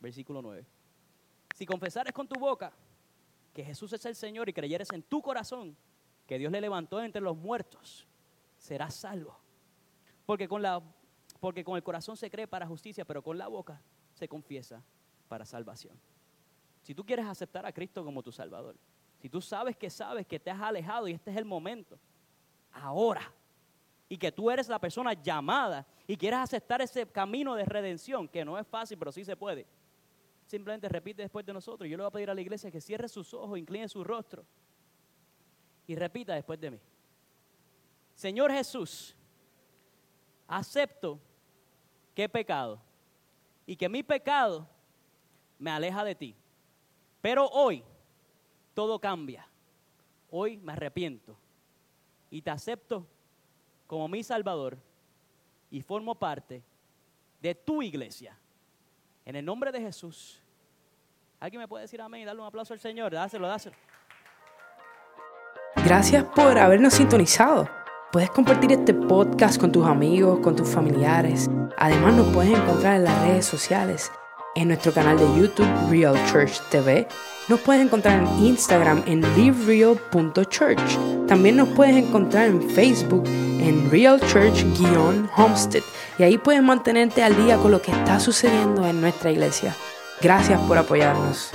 versículo 0.00 0.40
9. 0.42 0.64
Si 1.54 1.66
confesares 1.66 2.12
con 2.12 2.26
tu 2.26 2.38
boca 2.38 2.72
que 3.52 3.64
Jesús 3.64 3.92
es 3.92 4.04
el 4.06 4.14
Señor 4.14 4.48
y 4.48 4.52
creyeres 4.52 4.90
en 4.92 5.02
tu 5.02 5.22
corazón 5.22 5.76
que 6.26 6.38
Dios 6.38 6.50
le 6.50 6.60
levantó 6.60 7.00
entre 7.02 7.20
los 7.20 7.36
muertos, 7.36 8.06
serás 8.58 8.94
salvo. 8.94 9.38
Porque 10.26 10.48
con, 10.48 10.62
la, 10.62 10.82
porque 11.40 11.62
con 11.62 11.76
el 11.76 11.82
corazón 11.82 12.16
se 12.16 12.30
cree 12.30 12.46
para 12.46 12.66
justicia, 12.66 13.04
pero 13.04 13.22
con 13.22 13.36
la 13.36 13.48
boca 13.48 13.80
se 14.14 14.26
confiesa 14.28 14.82
para 15.28 15.44
salvación. 15.44 15.98
Si 16.82 16.94
tú 16.94 17.04
quieres 17.04 17.26
aceptar 17.26 17.64
a 17.66 17.72
Cristo 17.72 18.04
como 18.04 18.22
tu 18.22 18.32
Salvador, 18.32 18.76
si 19.20 19.28
tú 19.28 19.40
sabes 19.40 19.76
que 19.76 19.88
sabes 19.90 20.26
que 20.26 20.38
te 20.38 20.50
has 20.50 20.60
alejado 20.60 21.08
y 21.08 21.12
este 21.12 21.30
es 21.30 21.36
el 21.36 21.44
momento, 21.44 21.98
ahora, 22.72 23.32
y 24.08 24.18
que 24.18 24.32
tú 24.32 24.50
eres 24.50 24.68
la 24.68 24.78
persona 24.78 25.12
llamada 25.14 25.86
y 26.06 26.16
quieres 26.16 26.40
aceptar 26.40 26.82
ese 26.82 27.06
camino 27.06 27.54
de 27.54 27.64
redención, 27.64 28.28
que 28.28 28.44
no 28.44 28.58
es 28.58 28.66
fácil, 28.66 28.98
pero 28.98 29.12
sí 29.12 29.24
se 29.24 29.36
puede, 29.36 29.66
simplemente 30.46 30.88
repite 30.88 31.22
después 31.22 31.44
de 31.44 31.52
nosotros. 31.52 31.88
Yo 31.88 31.96
le 31.96 32.02
voy 32.02 32.08
a 32.08 32.12
pedir 32.12 32.30
a 32.30 32.34
la 32.34 32.40
iglesia 32.40 32.70
que 32.70 32.80
cierre 32.80 33.08
sus 33.08 33.32
ojos, 33.34 33.58
incline 33.58 33.88
su 33.88 34.04
rostro 34.04 34.44
y 35.86 35.94
repita 35.94 36.34
después 36.34 36.60
de 36.60 36.72
mí. 36.72 36.80
Señor 38.14 38.52
Jesús, 38.52 39.16
acepto 40.46 41.18
que 42.14 42.24
he 42.24 42.28
pecado 42.28 42.80
y 43.66 43.76
que 43.76 43.88
mi 43.88 44.02
pecado 44.02 44.68
me 45.58 45.70
aleja 45.70 46.04
de 46.04 46.14
ti. 46.14 46.36
Pero 47.20 47.48
hoy 47.48 47.82
todo 48.74 48.98
cambia. 48.98 49.48
Hoy 50.30 50.58
me 50.58 50.72
arrepiento 50.72 51.36
y 52.30 52.42
te 52.42 52.50
acepto 52.50 53.06
como 53.94 54.08
mi 54.08 54.24
Salvador 54.24 54.76
y 55.70 55.80
formo 55.80 56.16
parte 56.16 56.64
de 57.40 57.54
tu 57.54 57.80
iglesia. 57.80 58.36
En 59.24 59.36
el 59.36 59.44
nombre 59.44 59.70
de 59.70 59.80
Jesús. 59.80 60.42
¿Alguien 61.38 61.60
me 61.60 61.68
puede 61.68 61.82
decir 61.82 62.00
amén 62.00 62.22
y 62.22 62.24
darle 62.24 62.40
un 62.40 62.48
aplauso 62.48 62.74
al 62.74 62.80
Señor? 62.80 63.12
Dáselo, 63.12 63.46
dáselo. 63.46 63.76
Gracias 65.76 66.24
por 66.24 66.58
habernos 66.58 66.94
sintonizado. 66.94 67.70
Puedes 68.10 68.30
compartir 68.30 68.72
este 68.72 68.94
podcast 68.94 69.60
con 69.60 69.70
tus 69.70 69.86
amigos, 69.86 70.40
con 70.40 70.56
tus 70.56 70.68
familiares. 70.68 71.48
Además 71.78 72.14
nos 72.14 72.34
puedes 72.34 72.58
encontrar 72.58 72.96
en 72.96 73.04
las 73.04 73.22
redes 73.22 73.46
sociales, 73.46 74.10
en 74.56 74.66
nuestro 74.66 74.92
canal 74.92 75.16
de 75.16 75.40
YouTube 75.40 75.68
Real 75.88 76.16
Church 76.26 76.58
TV. 76.68 77.06
Nos 77.48 77.60
puedes 77.60 77.84
encontrar 77.84 78.22
en 78.22 78.46
Instagram 78.46 79.02
en 79.06 79.20
livereal.church. 79.36 81.26
También 81.26 81.56
nos 81.56 81.68
puedes 81.68 81.96
encontrar 81.96 82.46
en 82.46 82.70
Facebook 82.70 83.24
en 83.26 83.90
Real 83.90 84.18
Church-Homestead. 84.20 85.82
Y 86.18 86.22
ahí 86.22 86.38
puedes 86.38 86.62
mantenerte 86.62 87.22
al 87.22 87.36
día 87.36 87.56
con 87.58 87.70
lo 87.70 87.82
que 87.82 87.92
está 87.92 88.18
sucediendo 88.18 88.86
en 88.86 89.00
nuestra 89.00 89.30
iglesia. 89.30 89.76
Gracias 90.22 90.58
por 90.62 90.78
apoyarnos. 90.78 91.50